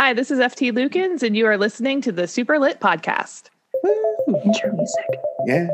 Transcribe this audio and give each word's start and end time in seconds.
Hi, 0.00 0.14
this 0.14 0.30
is 0.30 0.38
FT 0.38 0.72
Lukens, 0.72 1.22
and 1.22 1.36
you 1.36 1.44
are 1.44 1.58
listening 1.58 2.00
to 2.00 2.10
the 2.10 2.26
Super 2.26 2.58
Lit 2.58 2.80
Podcast. 2.80 3.50
Intro 4.46 4.72
music. 4.72 5.04
Yeah. 5.44 5.68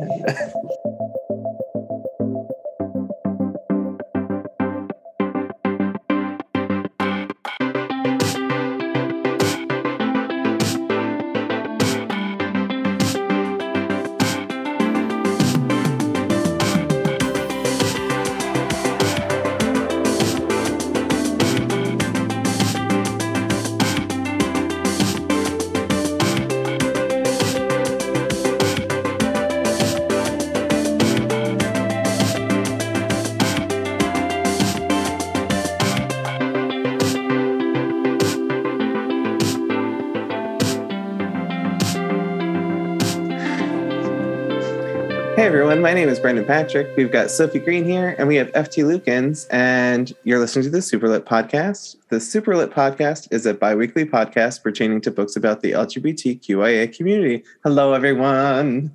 Everyone, 45.76 45.94
my 45.94 46.00
name 46.00 46.08
is 46.08 46.18
Brendan 46.18 46.46
Patrick. 46.46 46.96
We've 46.96 47.12
got 47.12 47.30
Sophie 47.30 47.58
Green 47.58 47.84
here, 47.84 48.16
and 48.18 48.26
we 48.26 48.36
have 48.36 48.50
FT 48.52 48.82
Lukens, 48.82 49.46
and 49.50 50.10
you're 50.24 50.38
listening 50.38 50.64
to 50.64 50.70
the 50.70 50.78
Superlit 50.78 51.24
Podcast. 51.24 51.96
The 52.08 52.16
Superlit 52.16 52.72
Podcast 52.72 53.28
is 53.30 53.44
a 53.44 53.52
bi 53.52 53.74
weekly 53.74 54.06
podcast 54.06 54.62
pertaining 54.62 55.02
to 55.02 55.10
books 55.10 55.36
about 55.36 55.60
the 55.60 55.72
LGBTQIA 55.72 56.96
community. 56.96 57.44
Hello, 57.62 57.92
everyone. 57.92 58.90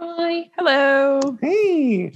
Hi. 0.00 0.50
Hello. 0.58 1.38
Hey. 1.40 2.12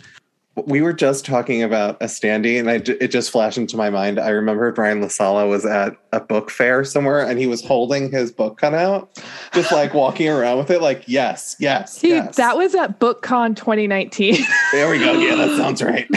We 0.57 0.83
were 0.83 0.93
just 0.93 1.25
talking 1.25 1.63
about 1.65 2.01
a 2.01 2.07
standee, 2.07 2.61
and 2.61 2.71
I, 2.71 2.75
it 2.75 3.09
just 3.09 3.31
flashed 3.33 3.59
into 3.59 3.77
my 3.77 3.91
mind. 3.91 4.21
I 4.21 4.29
remember 4.29 4.73
Ryan 4.73 5.01
La 5.01 5.09
Sala 5.09 5.49
was 5.49 5.67
at 5.67 5.97
a 6.13 6.21
book 6.21 6.49
fair 6.49 6.85
somewhere, 6.85 7.27
and 7.27 7.41
he 7.41 7.49
was 7.49 7.65
holding 7.65 8.11
his 8.11 8.31
book 8.31 8.59
cut 8.59 8.73
out, 8.73 9.21
just 9.53 9.73
like 9.73 9.95
walking 9.95 10.29
around 10.29 10.59
with 10.59 10.71
it, 10.71 10.81
like, 10.81 11.03
yes, 11.09 11.57
yes. 11.59 11.99
Dude, 12.01 12.11
yes. 12.11 12.37
that 12.37 12.57
was 12.57 12.75
at 12.77 13.01
BookCon 13.01 13.57
2019. 13.57 14.37
There 14.73 14.91
we 14.91 14.99
go. 15.01 15.13
Yeah, 15.19 15.35
that 15.37 15.57
sounds 15.57 15.83
right. 15.83 16.09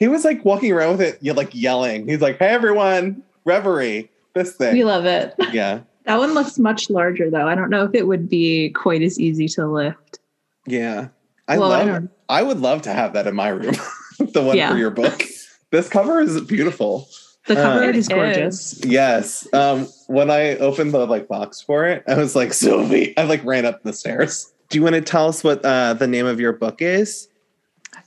he 0.00 0.08
was 0.08 0.24
like 0.24 0.44
walking 0.44 0.72
around 0.72 0.98
with 0.98 1.02
it, 1.02 1.18
yeah, 1.20 1.34
like 1.34 1.54
yelling. 1.54 2.08
He's 2.08 2.20
like, 2.20 2.38
"Hey, 2.38 2.48
everyone, 2.48 3.22
reverie, 3.44 4.10
this 4.34 4.54
thing." 4.54 4.72
We 4.74 4.82
love 4.82 5.04
it. 5.04 5.34
Yeah, 5.52 5.80
That 6.04 6.18
one 6.18 6.34
looks 6.34 6.58
much 6.58 6.90
larger 6.90 7.30
though. 7.30 7.46
I 7.46 7.54
don't 7.54 7.70
know 7.70 7.84
if 7.84 7.94
it 7.94 8.06
would 8.08 8.28
be 8.28 8.70
quite 8.70 9.02
as 9.02 9.20
easy 9.20 9.46
to 9.48 9.66
lift. 9.66 10.18
yeah. 10.66 11.08
I 11.50 11.58
Well, 11.58 11.68
love. 11.70 11.86
don't- 11.86 12.10
I, 12.28 12.42
would 12.42 12.60
love 12.60 12.82
to 12.82 12.92
have 12.92 13.14
that 13.14 13.26
in 13.26 13.34
my 13.34 13.48
room. 13.48 13.74
the 14.18 14.40
one 14.42 14.56
Yeah. 14.56 14.70
for 14.70 14.78
your 14.78 14.90
book. 14.90 15.22
This 15.72 15.88
cover 15.88 16.20
is 16.20 16.40
beautiful. 16.40 17.08
The 17.46 17.54
cover 17.54 17.84
art 17.84 17.94
is 17.94 18.08
It 18.08 18.12
gorgeous. 18.14 18.84
Yes. 18.84 19.46
Um, 19.54 19.86
when 20.08 20.28
I 20.28 20.56
opened 20.56 20.92
the 20.92 21.06
like 21.06 21.28
box 21.28 21.60
for 21.60 21.86
it, 21.86 22.02
I 22.08 22.14
was 22.16 22.34
like, 22.34 22.52
Sylvie. 22.64 23.16
I 23.16 23.22
like 23.22 23.44
ran 23.44 23.64
up 23.64 23.80
the 23.84 23.92
stairs. 23.92 24.52
Do 24.68 24.78
you 24.78 24.82
want 24.82 24.96
to 24.96 25.00
tell 25.00 25.28
us 25.28 25.44
what 25.44 25.64
uh, 25.64 25.94
the 25.94 26.08
name 26.08 26.26
of 26.26 26.40
your 26.40 26.52
book 26.52 26.82
is? 26.82 27.28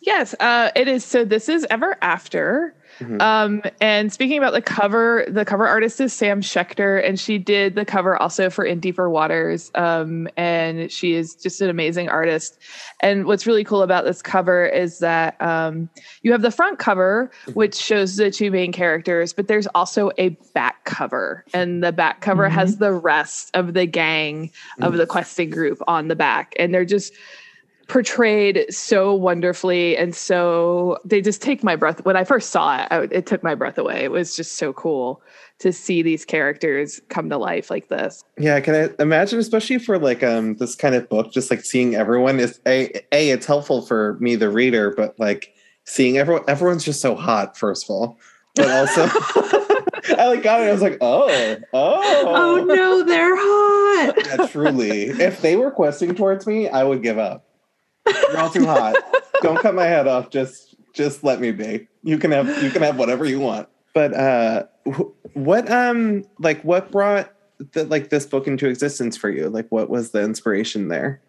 yes, 0.01 0.35
uh, 0.41 0.71
it 0.75 0.89
is. 0.89 1.05
So 1.05 1.23
this 1.23 1.47
is 1.47 1.65
Ever 1.69 1.95
After. 2.01 2.75
Mhm. 3.03 3.21
Um, 3.21 3.61
and 3.81 4.11
speaking 4.11 4.37
about 4.37 4.53
the 4.53 4.61
cover, 4.61 5.25
the 5.27 5.45
cover 5.45 5.67
artist 5.67 5.99
is 5.99 6.13
Sam 6.13 6.41
Schechter, 6.41 7.05
and 7.05 7.19
she 7.19 7.37
did 7.37 7.75
the 7.75 7.85
cover 7.85 8.21
also 8.21 8.49
for 8.49 8.63
In 8.63 8.79
Deeper 8.79 9.09
Waters. 9.09 9.71
Um, 9.75 10.27
and 10.37 10.91
she 10.91 11.13
is 11.13 11.35
just 11.35 11.61
an 11.61 11.69
amazing 11.69 12.09
artist. 12.09 12.57
And 13.01 13.25
what's 13.25 13.45
really 13.45 13.63
cool 13.63 13.81
about 13.81 14.05
this 14.05 14.21
cover 14.21 14.65
is 14.65 14.99
that 14.99 15.41
um, 15.41 15.89
you 16.21 16.31
have 16.31 16.41
the 16.41 16.51
front 16.51 16.79
cover, 16.79 17.31
which 17.53 17.75
shows 17.75 18.15
the 18.15 18.31
two 18.31 18.51
main 18.51 18.71
characters, 18.71 19.33
but 19.33 19.47
there's 19.47 19.67
also 19.67 20.11
a 20.17 20.29
back 20.53 20.85
cover, 20.85 21.43
and 21.53 21.83
the 21.83 21.91
back 21.91 22.21
cover 22.21 22.47
has 22.49 22.77
the 22.77 22.93
rest 22.93 23.51
of 23.53 23.73
the 23.73 23.85
gang 23.85 24.51
of 24.81 24.93
the 24.93 25.05
questing 25.05 25.49
group 25.49 25.81
on 25.87 26.07
the 26.07 26.15
back, 26.15 26.53
and 26.57 26.73
they're 26.73 26.85
just 26.85 27.13
portrayed 27.87 28.65
so 28.69 29.13
wonderfully 29.13 29.97
and 29.97 30.15
so 30.15 30.97
they 31.03 31.21
just 31.21 31.41
take 31.41 31.63
my 31.63 31.75
breath 31.75 32.03
when 32.05 32.15
i 32.15 32.23
first 32.23 32.49
saw 32.49 32.77
it 32.81 32.87
I, 32.91 33.01
it 33.11 33.25
took 33.25 33.43
my 33.43 33.55
breath 33.55 33.77
away 33.77 34.03
it 34.03 34.11
was 34.11 34.35
just 34.35 34.57
so 34.57 34.71
cool 34.73 35.21
to 35.59 35.71
see 35.71 36.01
these 36.01 36.25
characters 36.25 36.99
come 37.09 37.29
to 37.29 37.37
life 37.37 37.69
like 37.69 37.87
this 37.87 38.23
Yeah, 38.37 38.59
can 38.59 38.75
I 38.75 38.89
imagine, 39.01 39.39
especially 39.39 39.77
for 39.79 39.97
like 39.97 40.23
um 40.23 40.55
this 40.55 40.75
kind 40.75 40.95
of 40.95 41.07
book, 41.07 41.31
just 41.31 41.49
like 41.51 41.63
seeing 41.63 41.95
everyone 41.95 42.39
is 42.39 42.59
a 42.65 42.89
a 43.13 43.29
it's 43.29 43.45
helpful 43.45 43.81
for 43.81 44.17
me, 44.19 44.35
the 44.35 44.49
reader, 44.49 44.91
but 44.91 45.17
like 45.19 45.53
seeing 45.85 46.17
everyone 46.17 46.43
everyone's 46.47 46.83
just 46.83 47.01
so 47.01 47.15
hot, 47.15 47.57
first 47.57 47.85
of 47.85 47.91
all. 47.91 48.17
But 48.55 48.69
also 48.71 49.03
I 50.17 50.27
like 50.27 50.43
got 50.43 50.61
it. 50.61 50.67
I 50.67 50.71
was 50.71 50.81
like, 50.81 50.97
oh, 50.99 51.55
oh, 51.73 52.23
Oh 52.27 52.63
no, 52.65 53.03
they're 53.03 53.35
hot. 53.37 54.15
Yeah, 54.25 54.47
truly. 54.47 55.03
If 55.03 55.41
they 55.41 55.55
were 55.55 55.71
questing 55.71 56.13
towards 56.15 56.45
me, 56.45 56.67
I 56.67 56.83
would 56.83 57.01
give 57.01 57.17
up. 57.17 57.45
You're 58.07 58.37
all 58.39 58.49
too 58.49 58.65
hot. 58.65 58.95
Don't 59.41 59.59
cut 59.59 59.75
my 59.75 59.85
head 59.85 60.07
off. 60.07 60.29
Just 60.29 60.75
just 60.93 61.23
let 61.23 61.39
me 61.39 61.51
be. 61.51 61.87
You 62.03 62.17
can 62.17 62.31
have 62.31 62.61
you 62.63 62.69
can 62.69 62.81
have 62.81 62.97
whatever 62.97 63.25
you 63.25 63.39
want. 63.39 63.67
But 63.93 64.13
uh 64.13 64.63
wh- 64.87 65.35
what 65.35 65.69
um 65.71 66.23
like 66.39 66.61
what 66.63 66.91
brought 66.91 67.31
the, 67.73 67.85
like 67.85 68.09
this 68.09 68.25
book 68.25 68.47
into 68.47 68.67
existence 68.67 69.15
for 69.17 69.29
you? 69.29 69.49
Like 69.49 69.67
what 69.69 69.89
was 69.89 70.11
the 70.11 70.21
inspiration 70.21 70.87
there? 70.89 71.21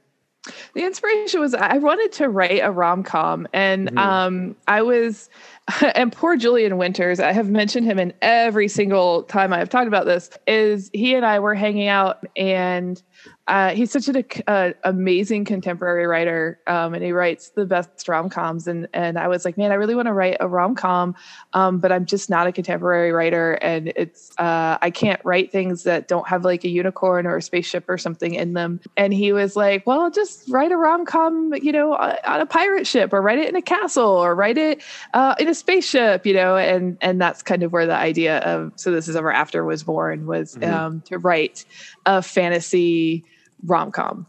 the 0.74 0.84
inspiration 0.84 1.40
was 1.40 1.54
i 1.54 1.78
wanted 1.78 2.12
to 2.12 2.28
write 2.28 2.60
a 2.62 2.70
rom-com 2.70 3.46
and 3.54 3.90
Mhm. 3.90 3.98
um 3.98 4.56
i 4.68 4.82
was 4.82 5.30
and 5.94 6.12
poor 6.12 6.36
julian 6.36 6.76
winters 6.76 7.18
i 7.18 7.32
have 7.32 7.48
mentioned 7.48 7.86
him 7.86 7.98
in 7.98 8.12
every 8.20 8.68
single 8.68 9.22
time 9.22 9.54
i've 9.54 9.70
talked 9.70 9.88
about 9.88 10.04
this 10.04 10.28
is 10.46 10.90
he 10.92 11.14
and 11.14 11.24
i 11.24 11.38
were 11.38 11.54
hanging 11.54 11.88
out 11.88 12.26
and 12.36 13.02
uh, 13.46 13.70
he's 13.74 13.90
such 13.90 14.08
an 14.08 14.24
uh, 14.46 14.70
amazing 14.84 15.44
contemporary 15.44 16.06
writer 16.06 16.58
um, 16.66 16.94
and 16.94 17.04
he 17.04 17.12
writes 17.12 17.50
the 17.50 17.66
best 17.66 18.08
rom-coms 18.08 18.66
and 18.66 18.88
and 18.94 19.18
i 19.18 19.28
was 19.28 19.44
like 19.44 19.58
man 19.58 19.70
i 19.70 19.74
really 19.74 19.94
want 19.94 20.06
to 20.06 20.12
write 20.12 20.36
a 20.40 20.48
rom-com 20.48 21.14
um, 21.52 21.78
but 21.78 21.92
i'm 21.92 22.06
just 22.06 22.30
not 22.30 22.46
a 22.46 22.52
contemporary 22.52 23.12
writer 23.12 23.52
and 23.62 23.92
it's 23.96 24.30
uh, 24.38 24.78
i 24.80 24.90
can't 24.90 25.20
write 25.24 25.52
things 25.52 25.82
that 25.82 26.08
don't 26.08 26.26
have 26.26 26.44
like 26.44 26.64
a 26.64 26.68
unicorn 26.68 27.26
or 27.26 27.36
a 27.36 27.42
spaceship 27.42 27.84
or 27.88 27.98
something 27.98 28.34
in 28.34 28.54
them 28.54 28.80
and 28.96 29.12
he 29.12 29.32
was 29.32 29.56
like 29.56 29.86
well 29.86 30.10
just 30.10 30.48
write 30.48 30.72
a 30.72 30.76
rom-com 30.76 31.52
you 31.60 31.72
know 31.72 31.94
on 31.94 32.16
on 32.24 32.40
a 32.40 32.46
pirate 32.46 32.86
ship 32.86 33.12
or 33.12 33.20
write 33.20 33.38
it 33.38 33.48
in 33.48 33.56
a 33.56 33.62
castle 33.62 34.08
or 34.08 34.34
write 34.34 34.56
it 34.56 34.82
uh, 35.12 35.34
in 35.38 35.48
a 35.48 35.54
spaceship 35.54 36.24
you 36.24 36.32
know 36.32 36.56
and 36.56 36.96
and 37.02 37.20
that's 37.20 37.42
kind 37.42 37.62
of 37.62 37.72
where 37.72 37.86
the 37.86 37.94
idea 37.96 38.38
of 38.38 38.72
so 38.76 38.90
this 38.90 39.06
is 39.08 39.16
ever 39.16 39.32
after 39.32 39.64
was 39.64 39.82
born 39.82 40.26
was 40.26 40.54
Mhm. 40.54 40.72
um, 40.72 41.00
to 41.02 41.18
write 41.18 41.64
a 42.06 42.22
fantasy 42.22 43.24
rom-com 43.66 44.26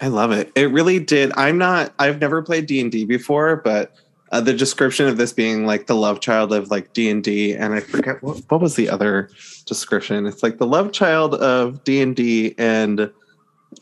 I 0.00 0.08
love 0.08 0.32
it. 0.32 0.50
It 0.56 0.70
really 0.72 0.98
did. 0.98 1.32
I'm 1.36 1.56
not 1.56 1.94
I've 2.00 2.20
never 2.20 2.42
played 2.42 2.66
D&D 2.66 3.04
before, 3.04 3.56
but 3.56 3.94
uh, 4.32 4.40
the 4.40 4.52
description 4.52 5.06
of 5.06 5.16
this 5.16 5.32
being 5.32 5.66
like 5.66 5.86
the 5.86 5.94
love 5.94 6.20
child 6.20 6.52
of 6.52 6.68
like 6.70 6.92
D&D 6.92 7.54
and 7.54 7.72
I 7.72 7.80
forget 7.80 8.20
what, 8.22 8.38
what 8.48 8.60
was 8.60 8.74
the 8.74 8.90
other 8.90 9.30
description. 9.66 10.26
It's 10.26 10.42
like 10.42 10.58
the 10.58 10.66
love 10.66 10.90
child 10.92 11.36
of 11.36 11.84
D&D 11.84 12.56
and 12.58 13.10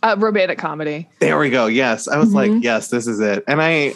uh, 0.03 0.17
romantic 0.19 0.59
comedy 0.59 1.09
There 1.19 1.39
we 1.39 1.49
go. 1.49 1.67
Yes. 1.67 2.07
I 2.09 2.19
was 2.19 2.29
Mhm. 2.31 2.35
like, 2.35 2.63
yes, 2.63 2.89
this 2.89 3.07
is 3.07 3.19
it. 3.19 3.43
And 3.49 3.63
I 3.63 3.95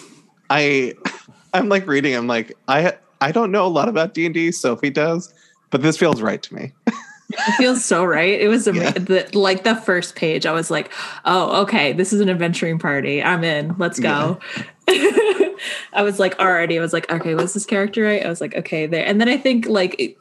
I 0.49 0.95
I'm 1.53 1.69
like 1.69 1.87
reading, 1.87 2.15
I'm 2.17 2.27
like, 2.27 2.57
I 2.67 2.95
I 3.21 3.31
don't 3.31 3.53
know 3.53 3.67
a 3.67 3.69
lot 3.69 3.89
about 3.91 4.15
D&D, 4.15 4.53
Sophie 4.53 4.91
does, 4.91 5.33
but 5.71 5.83
this 5.83 5.97
feels 5.99 6.23
right 6.23 6.43
to 6.43 6.55
me. 6.55 6.73
It 7.31 7.55
feels 7.57 7.85
so 7.85 8.05
right. 8.05 8.41
It 8.41 8.49
was 8.49 8.67
Yeah. 8.75 8.91
the, 8.93 9.29
like 9.33 9.65
the 9.65 9.75
first 9.75 10.15
page. 10.17 10.47
I 10.47 10.53
was 10.53 10.71
like, 10.71 10.93
oh, 11.25 11.63
okay, 11.63 11.93
this 11.93 12.13
is 12.13 12.21
an 12.21 12.29
adventuring 12.29 12.79
party. 12.79 13.23
I'm 13.23 13.43
in. 13.45 13.75
Let's 13.79 13.99
go. 13.99 14.39
I 14.89 16.03
was 16.03 16.19
like, 16.19 16.39
already. 16.39 16.79
I 16.79 16.81
was 16.83 16.93
like, 16.93 17.11
okay, 17.11 17.35
was 17.35 17.55
this 17.55 17.67
character 17.67 18.03
right? 18.05 18.25
I 18.25 18.29
was 18.29 18.41
like, 18.41 18.55
okay, 18.55 18.87
there. 18.87 19.05
And 19.05 19.21
then 19.21 19.29
I 19.29 19.37
think 19.37 19.67
like 19.67 20.17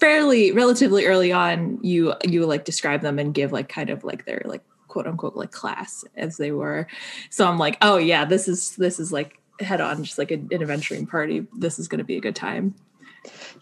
fairly, 0.00 0.52
relatively 0.52 1.06
early 1.06 1.32
on, 1.32 1.78
you 1.82 2.14
you 2.24 2.44
like 2.44 2.64
describe 2.64 3.00
them 3.00 3.18
and 3.18 3.32
give 3.32 3.52
like 3.52 3.68
kind 3.68 3.88
of 3.88 4.04
like 4.04 4.26
their 4.26 4.42
like 4.44 4.62
quote 4.88 5.06
unquote 5.06 5.36
like 5.36 5.52
class 5.52 6.04
as 6.16 6.36
they 6.36 6.52
were. 6.52 6.86
So 7.30 7.46
I'm 7.46 7.58
like, 7.58 7.78
oh 7.80 7.96
yeah, 7.96 8.24
this 8.24 8.48
is 8.48 8.76
this 8.76 9.00
is 9.00 9.12
like 9.12 9.38
head 9.60 9.80
on, 9.80 10.04
just 10.04 10.18
like 10.18 10.30
an 10.30 10.48
adventuring 10.52 11.06
party. 11.06 11.46
This 11.56 11.78
is 11.78 11.88
going 11.88 12.00
to 12.00 12.04
be 12.04 12.16
a 12.16 12.20
good 12.20 12.36
time. 12.36 12.74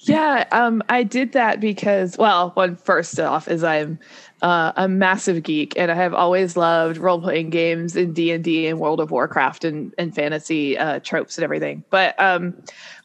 Yeah, 0.02 0.46
um, 0.50 0.82
I 0.88 1.02
did 1.02 1.32
that 1.32 1.60
because, 1.60 2.16
well, 2.16 2.52
one 2.54 2.76
first 2.76 3.20
off 3.20 3.48
is 3.48 3.62
I'm 3.62 3.98
uh, 4.40 4.72
a 4.76 4.88
massive 4.88 5.42
geek, 5.42 5.74
and 5.76 5.90
I 5.90 5.94
have 5.94 6.14
always 6.14 6.56
loved 6.56 6.96
role 6.96 7.20
playing 7.20 7.50
games 7.50 7.96
in 7.96 8.14
D 8.14 8.30
and 8.32 8.42
D 8.42 8.66
and 8.66 8.80
World 8.80 9.00
of 9.00 9.10
Warcraft 9.10 9.64
and 9.64 9.94
and 9.98 10.14
fantasy 10.14 10.78
uh, 10.78 11.00
tropes 11.00 11.36
and 11.36 11.44
everything. 11.44 11.84
But 11.90 12.18
um, 12.18 12.54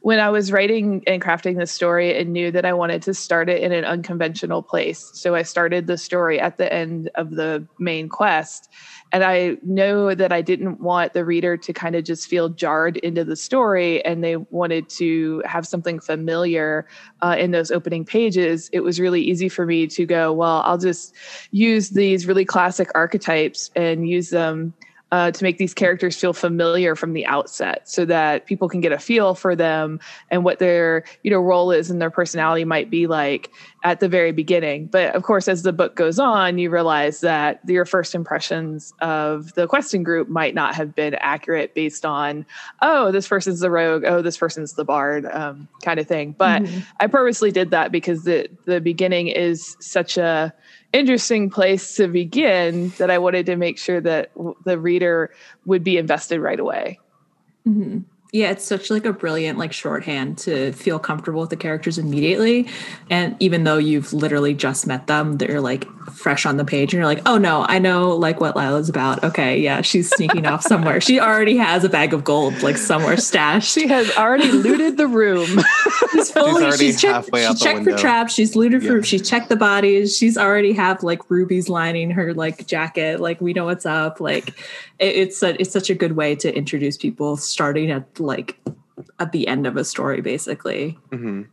when 0.05 0.19
I 0.19 0.29
was 0.29 0.51
writing 0.51 1.01
and 1.07 1.19
crafting 1.19 1.57
this 1.57 1.71
story 1.71 2.15
and 2.15 2.31
knew 2.31 2.51
that 2.51 2.63
I 2.63 2.73
wanted 2.73 3.01
to 3.01 3.13
start 3.15 3.49
it 3.49 3.63
in 3.63 3.71
an 3.71 3.83
unconventional 3.85 4.61
place. 4.61 5.09
So 5.15 5.33
I 5.33 5.41
started 5.41 5.87
the 5.87 5.97
story 5.97 6.39
at 6.39 6.57
the 6.57 6.71
end 6.71 7.09
of 7.15 7.31
the 7.31 7.67
main 7.79 8.07
quest. 8.07 8.69
And 9.11 9.23
I 9.23 9.57
know 9.63 10.13
that 10.13 10.31
I 10.31 10.43
didn't 10.43 10.79
want 10.79 11.13
the 11.13 11.25
reader 11.25 11.57
to 11.57 11.73
kind 11.73 11.95
of 11.95 12.03
just 12.03 12.27
feel 12.27 12.49
jarred 12.49 12.97
into 12.97 13.23
the 13.23 13.35
story 13.35 14.05
and 14.05 14.23
they 14.23 14.35
wanted 14.35 14.89
to 14.89 15.41
have 15.43 15.65
something 15.65 15.99
familiar 15.99 16.87
uh, 17.23 17.35
in 17.39 17.49
those 17.49 17.71
opening 17.71 18.05
pages. 18.05 18.69
It 18.71 18.81
was 18.81 18.99
really 18.99 19.23
easy 19.23 19.49
for 19.49 19.65
me 19.65 19.87
to 19.87 20.05
go, 20.05 20.31
well, 20.31 20.61
I'll 20.65 20.77
just 20.77 21.15
use 21.49 21.89
these 21.89 22.27
really 22.27 22.45
classic 22.45 22.89
archetypes 22.93 23.71
and 23.75 24.07
use 24.07 24.29
them 24.29 24.75
uh, 25.15 25.31
to 25.31 25.43
make 25.45 25.57
these 25.57 25.73
characters 25.73 26.19
feel 26.19 26.33
familiar 26.33 26.93
from 26.93 27.13
the 27.13 27.25
outset 27.25 27.87
so 27.87 28.03
that 28.03 28.45
people 28.45 28.67
can 28.67 28.81
get 28.81 28.91
a 28.91 28.99
feel 28.99 29.33
for 29.33 29.55
them 29.55 29.97
and 30.29 30.43
what 30.43 30.59
their 30.59 31.05
you 31.23 31.31
know 31.31 31.39
role 31.39 31.71
is 31.71 31.89
and 31.89 32.01
their 32.01 32.09
personality 32.09 32.65
might 32.65 32.89
be 32.89 33.07
like 33.07 33.49
at 33.85 34.01
the 34.01 34.09
very 34.09 34.33
beginning 34.33 34.87
but 34.87 35.15
of 35.15 35.23
course 35.23 35.47
as 35.47 35.63
the 35.63 35.71
book 35.71 35.95
goes 35.95 36.19
on 36.19 36.57
you 36.57 36.69
realize 36.69 37.21
that 37.21 37.61
your 37.65 37.85
first 37.85 38.13
impressions 38.13 38.93
of 38.99 39.53
the 39.53 39.67
questing 39.67 40.03
group 40.03 40.27
might 40.27 40.53
not 40.53 40.75
have 40.75 40.93
been 40.93 41.15
accurate 41.21 41.73
based 41.73 42.05
on 42.05 42.45
oh 42.81 43.09
this 43.09 43.25
person's 43.25 43.61
the 43.61 43.71
rogue 43.71 44.03
oh 44.03 44.21
this 44.21 44.35
person's 44.35 44.73
the 44.73 44.83
bard 44.83 45.25
um, 45.27 45.65
kind 45.81 45.97
of 45.97 46.05
thing 46.05 46.35
but 46.37 46.61
mm-hmm. 46.61 46.79
i 46.99 47.07
purposely 47.07 47.51
did 47.51 47.71
that 47.71 47.89
because 47.89 48.25
the 48.25 48.49
the 48.65 48.81
beginning 48.81 49.27
is 49.27 49.77
such 49.79 50.17
a 50.17 50.53
interesting 50.95 51.49
place 51.49 51.95
to 51.95 52.07
begin 52.07 52.89
that 52.97 53.11
I 53.11 53.17
wanted 53.17 53.45
to 53.47 53.55
make 53.55 53.77
sure 53.77 53.99
that 54.01 54.31
the 54.63 54.79
reader 54.79 55.31
would 55.65 55.83
be 55.83 55.97
invested 55.97 56.39
right 56.39 56.59
away. 56.59 56.99
Mm-hmm. 57.67 57.99
Yeah, 58.35 58.51
it's 58.51 58.65
such 58.65 58.89
like 58.89 59.05
a 59.05 59.13
brilliant 59.13 59.57
like 59.57 59.71
shorthand 59.71 60.37
to 60.39 60.73
feel 60.73 60.99
comfortable 60.99 61.39
with 61.39 61.51
the 61.51 61.55
characters 61.55 61.97
immediately. 61.97 62.67
And 63.09 63.37
even 63.39 63.63
though 63.63 63.77
you've 63.77 64.11
literally 64.11 64.53
just 64.53 64.85
met 64.85 65.07
them, 65.07 65.37
they're 65.37 65.61
like 65.61 65.87
fresh 66.11 66.45
on 66.45 66.57
the 66.57 66.65
page 66.65 66.93
and 66.93 66.99
you're 66.99 67.05
like, 67.05 67.21
oh 67.25 67.37
no, 67.37 67.65
I 67.69 67.79
know 67.79 68.09
like 68.09 68.41
what 68.41 68.57
Lila's 68.57 68.89
about. 68.89 69.23
Okay, 69.23 69.59
yeah, 69.59 69.81
she's 69.81 70.09
sneaking 70.09 70.45
off 70.45 70.63
somewhere. 70.63 70.99
She 70.99 71.17
already 71.17 71.55
has 71.55 71.85
a 71.85 71.89
bag 71.89 72.13
of 72.13 72.25
gold 72.25 72.61
like 72.61 72.77
somewhere 72.77 73.15
stashed. 73.15 73.71
She 73.71 73.87
has 73.87 74.11
already 74.17 74.51
looted 74.51 74.97
the 74.97 75.07
room. 75.07 75.47
she's 76.11 76.31
fully 76.31 76.65
she's, 76.71 76.79
she's 76.79 77.01
checked, 77.01 77.29
she 77.33 77.53
checked 77.55 77.83
for 77.85 77.97
traps, 77.97 78.33
she's 78.33 78.55
looted 78.55 78.83
yeah. 78.83 78.89
for 78.89 79.03
she's 79.03 79.27
checked 79.27 79.47
the 79.47 79.55
bodies, 79.55 80.17
she's 80.17 80.37
already 80.37 80.73
have 80.73 81.03
like 81.03 81.29
rubies 81.29 81.69
lining 81.69 82.11
her 82.11 82.33
like 82.33 82.67
jacket. 82.67 83.21
Like 83.21 83.39
we 83.39 83.53
know 83.53 83.65
what's 83.65 83.85
up. 83.85 84.19
Like 84.19 84.49
it, 84.99 85.15
it's 85.15 85.41
a, 85.41 85.59
it's 85.59 85.71
such 85.71 85.89
a 85.89 85.95
good 85.95 86.17
way 86.17 86.35
to 86.35 86.55
introduce 86.55 86.97
people 86.97 87.37
starting 87.37 87.91
at 87.91 88.13
like 88.25 88.59
at 89.19 89.31
the 89.31 89.47
end 89.47 89.67
of 89.67 89.77
a 89.77 89.83
story 89.83 90.21
basically 90.21 90.97
mm-hmm. 91.11 91.43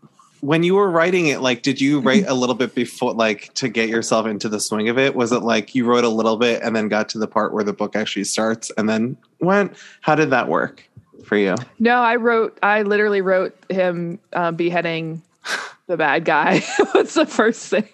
when 0.40 0.62
you 0.62 0.74
were 0.74 0.90
writing 0.90 1.26
it 1.26 1.40
like 1.40 1.62
did 1.62 1.80
you 1.80 2.00
write 2.00 2.24
a 2.26 2.34
little 2.34 2.54
bit 2.54 2.74
before 2.74 3.12
like 3.14 3.52
to 3.54 3.68
get 3.68 3.88
yourself 3.88 4.26
into 4.26 4.48
the 4.48 4.60
swing 4.60 4.88
of 4.88 4.98
it 4.98 5.14
was 5.14 5.32
it 5.32 5.40
like 5.40 5.74
you 5.74 5.84
wrote 5.84 6.04
a 6.04 6.08
little 6.08 6.36
bit 6.36 6.62
and 6.62 6.74
then 6.74 6.88
got 6.88 7.08
to 7.08 7.18
the 7.18 7.28
part 7.28 7.52
where 7.52 7.64
the 7.64 7.72
book 7.72 7.96
actually 7.96 8.24
starts 8.24 8.70
and 8.76 8.88
then 8.88 9.16
went 9.40 9.76
how 10.00 10.14
did 10.14 10.30
that 10.30 10.48
work 10.48 10.88
for 11.24 11.36
you 11.36 11.54
no 11.78 11.96
i 11.96 12.16
wrote 12.16 12.58
i 12.62 12.82
literally 12.82 13.20
wrote 13.20 13.56
him 13.68 14.18
uh, 14.32 14.50
beheading 14.50 15.22
the 15.86 15.96
bad 15.96 16.24
guy 16.24 16.60
What's 16.92 17.14
the 17.14 17.26
first 17.26 17.68
thing 17.68 17.88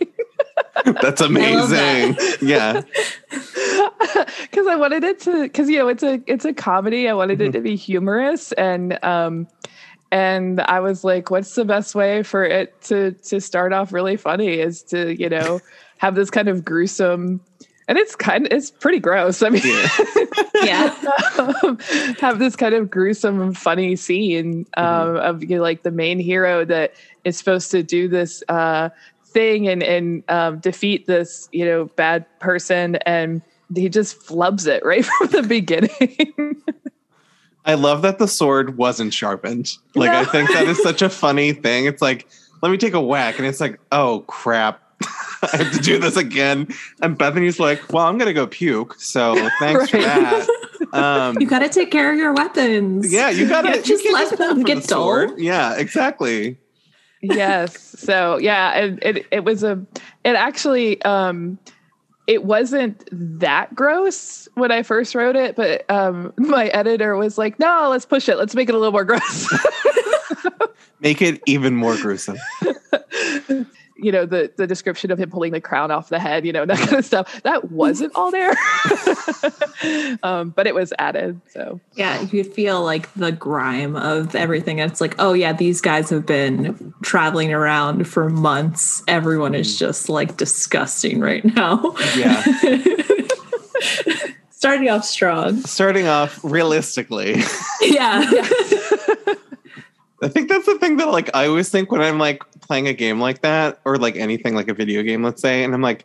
That's 0.85 1.21
amazing. 1.21 2.15
That. 2.15 2.39
yeah. 2.41 2.83
Cuz 4.53 4.67
I 4.67 4.77
wanted 4.77 5.05
it 5.05 5.21
to 5.21 5.49
cuz 5.49 5.69
you 5.69 5.79
know 5.79 5.89
it's 5.89 6.03
a 6.03 6.21
it's 6.27 6.45
a 6.45 6.53
comedy. 6.53 7.09
I 7.09 7.15
wanted 7.15 7.39
mm-hmm. 7.39 7.49
it 7.49 7.53
to 7.53 7.61
be 7.61 7.77
humorous 7.77 8.53
and 8.53 8.99
um 9.05 9.47
and 10.11 10.61
I 10.61 10.81
was 10.81 11.05
like 11.05 11.31
what's 11.31 11.55
the 11.55 11.65
best 11.65 11.95
way 11.95 12.23
for 12.23 12.45
it 12.45 12.81
to 12.83 13.13
to 13.13 13.41
start 13.41 13.73
off 13.73 13.93
really 13.93 14.17
funny 14.17 14.61
is 14.61 14.83
to, 14.85 15.15
you 15.15 15.29
know, 15.29 15.61
have 15.99 16.15
this 16.15 16.31
kind 16.31 16.49
of 16.49 16.65
gruesome 16.65 17.41
and 17.89 17.97
it's 17.97 18.15
kind 18.15 18.47
of 18.47 18.53
it's 18.53 18.71
pretty 18.71 19.01
gross. 19.01 19.43
I 19.43 19.49
mean, 19.49 19.63
yeah, 20.63 20.95
um, 21.39 21.79
have 22.21 22.39
this 22.39 22.55
kind 22.55 22.75
of 22.75 22.91
gruesome, 22.91 23.55
funny 23.55 23.97
scene 23.97 24.67
um, 24.77 24.85
mm-hmm. 24.85 25.17
of 25.17 25.43
you 25.43 25.57
know, 25.57 25.63
like 25.63 25.83
the 25.83 25.91
main 25.91 26.19
hero 26.19 26.67
that 26.67 26.93
is 27.25 27.39
supposed 27.39 27.71
to 27.71 27.83
do 27.83 28.07
this 28.07 28.43
uh, 28.51 28.91
thing 29.25 29.69
and 29.69 29.83
and 29.83 30.23
um, 30.29 30.59
defeat 30.59 31.07
this 31.07 31.49
you 31.51 31.65
know 31.65 31.87
bad 31.97 32.27
person, 32.41 32.97
and 33.07 33.41
he 33.75 33.89
just 33.89 34.21
flubs 34.21 34.67
it 34.67 34.85
right 34.85 35.05
from 35.19 35.29
the 35.29 35.43
beginning. 35.43 36.63
I 37.65 37.75
love 37.75 38.03
that 38.03 38.19
the 38.19 38.29
sword 38.29 38.77
wasn't 38.77 39.13
sharpened. 39.13 39.75
Like 39.95 40.13
no. 40.13 40.21
I 40.21 40.25
think 40.25 40.51
that 40.51 40.67
is 40.67 40.83
such 40.83 41.03
a 41.03 41.09
funny 41.11 41.53
thing. 41.53 41.87
It's 41.87 42.03
like 42.03 42.27
let 42.63 42.71
me 42.71 42.79
take 42.79 42.95
a 42.95 43.01
whack, 43.01 43.39
and 43.39 43.47
it's 43.47 43.61
like 43.61 43.79
oh 43.93 44.21
crap. 44.27 44.83
I 45.53 45.59
have 45.59 45.73
to 45.73 45.79
do 45.79 45.99
this 45.99 46.17
again. 46.17 46.67
And 47.01 47.17
Bethany's 47.17 47.61
like, 47.61 47.93
well, 47.93 48.07
I'm 48.07 48.19
going 48.19 48.27
to 48.27 48.35
go 48.35 48.49
puke. 48.49 48.97
So 48.99 49.37
thanks 49.61 49.81
right. 49.81 49.89
for 49.91 49.97
that. 49.99 50.49
Um, 50.93 51.37
you 51.39 51.47
got 51.47 51.61
to 51.61 51.69
take 51.69 51.93
care 51.93 52.13
of 52.13 52.19
your 52.19 52.33
weapons. 52.33 53.13
Yeah, 53.13 53.31
you 53.31 53.49
got 53.49 53.63
to 53.63 53.81
just 53.81 54.05
let 54.13 54.37
them 54.37 54.65
get 54.65 54.83
the 54.83 54.89
dull. 54.89 55.39
Yeah, 55.39 55.77
exactly 55.77 56.59
yes. 57.21 57.79
So 57.99 58.39
yeah, 58.39 58.73
it, 58.75 58.99
it 59.03 59.27
it 59.31 59.45
was 59.45 59.63
a 59.63 59.85
it 60.25 60.35
actually 60.35 61.01
um 61.03 61.59
it 62.29 62.45
wasn't 62.45 63.09
that 63.11 63.75
gross 63.75 64.49
when 64.55 64.71
I 64.71 64.83
first 64.83 65.15
wrote 65.15 65.35
it, 65.35 65.57
but 65.57 65.91
um 65.91 66.33
my 66.39 66.67
editor 66.69 67.17
was 67.17 67.39
like, 67.39 67.59
"No, 67.59 67.89
let's 67.91 68.07
push 68.07 68.29
it. 68.29 68.37
Let's 68.37 68.55
make 68.55 68.69
it 68.69 68.75
a 68.77 68.79
little 68.79 68.93
more 68.93 69.05
gross." 69.05 69.53
make 71.01 71.23
it 71.23 71.43
even 71.47 71.75
more 71.75 71.97
gruesome 71.97 72.37
you 73.99 74.13
know 74.13 74.25
the 74.25 74.51
the 74.57 74.67
description 74.67 75.11
of 75.11 75.19
him 75.19 75.31
pulling 75.31 75.53
the 75.53 75.61
crown 75.61 75.91
off 75.91 76.09
the 76.09 76.19
head 76.19 76.47
you 76.47 76.53
know 76.53 76.65
that 76.65 76.79
kind 76.79 76.95
of 76.95 77.05
stuff. 77.05 77.43
That 77.43 77.71
wasn't 77.71 78.13
all 78.15 78.31
there. 78.31 78.55
Um, 80.23 80.51
but 80.51 80.67
it 80.67 80.75
was 80.75 80.93
added 80.99 81.41
so. 81.51 81.81
Yeah 81.95 82.21
you 82.33 82.43
feel 82.43 82.83
like 82.83 83.13
the 83.15 83.31
grime 83.31 83.95
of 83.95 84.35
everything. 84.35 84.81
It's 84.81 85.01
like 85.01 85.15
oh 85.19 85.33
yeah 85.33 85.53
these 85.53 85.81
guys 85.81 86.11
have 86.11 86.27
been 86.27 86.93
traveling 87.03 87.53
around 87.53 88.09
for 88.09 88.29
months. 88.29 89.03
Everyone 89.07 89.55
is 89.55 89.75
mm. 89.75 89.79
just 89.79 90.09
like 90.09 90.37
disgusting 90.37 91.21
right 91.21 91.45
now. 91.45 91.95
Yeah. 92.17 92.43
Starting 94.51 94.91
off 94.91 95.05
strong. 95.05 95.61
Starting 95.63 96.09
off 96.09 96.41
realistically. 96.43 97.37
Yeah. 97.81 98.29
yeah. 98.29 99.35
I 100.23 100.29
think 100.29 100.49
that's 100.49 100.67
the 100.67 100.79
thing 100.79 100.97
that 100.97 101.09
like 101.09 101.35
I 101.35 101.47
always 101.47 101.71
think 101.71 101.93
when 101.93 102.01
I'm 102.01 102.19
like 102.19 102.43
playing 102.61 102.89
a 102.89 102.93
game 102.93 103.21
like 103.21 103.43
that 103.43 103.81
or 103.85 103.97
like 103.97 104.17
anything 104.17 104.55
like 104.55 104.69
a 104.69 104.75
video 104.75 105.03
game, 105.03 105.23
let's 105.23 105.41
say, 105.41 105.63
and 105.63 105.75
I'm 105.75 105.83
like, 105.83 106.05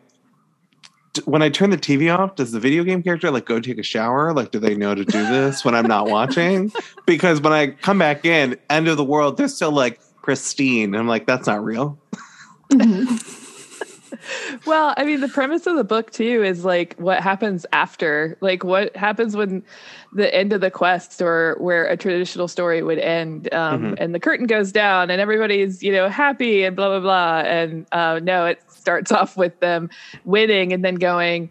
when 1.26 1.42
I 1.42 1.50
turn 1.50 1.70
the 1.70 1.78
TV 1.78 2.16
off, 2.16 2.36
does 2.36 2.52
the 2.52 2.60
video 2.60 2.84
game 2.84 3.02
character 3.02 3.32
like 3.32 3.46
go 3.46 3.60
take 3.60 3.78
a 3.78 3.84
shower? 3.84 4.34
Like, 4.34 4.52
do 4.52 4.60
they 4.60 4.76
know 4.76 4.94
to 4.96 5.06
do 5.06 5.26
this 5.28 5.66
when 5.66 5.76
I'm 5.76 5.88
not 5.88 6.08
watching? 6.08 6.72
Because 7.06 7.42
when 7.42 7.52
I 7.52 7.68
come 7.68 8.00
back 8.00 8.24
in, 8.24 8.58
end 8.70 8.88
of 8.88 8.96
the 8.96 9.04
world, 9.04 9.36
they're 9.36 9.50
still 9.50 9.74
like 9.74 10.00
pristine. 10.22 10.94
And 10.94 10.96
I'm 10.96 11.08
like, 11.08 11.28
that's 11.28 11.48
not 11.48 11.62
real. 11.62 12.00
Mm-hmm 12.72 13.43
well, 14.66 14.94
I 14.98 15.04
mean, 15.04 15.22
the 15.22 15.28
premise 15.28 15.68
of 15.68 15.76
the 15.76 15.84
book 15.84 16.12
too 16.12 16.44
is 16.44 16.66
like 16.66 16.96
what 16.98 17.22
happens 17.22 17.66
after, 17.72 18.38
like 18.42 18.64
what 18.64 18.96
happens 18.96 19.36
when 19.36 19.64
the 20.14 20.34
end 20.34 20.54
of 20.54 20.62
the 20.62 20.72
quest 20.72 21.22
or 21.22 21.56
where 21.60 21.86
a 21.86 21.98
traditional 21.98 22.48
story 22.48 22.84
would 22.84 23.00
end, 23.00 23.54
um, 23.54 23.84
mm-hmm. 23.84 23.94
and 23.98 24.14
the 24.14 24.20
curtain 24.20 24.48
goes 24.48 24.72
down 24.72 25.10
and 25.10 25.20
everybody's 25.20 25.82
you 25.84 25.92
know 25.92 26.10
happy 26.10 26.64
and 26.64 26.76
blah 26.76 26.90
blah 26.90 27.00
blah, 27.00 27.50
and 27.50 27.86
uh, 27.92 28.20
no, 28.24 28.46
it 28.46 28.62
starts 28.68 29.12
off 29.12 29.38
with 29.38 29.60
them 29.60 29.90
winning 30.26 30.74
and 30.74 30.84
then 30.84 30.96
going 30.96 31.50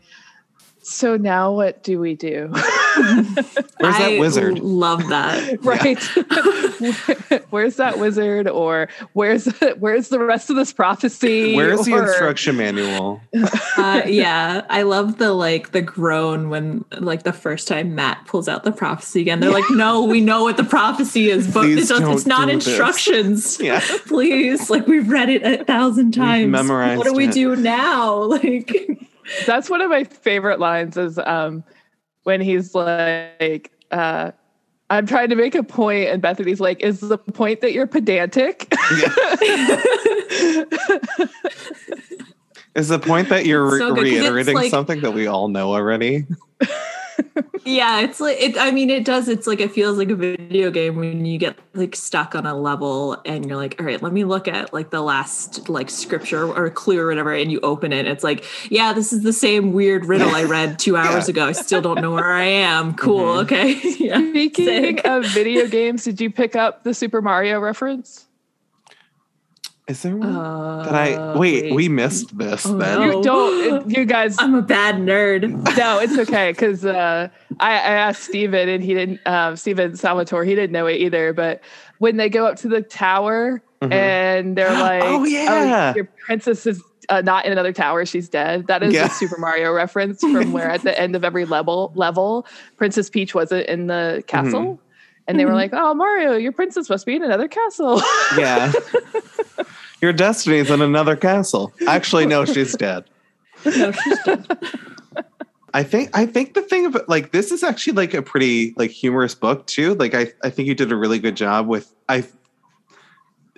so 0.82 1.16
now 1.16 1.52
what 1.52 1.82
do 1.82 1.98
we 1.98 2.14
do? 2.14 2.48
Where's 2.52 3.98
that 3.98 4.16
wizard? 4.18 4.58
Love 4.58 5.08
that. 5.08 5.58
right. 5.62 5.98
where's 7.50 7.76
that 7.76 7.98
wizard 7.98 8.48
or 8.48 8.88
where's 9.12 9.46
where's 9.78 10.08
the 10.08 10.18
rest 10.18 10.50
of 10.50 10.56
this 10.56 10.72
prophecy? 10.72 11.54
Where's 11.54 11.80
or, 11.80 11.84
the 11.84 12.06
instruction 12.06 12.56
manual? 12.56 13.20
Uh, 13.76 14.02
yeah, 14.06 14.64
I 14.68 14.82
love 14.82 15.18
the 15.18 15.32
like 15.32 15.72
the 15.72 15.82
groan 15.82 16.50
when 16.50 16.84
like 16.98 17.22
the 17.22 17.32
first 17.32 17.68
time 17.68 17.94
Matt 17.94 18.26
pulls 18.26 18.48
out 18.48 18.64
the 18.64 18.72
prophecy 18.72 19.20
again. 19.20 19.40
They're 19.40 19.50
like, 19.50 19.70
"No, 19.70 20.04
we 20.04 20.20
know 20.20 20.42
what 20.42 20.56
the 20.56 20.64
prophecy 20.64 21.30
is, 21.30 21.52
but 21.52 21.66
it's, 21.66 21.90
it's, 21.90 22.26
not 22.26 22.48
instructions. 22.48 23.60
Yeah. 23.60 23.80
Please, 24.06 24.70
like 24.70 24.86
we've 24.86 25.08
read 25.08 25.28
it 25.28 25.42
a 25.42 25.64
thousand 25.64 26.12
times. 26.12 26.42
We've 26.42 26.50
memorized. 26.50 26.98
What 26.98 27.06
do 27.06 27.14
we 27.14 27.28
it. 27.28 27.32
do 27.32 27.56
now? 27.56 28.32
Like 28.32 28.72
that's 29.46 29.70
one 29.70 29.80
of 29.80 29.90
my 29.90 30.04
favorite 30.04 30.60
lines 30.60 30.96
is 30.96 31.18
um, 31.18 31.64
when 32.24 32.40
he's 32.40 32.74
like, 32.74 33.70
uh, 33.90 34.32
I'm 34.90 35.06
trying 35.06 35.30
to 35.30 35.36
make 35.36 35.54
a 35.54 35.62
point, 35.62 36.08
and 36.08 36.20
Bethany's 36.20 36.60
like, 36.60 36.82
"Is 36.82 37.00
the 37.00 37.16
point 37.16 37.62
that 37.62 37.72
you're 37.72 37.86
pedantic?" 37.86 38.70
Is 42.74 42.88
the 42.88 42.98
point 42.98 43.28
that 43.28 43.44
you're 43.44 43.78
so 43.78 43.94
reiterating 43.94 44.54
like, 44.54 44.70
something 44.70 45.00
that 45.02 45.12
we 45.12 45.26
all 45.26 45.48
know 45.48 45.74
already? 45.74 46.26
yeah, 47.64 48.00
it's 48.00 48.20
like 48.20 48.36
it. 48.40 48.56
I 48.58 48.70
mean, 48.70 48.90
it 48.90 49.04
does. 49.04 49.28
It's 49.28 49.46
like 49.46 49.60
it 49.60 49.70
feels 49.72 49.98
like 49.98 50.10
a 50.10 50.16
video 50.16 50.70
game 50.70 50.96
when 50.96 51.24
you 51.24 51.38
get 51.38 51.56
like 51.74 51.94
stuck 51.96 52.34
on 52.34 52.46
a 52.46 52.54
level 52.56 53.20
and 53.24 53.46
you're 53.46 53.56
like, 53.56 53.76
all 53.78 53.86
right, 53.86 54.02
let 54.02 54.12
me 54.12 54.24
look 54.24 54.48
at 54.48 54.72
like 54.72 54.90
the 54.90 55.00
last 55.00 55.68
like 55.68 55.90
scripture 55.90 56.44
or 56.46 56.70
clue 56.70 56.98
or 56.98 57.06
whatever, 57.08 57.32
and 57.32 57.52
you 57.52 57.60
open 57.62 57.92
it. 57.92 58.06
It's 58.06 58.24
like, 58.24 58.44
yeah, 58.70 58.92
this 58.92 59.12
is 59.12 59.22
the 59.22 59.32
same 59.32 59.72
weird 59.72 60.06
riddle 60.06 60.34
I 60.34 60.44
read 60.44 60.78
two 60.78 60.96
hours 60.96 61.28
Yeah. 61.28 61.32
ago. 61.32 61.46
I 61.46 61.52
still 61.52 61.80
don't 61.82 62.00
know 62.00 62.12
where 62.12 62.32
I 62.32 62.44
am. 62.44 62.94
Cool. 63.02 63.20
Mm-hmm. 63.36 63.38
Okay. 63.40 63.72
yeah. 63.98 64.18
Speaking 64.30 64.64
Sick. 64.66 65.00
of 65.06 65.24
video 65.26 65.66
games, 65.66 66.04
did 66.04 66.20
you 66.20 66.30
pick 66.30 66.54
up 66.56 66.84
the 66.84 66.94
Super 66.94 67.20
Mario 67.22 67.58
reference? 67.60 68.26
Is 69.88 70.02
there 70.02 70.16
one 70.16 70.34
Uh, 70.36 70.84
that 70.84 70.94
I 70.94 71.36
wait, 71.36 71.74
We 71.74 71.88
missed 71.88 72.38
this 72.38 72.64
Oh, 72.66 72.76
then. 72.78 73.00
no. 73.00 73.04
You 73.18 73.22
don't. 73.22 73.90
You 73.90 74.04
guys. 74.04 74.36
I'm 74.38 74.54
a 74.54 74.62
bad 74.62 74.96
nerd. 74.96 75.42
No, 75.76 75.98
it's 75.98 76.16
okay 76.18 76.52
because 76.52 76.84
uh, 76.84 77.28
I, 77.58 77.70
I 77.72 77.74
asked 77.74 78.22
Steven 78.22 78.68
and 78.68 78.82
he 78.82 78.94
didn't. 78.94 79.20
Um, 79.26 79.56
Steven 79.56 79.96
Salvatore, 79.96 80.44
he 80.44 80.54
didn't 80.54 80.70
know 80.72 80.86
it 80.86 81.00
either. 81.00 81.32
But 81.32 81.62
when 81.98 82.16
they 82.16 82.28
go 82.28 82.46
up 82.46 82.56
to 82.58 82.68
the 82.68 82.80
tower 82.82 83.60
Mhm. 83.82 83.92
and 83.92 84.56
they're 84.56 84.70
like, 84.78 85.02
Oh, 85.04 85.24
yeah. 85.24 85.92
your 85.96 86.04
princess 86.04 86.64
is 86.64 86.80
uh, 87.08 87.20
not 87.20 87.44
in 87.44 87.50
another 87.50 87.72
tower; 87.72 88.06
she's 88.06 88.28
dead." 88.28 88.68
That 88.68 88.84
is 88.84 88.94
Yeah. 88.94 89.06
a 89.06 89.10
Super 89.10 89.36
Mario 89.38 89.72
reference 89.72 90.20
from 90.20 90.52
where 90.52 90.70
at 90.70 90.82
the 90.82 90.96
end 91.00 91.16
of 91.16 91.24
every 91.24 91.44
level, 91.44 91.90
level, 91.96 92.46
Princess 92.76 93.10
Peach 93.10 93.34
wasn't 93.34 93.66
in 93.66 93.88
the 93.88 94.22
castle. 94.28 94.60
Mm-hmm. 94.60 94.82
And 95.28 95.38
they 95.38 95.44
were 95.44 95.52
mm-hmm. 95.52 95.56
like, 95.56 95.70
"Oh, 95.72 95.94
Mario, 95.94 96.36
your 96.36 96.52
princess 96.52 96.90
must 96.90 97.06
be 97.06 97.14
in 97.14 97.22
another 97.22 97.48
castle." 97.48 98.02
yeah. 98.36 98.72
Your 100.02 100.12
destiny's 100.12 100.68
in 100.68 100.82
another 100.82 101.14
castle. 101.14 101.72
Actually, 101.86 102.26
no, 102.26 102.44
she's 102.44 102.74
dead. 102.74 103.04
No, 103.64 103.92
she's 103.92 104.18
dead. 104.24 104.46
I 105.74 105.82
think 105.82 106.10
I 106.12 106.26
think 106.26 106.54
the 106.54 106.62
thing 106.62 106.86
about 106.86 107.08
like 107.08 107.32
this 107.32 107.50
is 107.50 107.62
actually 107.62 107.94
like 107.94 108.12
a 108.12 108.20
pretty 108.20 108.74
like 108.76 108.90
humorous 108.90 109.34
book 109.34 109.66
too. 109.66 109.94
Like 109.94 110.14
I 110.14 110.32
I 110.42 110.50
think 110.50 110.68
you 110.68 110.74
did 110.74 110.92
a 110.92 110.96
really 110.96 111.18
good 111.18 111.36
job 111.36 111.66
with 111.66 111.94
I 112.08 112.24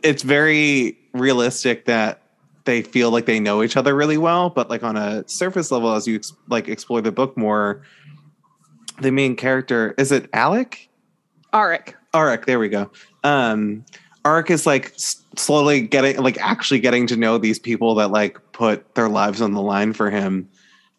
it's 0.03 0.23
very 0.23 0.99
realistic 1.13 1.87
that 1.87 2.21
they 2.65 2.83
feel 2.83 3.11
like 3.11 3.27
they 3.27 3.41
know 3.41 3.63
each 3.63 3.77
other 3.77 3.95
really 3.95 4.19
well, 4.19 4.51
but 4.51 4.71
like 4.71 4.83
on 4.83 4.97
a 4.97 5.27
surface 5.27 5.71
level 5.71 5.95
as 5.95 6.07
you 6.07 6.21
like 6.49 6.69
explore 6.69 7.01
the 7.01 7.13
book 7.13 7.37
more 7.37 7.83
the 9.01 9.11
main 9.11 9.35
character 9.35 9.95
is 9.99 10.13
it 10.13 10.29
Alec? 10.33 10.89
Arik. 11.55 11.95
Arik, 12.13 12.47
there 12.47 12.59
we 12.59 12.69
go. 12.69 12.91
Um, 13.23 13.85
Arik 14.25 14.51
is 14.51 14.67
like 14.67 14.93
slowly 14.97 15.81
getting, 15.83 16.17
like, 16.23 16.39
actually 16.41 16.81
getting 16.81 17.07
to 17.07 17.17
know 17.17 17.39
these 17.39 17.59
people 17.59 17.95
that 17.97 18.11
like 18.11 18.39
put 18.53 18.95
their 18.95 19.09
lives 19.09 19.41
on 19.41 19.53
the 19.53 19.63
line 19.63 19.93
for 19.93 20.11
him, 20.11 20.49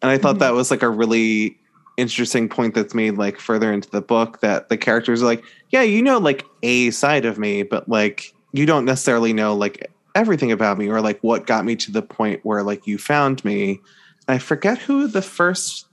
and 0.02 0.10
I 0.10 0.18
thought 0.18 0.36
Mhm. 0.36 0.40
that 0.40 0.54
was 0.54 0.70
like 0.70 0.82
a 0.82 0.88
really 0.90 1.58
interesting 1.96 2.48
point 2.48 2.74
that's 2.74 2.94
made 2.94 3.16
like 3.16 3.40
further 3.40 3.72
into 3.72 3.88
the 3.90 4.02
book 4.02 4.40
that 4.40 4.68
the 4.68 4.76
characters 4.76 5.22
are 5.22 5.26
like, 5.26 5.42
yeah, 5.70 5.80
you 5.82 6.02
know, 6.02 6.18
like 6.18 6.44
a 6.62 6.90
side 6.90 7.24
of 7.24 7.38
me, 7.38 7.62
but 7.62 7.88
like 7.88 8.34
you 8.52 8.66
don't 8.66 8.84
necessarily 8.84 9.32
know 9.32 9.54
like 9.54 9.90
everything 10.14 10.52
about 10.52 10.76
me 10.78 10.88
or 10.88 11.00
like 11.00 11.18
what 11.20 11.46
got 11.46 11.64
me 11.64 11.74
to 11.76 11.90
the 11.90 12.02
point 12.02 12.40
where 12.44 12.62
like 12.62 12.86
you 12.86 12.98
found 12.98 13.42
me. 13.44 13.80
I 14.28 14.38
forget 14.38 14.76
who 14.78 15.06
the 15.08 15.22
first 15.22 15.86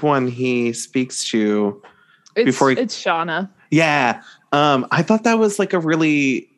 one 0.00 0.26
he 0.28 0.72
speaks 0.72 1.28
to 1.30 1.80
It's, 2.34 2.46
Before 2.46 2.70
he- 2.70 2.78
it's 2.78 3.00
Shauna. 3.00 3.48
Yeah. 3.74 4.22
Um, 4.52 4.86
I 4.92 5.02
thought 5.02 5.24
that 5.24 5.38
was 5.38 5.58
like 5.58 5.72
a 5.72 5.80
really 5.80 6.48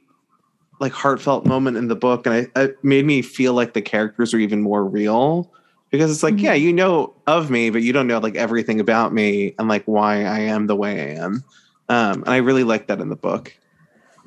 like 0.80 0.92
heartfelt 0.92 1.46
moment 1.46 1.78
in 1.78 1.88
the 1.88 1.96
book, 1.96 2.26
and 2.26 2.50
I, 2.54 2.60
it 2.60 2.84
made 2.84 3.06
me 3.06 3.22
feel 3.22 3.54
like 3.54 3.72
the 3.72 3.80
characters 3.80 4.34
are 4.34 4.38
even 4.38 4.60
more 4.60 4.84
real 4.84 5.50
because 5.90 6.10
it's 6.10 6.22
like, 6.22 6.34
Mhm. 6.34 6.42
yeah, 6.42 6.52
you 6.54 6.72
know 6.74 7.14
of 7.26 7.50
me, 7.50 7.70
but 7.70 7.82
you 7.82 7.92
don't 7.94 8.06
know 8.06 8.18
like 8.18 8.36
everything 8.36 8.80
about 8.80 9.14
me 9.14 9.54
and 9.58 9.66
like 9.68 9.84
why 9.86 10.24
I 10.24 10.40
am 10.40 10.66
the 10.66 10.76
way 10.76 11.00
I 11.00 11.24
am. 11.24 11.42
Um, 11.88 12.22
and 12.24 12.28
I 12.28 12.36
really 12.38 12.64
like 12.64 12.88
that 12.88 13.00
in 13.00 13.08
the 13.08 13.16
book. 13.16 13.56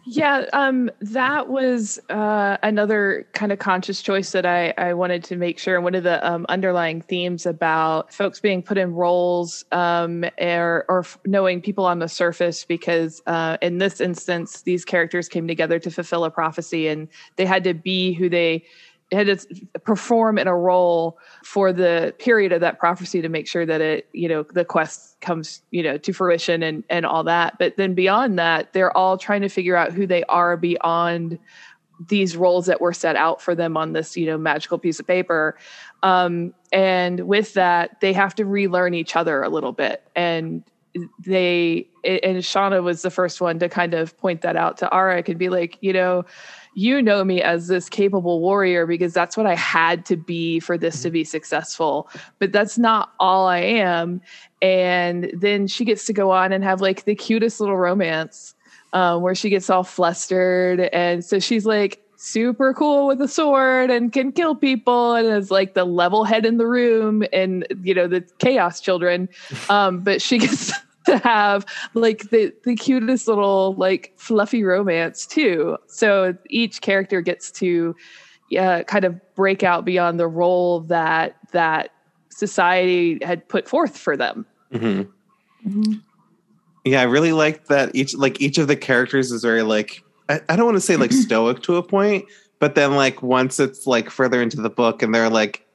Yeah, 0.06 0.46
um, 0.54 0.90
that 1.02 1.50
was 1.50 2.00
uh, 2.10 2.58
another 2.64 3.28
kind 3.34 3.52
of 3.52 3.60
conscious 3.60 4.02
choice 4.02 4.32
that 4.32 4.46
I, 4.46 4.74
I 4.78 4.94
wanted 4.94 5.24
to 5.26 5.36
make 5.36 5.60
sure. 5.60 5.80
One 5.82 5.96
of 5.96 6.04
the 6.04 6.26
um, 6.28 6.46
underlying 6.50 7.02
themes 7.02 7.46
about 7.46 8.14
folks 8.14 8.40
being 8.40 8.64
put 8.64 8.78
in 8.78 8.94
roles 8.94 9.66
um, 9.72 10.26
or, 10.40 10.86
or 10.90 11.06
knowing 11.26 11.62
people 11.62 11.86
on 11.86 12.00
the 12.00 12.08
surface, 12.08 12.66
because 12.66 13.22
uh, 13.28 13.58
in 13.62 13.78
this 13.78 14.02
instance, 14.02 14.62
these 14.62 14.86
characters 14.86 15.28
came 15.28 15.48
together 15.48 15.80
to 15.80 15.92
fulfill 15.92 16.24
a 16.24 16.32
prophecy 16.32 16.88
and 16.88 17.08
they 17.36 17.46
had 17.46 17.64
to 17.66 17.74
be 17.74 18.14
who 18.14 18.30
they 18.30 18.64
had 19.12 19.28
to 19.28 19.66
perform 19.84 20.38
in 20.38 20.48
a 20.48 20.56
role 20.56 21.18
for 21.44 21.74
the 21.74 22.14
period 22.20 22.52
of 22.52 22.62
that 22.62 22.80
prophecy 22.80 23.22
to 23.22 23.30
make 23.30 23.48
sure 23.48 23.66
that 23.66 23.82
it 23.82 24.08
you 24.14 24.28
know 24.28 24.44
the 24.44 24.64
quest 24.64 25.20
comes 25.22 25.62
you 25.72 25.82
know 25.82 25.98
to 25.98 26.14
fruition 26.14 26.62
and 26.64 26.84
and 26.90 27.06
all 27.06 27.24
that. 27.24 27.58
But 27.58 27.78
then 27.78 27.94
beyond 27.94 28.38
that 28.40 28.74
they're 28.74 28.96
all 28.96 29.18
trying 29.18 29.42
to 29.42 29.50
figure 29.50 29.76
out 29.76 29.94
who 29.94 30.06
they 30.06 30.24
are 30.26 30.58
beyond 30.58 31.40
these 32.08 32.38
roles 32.38 32.68
that 32.68 32.80
were 32.80 32.94
set 32.94 33.16
out 33.16 33.42
for 33.42 33.56
them 33.56 33.76
on 33.76 33.94
this 33.94 34.16
you 34.16 34.26
know 34.26 34.38
magical 34.38 34.78
piece 34.78 35.00
of 35.00 35.08
paper. 35.08 35.58
Um, 36.04 36.54
and 36.72 37.22
with 37.22 37.56
that 37.56 38.00
they 38.02 38.14
have 38.14 38.36
to 38.36 38.46
relearn 38.46 38.94
each 38.94 39.16
other 39.16 39.42
a 39.42 39.50
little 39.50 39.74
bit. 39.74 40.04
And 40.16 40.64
they 41.20 41.88
and 42.04 42.38
shauna 42.38 42.84
was 42.84 43.02
the 43.02 43.12
first 43.12 43.42
one 43.42 43.60
to 43.60 43.70
kind 43.70 43.94
of 43.94 44.18
point 44.18 44.42
that 44.42 44.56
out 44.56 44.78
to 44.78 44.88
arik 44.88 45.30
and 45.30 45.38
be 45.38 45.50
like 45.50 45.78
you 45.82 45.94
know 45.94 46.26
you 46.74 47.02
know 47.02 47.24
me 47.24 47.42
as 47.42 47.68
this 47.68 47.90
capable 47.90 48.40
warrior 48.40 48.86
because 48.86 49.14
that's 49.14 49.36
what 49.36 49.46
I 49.46 49.56
had 49.56 50.06
to 50.06 50.16
be 50.16 50.60
for 50.60 50.78
this 50.78 51.02
to 51.02 51.12
be 51.12 51.24
successful. 51.24 52.10
But 52.40 52.52
that's 52.52 52.78
not 52.78 53.14
all 53.20 53.48
I 53.48 53.60
am. 53.60 54.22
And 54.62 55.32
then 55.34 55.68
she 55.68 55.86
gets 55.86 56.06
to 56.06 56.14
go 56.14 56.32
on 56.32 56.52
and 56.52 56.64
have 56.64 56.82
like 56.82 57.06
the 57.06 57.16
cutest 57.16 57.60
little 57.60 57.78
romance 57.78 58.56
um, 58.94 59.22
where 59.22 59.36
she 59.36 59.50
gets 59.50 59.70
all 59.70 59.84
flustered. 59.84 60.82
And 60.94 61.24
so 61.24 61.40
she's 61.40 61.66
like 61.66 62.02
super 62.20 62.74
cool 62.74 63.08
with 63.08 63.22
a 63.22 63.28
sword 63.30 63.90
and 63.90 64.12
can 64.12 64.34
kill 64.34 64.54
people 64.54 65.16
and 65.16 65.26
is 65.26 65.50
like 65.50 65.74
the 65.74 65.86
level 65.86 66.26
head 66.26 66.46
in 66.46 66.58
the 66.58 66.68
room 66.68 67.24
and, 67.32 67.66
you 67.82 67.94
know, 67.94 68.08
the 68.08 68.22
chaos 68.38 68.80
children. 68.80 69.30
Um, 69.70 70.00
but 70.00 70.20
she 70.20 70.40
gets 70.40 70.72
to 71.06 71.20
have 71.20 71.66
like 71.94 72.30
the 72.32 72.52
the 72.64 72.76
cutest 72.76 73.28
little 73.28 73.76
like 73.76 74.14
fluffy 74.18 74.64
romance 74.64 75.28
too. 75.28 75.78
So 75.88 76.36
each 76.50 76.82
character 76.82 77.22
gets 77.22 77.52
to 77.52 77.96
yeah 78.50 78.82
kind 78.82 79.06
of 79.06 79.20
break 79.36 79.62
out 79.62 79.86
beyond 79.86 80.20
the 80.20 80.28
role 80.28 80.82
that 80.82 81.38
that 81.52 81.92
society 82.30 83.20
had 83.22 83.48
put 83.48 83.68
forth 83.68 83.96
for 83.96 84.18
them. 84.18 84.46
Mm-hmm. 84.74 85.94
Yeah, 86.86 87.02
I 87.02 87.04
really 87.04 87.34
like 87.34 87.68
that 87.68 87.94
each 87.94 88.16
like 88.16 88.42
each 88.42 88.58
of 88.58 88.68
the 88.68 88.76
characters 88.76 89.32
is 89.32 89.44
very 89.44 89.62
like 89.62 90.04
I, 90.30 90.40
I 90.48 90.56
don't 90.56 90.66
want 90.66 90.78
to 90.78 90.82
say 90.82 90.96
like 90.96 91.12
stoic 91.12 91.62
to 91.64 91.76
a 91.78 91.84
point, 91.84 92.26
but 92.60 92.76
then 92.76 92.96
like 92.96 93.22
once 93.22 93.60
it's 93.60 93.86
like 93.88 94.10
further 94.10 94.42
into 94.42 94.62
the 94.62 94.70
book 94.70 95.02
and 95.02 95.14
they're 95.14 95.30
like 95.30 95.66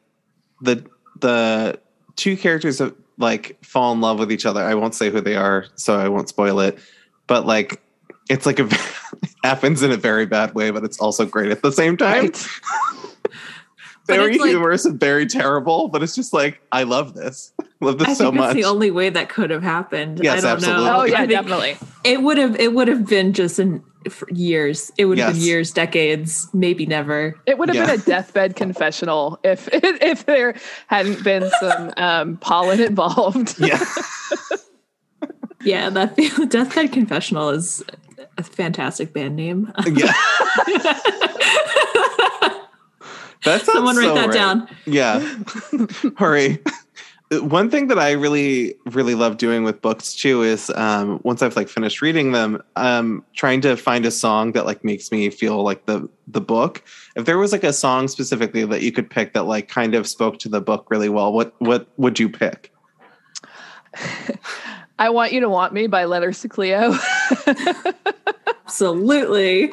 the 0.63 0.85
the 1.21 1.79
two 2.17 2.37
characters 2.37 2.79
have 2.79 2.95
like 3.19 3.63
fall 3.65 3.93
in 3.93 4.01
love 4.01 4.19
with 4.19 4.33
each 4.33 4.47
other. 4.47 4.63
I 4.63 4.75
won't 4.75 4.95
say 4.95 5.11
who 5.11 5.21
they 5.21 5.37
are, 5.37 5.67
so 5.75 5.99
I 5.99 6.09
won't 6.09 6.29
spoil 6.29 6.61
it. 6.61 6.79
But 7.27 7.47
like 7.47 7.83
it's 8.31 8.47
like 8.47 8.59
a 8.59 8.69
happens 9.45 9.83
in 9.83 9.91
a 9.91 9.97
very 9.97 10.27
bad 10.27 10.55
way, 10.55 10.71
but 10.71 10.85
it's 10.85 10.99
also 10.99 11.27
great 11.27 11.51
at 11.51 11.63
the 11.63 11.73
same 11.73 11.97
time. 11.97 12.25
Right. 12.25 12.47
Very 14.07 14.33
it's 14.35 14.41
like- 14.41 14.51
humorous 14.51 14.85
and 14.85 15.01
very 15.01 15.25
terrible, 15.27 15.89
but 15.89 16.03
it's 16.03 16.15
just 16.15 16.35
like 16.35 16.61
I 16.71 16.83
love 16.83 17.15
this. 17.15 17.55
love 17.81 17.99
this 17.99 18.09
I 18.09 18.13
so 18.13 18.25
think 18.25 18.35
that's 18.37 18.49
much. 18.49 18.55
the 18.55 18.65
only 18.65 18.91
way 18.91 19.09
that 19.09 19.31
could 19.31 19.49
have 19.49 19.63
happened. 19.63 20.21
Yes, 20.23 20.39
I 20.39 20.41
don't 20.43 20.57
absolutely. 20.57 20.85
know. 20.85 21.01
Oh 21.01 21.05
yeah, 21.05 21.25
definitely. 21.25 21.79
It 22.05 22.23
would 22.23 22.37
have. 22.37 22.55
It 22.61 22.75
would 22.75 22.89
have 22.89 23.07
been 23.07 23.33
just 23.33 23.59
in 23.59 23.81
for 23.81 23.94
years. 24.31 24.91
It 24.99 25.07
would 25.07 25.19
have 25.19 25.35
been 25.35 25.43
years, 25.43 25.73
decades, 25.73 26.49
maybe 26.53 26.87
never. 26.87 27.35
It 27.47 27.59
would 27.59 27.69
have 27.69 27.77
Yeah. 27.77 27.87
been 27.87 28.01
a 28.01 28.05
deathbed 28.05 28.57
confessional 28.63 29.39
if 29.45 29.69
if 29.73 30.27
there 30.27 30.55
hadn't 30.89 31.23
been 31.25 31.51
some 31.61 31.93
um, 31.97 32.37
pollen 32.39 32.81
involved. 32.81 33.59
yeah. 33.59 33.83
Yeah, 35.63 35.89
that 35.89 36.15
Deathbed 36.51 36.93
Confessional 36.93 37.49
is 37.49 37.83
a 38.37 38.43
fantastic 38.43 39.15
band 39.15 39.35
name. 39.35 39.73
yeah. 39.87 40.13
That 43.45 43.63
Someone 43.65 43.97
write 43.97 44.05
so 44.05 44.15
that 44.15 44.27
right. 44.29 44.35
down. 44.35 44.69
Yeah. 44.87 45.21
Hurry. 46.17 46.59
One 47.43 47.71
thing 47.71 47.89
that 47.89 47.99
I 47.99 48.13
really, 48.13 48.75
really 48.87 49.15
love 49.15 49.37
doing 49.37 49.65
with 49.65 49.81
books 49.81 50.15
too 50.15 50.43
is 50.43 50.71
um, 50.71 51.21
once 51.23 51.43
I've 51.43 51.57
like 51.57 51.69
finished 51.69 52.03
reading 52.03 52.33
them, 52.33 52.63
um, 52.77 53.25
trying 53.35 53.61
to 53.63 53.77
find 53.77 54.05
a 54.05 54.11
song 54.11 54.53
that 54.53 54.67
like 54.67 54.85
makes 54.85 55.11
me 55.13 55.31
feel 55.31 55.63
like 55.63 55.87
the 55.87 56.09
the 56.27 56.41
book. 56.41 56.83
If 57.17 57.25
there 57.25 57.39
was 57.39 57.53
like 57.53 57.65
a 57.65 57.73
song 57.73 58.09
specifically 58.09 58.65
that 58.65 58.83
you 58.83 58.93
could 58.93 59.09
pick 59.09 59.33
that 59.35 59.45
like 59.45 59.69
kind 59.69 59.95
of 59.95 60.07
spoke 60.07 60.39
to 60.41 60.49
the 60.49 60.61
book 60.61 60.87
really 60.91 61.09
well, 61.09 61.33
what 61.33 61.55
what 61.59 61.89
would 61.97 62.19
you 62.19 62.29
pick? 62.29 62.73
I 64.99 65.11
want 65.11 65.33
you 65.33 65.41
to 65.41 65.49
want 65.49 65.73
me 65.73 65.87
by 65.87 66.05
Letters 66.05 66.41
to 66.43 66.49
Cleo. 66.49 66.95
Absolutely. 68.65 69.73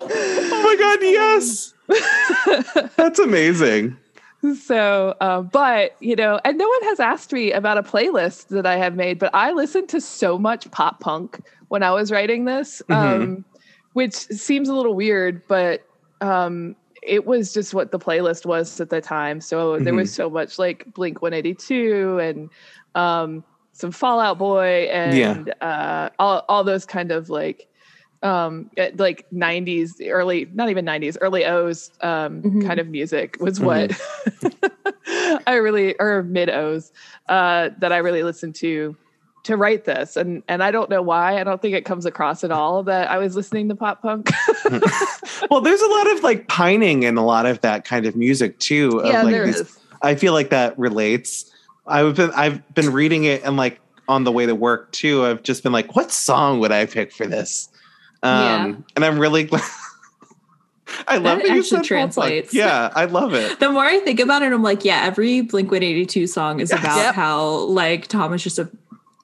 Oh 0.00 0.62
my 0.62 0.76
god, 0.78 0.98
yes. 1.02 1.74
That's 2.96 3.18
amazing. 3.18 3.96
So, 4.54 5.14
uh, 5.20 5.42
but 5.42 5.96
you 6.00 6.16
know, 6.16 6.40
and 6.44 6.56
no 6.58 6.68
one 6.68 6.82
has 6.84 7.00
asked 7.00 7.32
me 7.32 7.52
about 7.52 7.78
a 7.78 7.82
playlist 7.82 8.48
that 8.48 8.66
I 8.66 8.76
have 8.76 8.94
made, 8.94 9.18
but 9.18 9.30
I 9.34 9.52
listened 9.52 9.88
to 9.90 10.00
so 10.00 10.38
much 10.38 10.70
pop 10.70 11.00
punk 11.00 11.40
when 11.68 11.82
I 11.82 11.90
was 11.90 12.10
writing 12.10 12.44
this, 12.44 12.80
Mhm. 12.88 12.94
um, 12.94 13.44
which 13.92 14.14
seems 14.14 14.68
a 14.68 14.74
little 14.74 14.94
weird, 14.94 15.42
but 15.48 15.82
um, 16.20 16.76
it 17.02 17.26
was 17.26 17.52
just 17.52 17.74
what 17.74 17.90
the 17.92 17.98
playlist 17.98 18.44
was 18.46 18.80
at 18.80 18.90
the 18.90 19.00
time. 19.00 19.40
So 19.40 19.78
there 19.78 19.94
was 19.94 20.12
so 20.12 20.28
much 20.28 20.58
like 20.58 20.84
Blink 20.94 21.22
182 21.22 22.18
and 22.18 22.50
um, 22.94 23.44
some 23.72 23.92
Fallout 23.92 24.38
Boy 24.38 24.88
and 24.92 25.54
uh, 25.60 26.10
all 26.18 26.44
all 26.48 26.64
those 26.64 26.84
kind 26.84 27.12
of 27.12 27.30
like 27.30 27.68
um 28.22 28.68
eh, 28.76 28.90
like 28.96 29.26
90s 29.32 29.92
early 30.08 30.48
not 30.52 30.68
even 30.70 30.84
90s 30.84 31.16
early 31.20 31.44
o's 31.44 31.90
um 32.00 32.42
Mhm. 32.42 32.66
kind 32.66 32.80
of 32.80 32.88
music 32.88 33.36
was 33.40 33.60
what 33.60 33.92
i 35.46 35.54
really 35.54 35.94
or 35.98 36.22
mid 36.24 36.50
o's 36.50 36.90
uh 37.28 37.70
that 37.78 37.92
i 37.92 37.98
really 37.98 38.22
listened 38.22 38.54
to 38.56 38.96
to 39.44 39.56
write 39.56 39.84
this 39.84 40.16
and 40.16 40.42
and 40.48 40.62
i 40.62 40.70
don't 40.70 40.90
know 40.90 41.00
why 41.00 41.40
i 41.40 41.44
don't 41.44 41.62
think 41.62 41.74
it 41.74 41.84
comes 41.84 42.04
across 42.06 42.42
at 42.44 42.50
all 42.50 42.82
that 42.82 43.08
i 43.10 43.18
was 43.18 43.36
listening 43.36 43.68
to 43.68 43.74
pop 43.76 44.02
punk 44.02 44.30
well, 45.50 45.60
there's 45.60 45.80
a 45.80 45.86
lot 45.88 46.10
of 46.12 46.22
like 46.22 46.48
pining 46.48 47.04
in 47.04 47.16
a 47.16 47.24
lot 47.24 47.46
of 47.46 47.60
that 47.60 47.84
kind 47.84 48.04
of 48.04 48.16
music 48.16 48.58
too. 48.58 48.98
of, 49.00 49.12
yeah 49.12 49.22
like 49.22 49.32
there 49.32 49.46
these- 49.46 49.60
is 49.60 49.78
I 50.00 50.14
feel 50.14 50.32
like 50.32 50.50
that 50.50 50.78
relates. 50.78 51.52
I've 51.84 52.14
been 52.14 52.30
I've 52.30 52.62
been 52.72 52.92
reading 52.92 53.24
it 53.24 53.42
and 53.44 53.56
like 53.56 53.80
on 54.06 54.22
the 54.22 54.30
way 54.30 54.46
to 54.46 54.54
work 54.54 54.92
too. 54.92 55.24
I've 55.24 55.42
just 55.42 55.64
been 55.64 55.72
like, 55.72 55.96
what 55.96 56.12
song 56.12 56.60
would 56.60 56.70
I 56.70 56.86
pick 56.86 57.10
for 57.12 57.26
this? 57.26 57.68
Um, 58.22 58.40
Yeah. 58.42 58.74
and 58.96 59.04
I'm 59.04 59.18
really 59.18 59.44
glad. 59.44 59.62
I 61.06 61.16
love 61.18 61.38
That 61.38 61.46
that, 61.48 61.58
actually 61.58 61.82
translates. 61.84 62.54
Yeah, 62.54 62.90
I 62.94 63.04
love 63.04 63.34
it. 63.34 63.60
The 63.60 63.70
more 63.70 63.84
I 63.84 63.98
think 64.00 64.20
about 64.20 64.42
it, 64.42 64.52
I'm 64.52 64.62
like, 64.62 64.84
yeah, 64.84 65.02
every 65.04 65.42
Blink 65.42 65.70
182 65.70 66.26
song 66.26 66.60
is 66.60 66.70
about 66.72 66.96
Yep. 66.96 67.14
how 67.14 67.46
like 67.66 68.06
Tom 68.08 68.32
is 68.32 68.42
just 68.42 68.58
a 68.58 68.68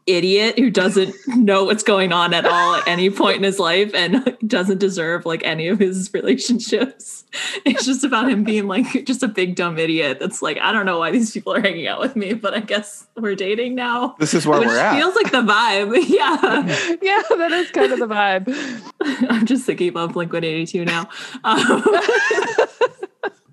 idiot 0.07 0.59
who 0.59 0.71
doesn't 0.71 1.15
know 1.29 1.65
what's 1.65 1.83
going 1.83 2.13
on 2.13 2.35
at 2.35 2.45
all 2.45 2.75
at 2.77 2.87
any 2.87 3.09
point 3.11 3.39
in 3.39 3.43
his 3.43 3.59
life 3.59 3.95
and 3.95 4.37
doesn't 4.47 4.79
deserve 4.79 5.25
like 5.25 5.43
any 5.45 5.69
of 5.69 5.79
his 5.79 6.13
relationships. 6.13 7.25
It's 7.65 7.85
just 7.85 8.05
about 8.05 8.31
him 8.31 8.45
being 8.45 8.69
like 8.69 9.05
just 9.07 9.25
a 9.25 9.29
big 9.29 9.57
dumb 9.57 9.77
idiot 9.77 10.21
that's 10.21 10.41
like, 10.41 10.57
I 10.59 10.71
don't 10.71 10.87
know 10.87 11.01
why 11.01 11.11
these 11.11 11.33
people 11.33 11.53
are 11.53 11.61
hanging 11.61 11.89
out 11.89 11.99
with 11.99 12.15
me, 12.15 12.33
but 12.33 12.55
I 12.55 12.61
guess 12.61 13.09
we're 13.17 13.35
dating 13.35 13.75
now. 13.75 14.15
This 14.21 14.35
is 14.35 14.47
where 14.47 14.61
Which 14.61 14.69
we're 14.69 14.79
at. 14.79 14.95
feels 14.97 15.17
like 15.17 15.33
the 15.33 15.43
vibe. 15.43 15.97
Yeah. 16.09 16.97
yeah 17.03 17.23
that 17.37 17.51
is 17.53 17.71
kind 17.73 17.93
of 17.93 17.99
the 17.99 18.07
vibe 18.07 18.47
I'm 19.31 19.47
just 19.47 19.65
thinking 19.65 19.89
about 19.89 20.13
Blink 20.13 20.33
182 20.33 20.85
now. 20.85 21.09
Um, 21.43 21.83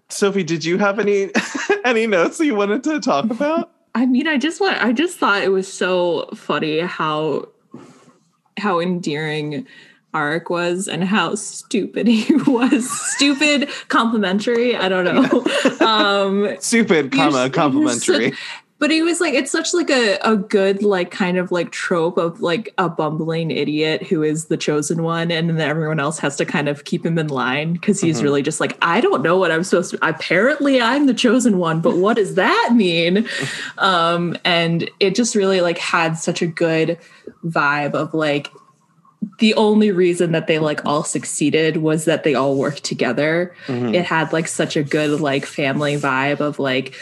Sophie, 0.10 0.44
did 0.44 0.64
you 0.64 0.78
have 0.78 1.00
any 1.00 1.32
any 1.86 2.06
notes 2.06 2.38
that 2.38 2.46
you 2.46 2.56
wanted 2.56 2.84
to 2.84 3.00
talk 3.00 3.30
about? 3.32 3.72
I 3.94 4.06
mean, 4.06 4.28
I 4.28 4.38
just 4.38 4.62
want 4.62 4.84
I 4.84 4.92
just 4.94 5.18
thought 5.18 5.44
it 5.44 5.50
was 5.50 5.72
so 5.72 6.30
funny 6.36 6.80
how 6.80 7.50
how 8.58 8.80
endearing 8.80 9.66
Arik 10.14 10.50
was 10.50 10.88
and 10.88 11.04
how 11.04 11.36
stupid 11.36 12.06
he 12.08 12.34
was. 12.36 12.90
stupid 13.16 13.70
complimentary. 13.88 14.76
I 14.76 14.90
don't 14.90 15.06
know. 15.06 15.46
Um 15.86 16.56
Stupid, 16.60 17.12
comma 17.12 17.50
complimentary. 17.50 18.26
you're 18.28 18.36
but 18.82 18.90
he 18.90 19.04
was 19.04 19.22
like 19.22 19.34
it's 19.36 19.52
such 19.52 19.74
like 19.76 19.90
a, 19.92 20.18
a 20.24 20.36
good 20.36 20.82
like 20.84 21.12
kind 21.12 21.38
of 21.38 21.52
like 21.52 21.72
trope 21.72 22.18
of 22.18 22.42
like 22.42 22.74
a 22.80 22.90
bumbling 22.90 23.52
idiot 23.52 24.02
who 24.02 24.24
is 24.24 24.46
the 24.46 24.58
chosen 24.58 25.04
one 25.04 25.30
and 25.32 25.50
then 25.52 25.62
everyone 25.62 26.00
else 26.00 26.18
has 26.18 26.36
to 26.36 26.46
kind 26.46 26.68
of 26.68 26.84
keep 26.84 27.06
him 27.06 27.18
in 27.20 27.28
line 27.28 27.74
because 27.74 28.02
he's 28.02 28.20
Mhm. 28.20 28.24
really 28.24 28.42
just 28.42 28.60
like 28.60 28.76
i 28.82 29.00
don't 29.00 29.22
know 29.22 29.38
what 29.38 29.52
i'm 29.52 29.64
supposed 29.64 29.92
to 29.92 30.00
apparently 30.02 30.82
i'm 30.82 31.06
the 31.06 31.14
chosen 31.14 31.60
one 31.60 31.80
but 31.80 31.96
what 31.96 32.16
does 32.18 32.34
that 32.36 32.72
mean 32.74 33.28
um 33.78 34.36
and 34.44 34.90
it 35.00 35.14
just 35.16 35.36
really 35.36 35.62
like 35.62 35.78
had 35.78 36.18
such 36.18 36.42
a 36.42 36.48
good 36.48 36.98
vibe 37.46 37.94
of 37.94 38.14
like 38.16 38.50
the 39.38 39.54
only 39.54 39.92
reason 39.92 40.32
that 40.32 40.48
they 40.48 40.58
like 40.58 40.84
all 40.86 41.04
succeeded 41.04 41.78
was 41.78 42.06
that 42.06 42.24
they 42.24 42.34
all 42.34 42.56
worked 42.58 42.84
together 42.84 43.56
Mhm. 43.68 43.94
it 43.94 44.06
had 44.06 44.34
like 44.34 44.48
such 44.48 44.76
a 44.76 44.82
good 44.84 45.22
like 45.22 45.46
family 45.46 45.96
vibe 45.98 46.40
of 46.40 46.58
like 46.58 46.96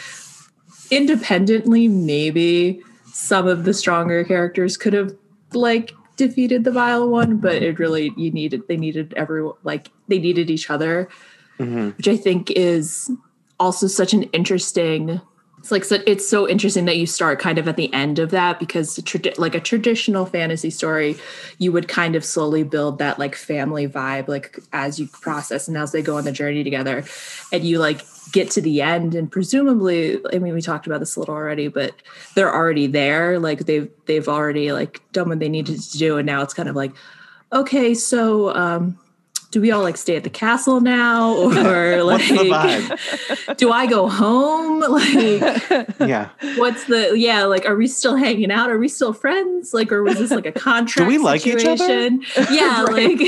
independently 0.90 1.88
maybe 1.88 2.80
some 3.12 3.46
of 3.46 3.64
the 3.64 3.74
stronger 3.74 4.24
characters 4.24 4.76
could 4.76 4.92
have 4.92 5.14
like 5.52 5.92
defeated 6.16 6.64
the 6.64 6.70
vile 6.72 7.08
one 7.08 7.36
but 7.38 7.62
it 7.62 7.78
really 7.78 8.12
you 8.16 8.30
needed 8.30 8.62
they 8.68 8.76
needed 8.76 9.12
everyone 9.16 9.54
like 9.62 9.88
they 10.08 10.18
needed 10.18 10.50
each 10.50 10.68
other 10.70 11.08
Mhm. 11.58 11.96
which 11.96 12.08
i 12.08 12.16
think 12.16 12.50
is 12.52 13.10
also 13.58 13.86
such 13.86 14.12
an 14.14 14.22
interesting 14.24 15.20
it's 15.58 15.70
like 15.70 15.84
so, 15.84 15.98
it's 16.06 16.26
so 16.26 16.48
interesting 16.48 16.86
that 16.86 16.96
you 16.96 17.06
start 17.06 17.38
kind 17.38 17.58
of 17.58 17.68
at 17.68 17.76
the 17.76 17.92
end 17.92 18.18
of 18.18 18.30
that 18.30 18.58
because 18.58 18.96
tradi- 19.00 19.38
like 19.38 19.54
a 19.54 19.60
traditional 19.60 20.24
fantasy 20.24 20.70
story 20.70 21.16
you 21.58 21.70
would 21.70 21.86
kind 21.86 22.16
of 22.16 22.24
slowly 22.24 22.62
build 22.62 22.98
that 22.98 23.18
like 23.18 23.34
family 23.34 23.86
vibe 23.86 24.26
like 24.28 24.58
as 24.72 24.98
you 24.98 25.06
process 25.06 25.68
and 25.68 25.76
as 25.76 25.92
they 25.92 26.00
go 26.00 26.16
on 26.16 26.24
the 26.24 26.32
journey 26.32 26.64
together 26.64 27.04
and 27.52 27.62
you 27.64 27.78
like 27.78 28.00
get 28.32 28.50
to 28.52 28.60
the 28.60 28.82
end. 28.82 29.14
And 29.14 29.30
presumably 29.30 30.18
i 30.32 30.38
mean 30.38 30.54
we 30.54 30.62
talked 30.62 30.86
about 30.86 31.00
this 31.00 31.16
a 31.16 31.20
little 31.20 31.34
already 31.34 31.68
but 31.68 31.92
they're 32.34 32.54
already 32.54 32.86
there. 32.86 33.38
Like 33.38 33.66
they've 33.66 33.90
they've 34.06 34.28
already 34.28 34.72
like 34.72 35.00
done 35.12 35.28
what 35.28 35.38
they 35.38 35.48
needed 35.48 35.80
to 35.80 35.98
do. 35.98 36.18
And 36.18 36.26
now 36.26 36.42
it's 36.42 36.54
kind 36.54 36.68
of 36.68 36.76
like 36.76 36.92
okay 37.52 37.94
so 37.94 38.54
um 38.54 38.98
do 39.50 39.60
we 39.60 39.70
all 39.72 39.82
like 39.82 39.96
stay 39.96 40.16
at 40.16 40.22
the 40.24 40.30
castle 40.30 40.80
now 40.80 41.34
or 41.36 42.02
like 42.04 42.20
What's 42.20 42.28
the 42.28 42.34
vibe? 42.48 43.56
do 43.56 43.72
i 43.72 43.86
go 43.86 44.08
home 44.08 44.80
like 44.88 45.88
Yeah. 46.00 46.28
what's 46.56 46.84
the 46.84 47.12
yeah 47.18 47.44
like 47.44 47.66
are 47.66 47.76
we 47.76 47.86
still 47.86 48.16
hanging 48.16 48.50
out 48.50 48.70
are 48.70 48.78
we 48.78 48.88
still 48.88 49.12
friends 49.12 49.74
like 49.74 49.90
or 49.92 50.02
was 50.02 50.18
this 50.18 50.30
like 50.30 50.46
a 50.46 50.52
contract 50.68 50.98
Do 50.98 51.06
we 51.06 51.18
like 51.18 51.46
each 51.46 51.64
other? 51.64 52.10
yeah 52.50 52.84
like 52.90 53.20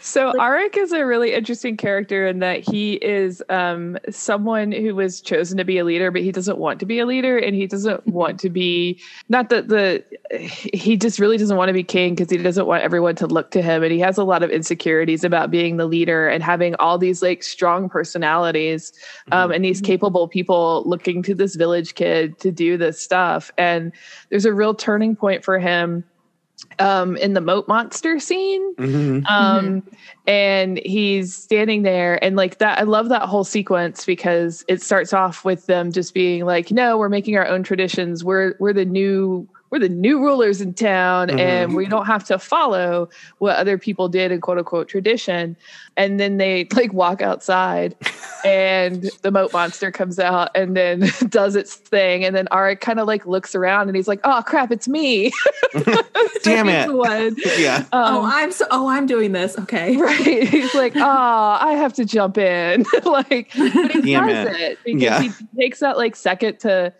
So 0.00 0.26
Like- 0.36 0.74
Arik 0.74 0.76
is 0.76 0.92
a 0.92 1.06
really 1.06 1.32
interesting 1.32 1.76
character 1.76 2.26
in 2.26 2.40
that 2.40 2.60
he 2.60 2.94
is 2.94 3.42
um, 3.48 3.96
someone 4.10 4.70
who 4.70 4.94
was 4.94 5.20
chosen 5.20 5.56
to 5.56 5.64
be 5.64 5.78
a 5.78 5.84
leader, 5.84 6.10
but 6.10 6.20
he 6.20 6.30
doesn't 6.30 6.58
want 6.58 6.78
to 6.80 6.86
be 6.86 6.98
a 6.98 7.06
leader, 7.06 7.38
and 7.38 7.54
he 7.56 7.66
doesn't 7.66 8.06
want 8.06 8.38
to 8.40 8.50
be 8.50 9.00
not 9.30 9.48
that 9.48 9.68
the 9.68 10.04
he 10.30 10.96
just 10.98 11.18
really 11.18 11.38
doesn't 11.38 11.56
want 11.56 11.68
to 11.68 11.72
be 11.72 11.82
king 11.82 12.14
because 12.14 12.28
he 12.30 12.36
doesn't 12.36 12.66
want 12.66 12.82
everyone 12.82 13.14
to 13.16 13.26
look 13.26 13.50
to 13.52 13.62
him, 13.62 13.82
and 13.82 13.92
he 13.92 13.98
has 14.00 14.18
a 14.18 14.24
lot 14.24 14.42
of 14.42 14.50
insecurities 15.04 15.24
about 15.24 15.50
being 15.50 15.76
the 15.76 15.86
leader 15.86 16.28
and 16.28 16.42
having 16.42 16.74
all 16.76 16.98
these 16.98 17.22
like 17.22 17.42
strong 17.42 17.88
personalities 17.88 18.92
um, 19.32 19.50
and 19.50 19.64
these 19.64 19.80
capable 19.80 20.28
people 20.28 20.82
looking 20.86 21.22
to 21.22 21.34
this 21.34 21.56
village 21.56 21.94
kid 21.94 22.38
to 22.40 22.50
do 22.50 22.76
this 22.76 23.00
stuff, 23.00 23.50
and 23.58 23.92
there's 24.30 24.44
a 24.44 24.52
real 24.52 24.74
turning 24.74 25.16
point 25.16 25.44
for 25.44 25.58
him 25.58 26.04
um, 26.78 27.16
in 27.16 27.34
the 27.34 27.40
moat 27.40 27.68
monster 27.68 28.18
scene. 28.18 28.74
Mhm. 28.76 29.24
um 29.28 29.82
and 30.26 30.78
he's 30.84 31.34
standing 31.34 31.82
there 31.82 32.22
and 32.24 32.36
like 32.36 32.58
that 32.58 32.78
i 32.78 32.82
love 32.82 33.08
that 33.10 33.22
whole 33.22 33.44
sequence 33.44 34.04
because 34.06 34.64
it 34.68 34.82
starts 34.82 35.12
off 35.12 35.44
with 35.44 35.66
them 35.66 35.92
just 35.92 36.14
being 36.14 36.44
like 36.46 36.70
no 36.70 36.96
we're 36.96 37.08
making 37.10 37.36
our 37.36 37.46
own 37.46 37.62
traditions. 37.62 38.24
We're 38.24 38.54
we're 38.58 38.72
the 38.72 38.84
new 38.84 39.46
we're 39.74 39.80
the 39.80 39.88
new 39.88 40.20
rulers 40.22 40.60
in 40.60 40.72
town 40.72 41.28
Mhm. 41.30 41.40
and 41.40 41.74
we 41.74 41.86
don't 41.86 42.06
have 42.06 42.22
to 42.26 42.38
follow 42.38 43.08
what 43.38 43.56
other 43.56 43.76
people 43.76 44.08
did 44.08 44.30
in 44.30 44.40
quote 44.40 44.56
unquote 44.58 44.86
tradition 44.86 45.56
and 45.96 46.20
then 46.20 46.36
they 46.36 46.68
like 46.76 46.92
walk 46.92 47.20
outside 47.20 47.96
and 48.44 49.10
the 49.22 49.32
moat 49.32 49.52
monster 49.52 49.90
comes 49.90 50.20
out 50.20 50.50
and 50.54 50.76
then 50.76 51.10
does 51.28 51.56
its 51.56 51.74
thing 51.74 52.24
and 52.24 52.36
then 52.36 52.46
Arik 52.52 52.80
kind 52.80 53.00
of 53.00 53.08
like 53.08 53.26
looks 53.26 53.56
around 53.56 53.88
and 53.88 53.96
he's 53.96 54.06
like 54.06 54.20
oh 54.22 54.42
crap 54.46 54.70
it's 54.70 54.86
me 54.86 55.32
Damn 56.44 56.68
it. 56.68 56.86
the 56.86 56.94
one. 56.96 57.34
Yeah. 57.58 57.84
oh 57.92 58.18
Um, 58.24 58.30
i'm 58.32 58.52
so 58.52 58.66
oh 58.70 58.86
i'm 58.88 59.06
doing 59.06 59.32
this 59.32 59.58
okay 59.58 59.96
Right. 59.96 60.46
He's 60.48 60.74
like, 60.74 60.92
oh, 60.96 61.58
I 61.60 61.72
have 61.72 61.92
to 61.94 62.04
jump 62.04 62.38
in. 62.38 62.84
like, 63.04 63.50
but 63.56 63.90
he 63.92 64.12
Damn 64.12 64.28
does 64.28 64.54
it. 64.54 64.60
it, 64.60 64.78
because 64.84 65.02
Yeah. 65.02 65.20
he 65.22 65.30
takes 65.58 65.80
that 65.80 65.96
like 65.96 66.14
second 66.14 66.60
to 66.60 66.92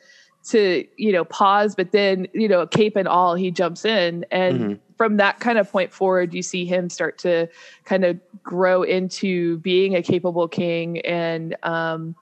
to, 0.45 0.87
you 0.97 1.13
know, 1.13 1.25
pause, 1.25 1.75
but 1.75 1.93
then, 1.93 2.27
you 2.35 2.49
know, 2.49 2.67
cape 2.67 2.97
and 2.97 3.09
all, 3.09 3.35
he 3.35 3.51
jumps 3.51 3.85
in. 3.85 4.25
And 4.31 4.71
Mhm. 4.75 4.81
from 4.97 5.17
that 5.17 5.41
kind 5.41 5.59
of 5.59 5.71
point 5.71 5.93
forward, 5.93 6.35
you 6.35 6.43
see 6.43 6.65
him 6.65 6.89
start 6.91 7.19
to 7.19 7.49
kind 7.85 8.05
of 8.05 8.21
grow 8.43 8.83
into 8.83 9.59
being 9.59 9.95
a 9.97 10.03
capable 10.03 10.49
king 10.49 11.01
and 11.01 11.57
um 11.63 12.15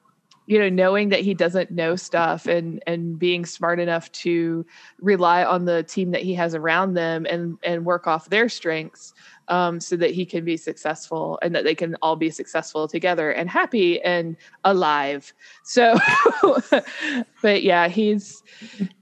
you 0.47 0.59
know 0.59 0.69
knowing 0.69 1.09
that 1.11 1.21
he 1.21 1.35
doesn't 1.35 1.71
know 1.71 1.95
stuff 1.97 2.47
and 2.47 2.83
and 2.87 3.19
being 3.19 3.45
smart 3.47 3.79
enough 3.79 4.11
to 4.13 4.67
rely 5.01 5.45
on 5.45 5.65
the 5.65 5.83
team 5.85 6.11
that 6.11 6.23
he 6.23 6.35
has 6.35 6.55
around 6.55 6.95
them 6.95 7.27
and 7.31 7.59
and 7.63 7.85
work 7.85 8.07
off 8.07 8.29
their 8.29 8.49
strengths 8.49 9.13
um, 9.49 9.81
so 9.81 9.97
that 9.97 10.11
he 10.11 10.25
can 10.25 10.45
be 10.45 10.57
successful 10.57 11.39
and 11.43 11.55
that 11.55 11.65
they 11.65 11.75
can 11.75 11.97
all 12.03 12.17
be 12.17 12.31
successful 12.31 12.89
together 12.89 13.31
and 13.31 13.51
happy 13.51 14.01
and 14.03 14.37
alive. 14.65 15.33
So, 15.65 15.97
but 17.43 17.63
yeah, 17.63 17.89
he's 17.89 18.43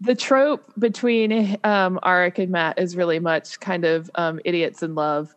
the 0.00 0.14
trope 0.14 0.72
between 0.78 1.58
um, 1.64 1.98
Arik 2.02 2.38
and 2.38 2.50
Matt 2.50 2.78
is 2.78 2.96
really 2.96 3.18
much 3.18 3.60
kind 3.60 3.84
of 3.84 4.10
um, 4.14 4.40
idiots 4.44 4.82
in 4.82 4.94
love. 4.94 5.34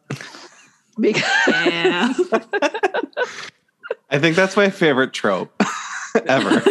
Because 0.99 1.23
yeah 1.47 2.13
I 4.13 4.19
think 4.19 4.35
that's 4.35 4.55
my 4.55 4.69
favorite 4.69 5.11
trope. 5.11 5.51
ever. 6.27 6.61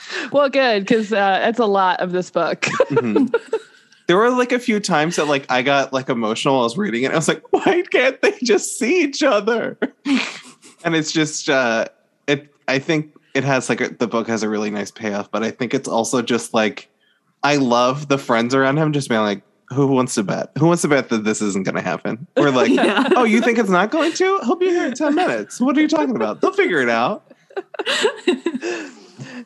well, 0.32 0.48
good 0.48 0.84
because 0.84 1.12
uh, 1.12 1.16
that's 1.16 1.58
a 1.58 1.66
lot 1.66 2.00
of 2.00 2.12
this 2.12 2.30
book. 2.30 2.62
Mhm. 2.62 3.34
There 4.08 4.16
were 4.16 4.30
like 4.30 4.52
a 4.52 4.58
few 4.58 4.80
times 4.80 5.16
that 5.16 5.26
like 5.26 5.50
I 5.50 5.62
got 5.62 5.92
like 5.92 6.08
emotional. 6.08 6.54
While 6.54 6.62
I 6.62 6.66
was 6.66 6.76
reading 6.76 7.04
it. 7.04 7.12
I 7.12 7.16
was 7.16 7.28
like, 7.28 7.42
why 7.52 7.82
can't 7.90 8.20
they 8.22 8.34
just 8.42 8.78
see 8.78 9.02
each 9.04 9.22
other? 9.22 9.78
and 10.84 10.94
it's 10.96 11.12
just 11.12 11.48
uh 11.48 11.86
it. 12.26 12.52
I 12.68 12.78
think 12.78 13.14
it 13.34 13.44
has 13.44 13.68
like 13.68 13.80
a, 13.80 13.88
the 13.88 14.06
book 14.06 14.28
has 14.28 14.42
a 14.42 14.48
really 14.48 14.70
nice 14.70 14.90
payoff, 14.90 15.30
but 15.30 15.42
I 15.42 15.50
think 15.50 15.72
it's 15.74 15.88
also 15.88 16.20
just 16.22 16.52
like 16.54 16.88
I 17.42 17.56
love 17.56 18.08
the 18.08 18.18
friends 18.18 18.54
around 18.54 18.78
him 18.78 18.92
just 18.92 19.08
being 19.08 19.20
like, 19.22 19.42
who 19.70 19.86
wants 19.86 20.14
to 20.16 20.22
bet? 20.22 20.50
Who 20.58 20.66
wants 20.66 20.82
to 20.82 20.88
bet 20.88 21.08
that 21.08 21.24
this 21.24 21.40
isn't 21.40 21.64
going 21.64 21.74
to 21.76 21.80
happen? 21.82 22.26
We're 22.36 22.50
like, 22.62 22.70
Yeah. 22.70 23.08
oh, 23.16 23.24
you 23.24 23.40
think 23.40 23.58
it's 23.58 23.70
not 23.70 23.90
going 23.90 24.12
to? 24.12 24.40
He'll 24.44 24.56
be 24.56 24.66
here 24.66 24.86
in 24.86 24.94
ten 24.94 25.14
minutes. 25.14 25.60
What 25.60 25.76
are 25.78 25.80
you 25.80 25.88
talking 25.88 26.14
about? 26.14 26.40
They'll 26.40 26.52
figure 26.52 26.80
it 26.80 26.88
out. 26.90 27.24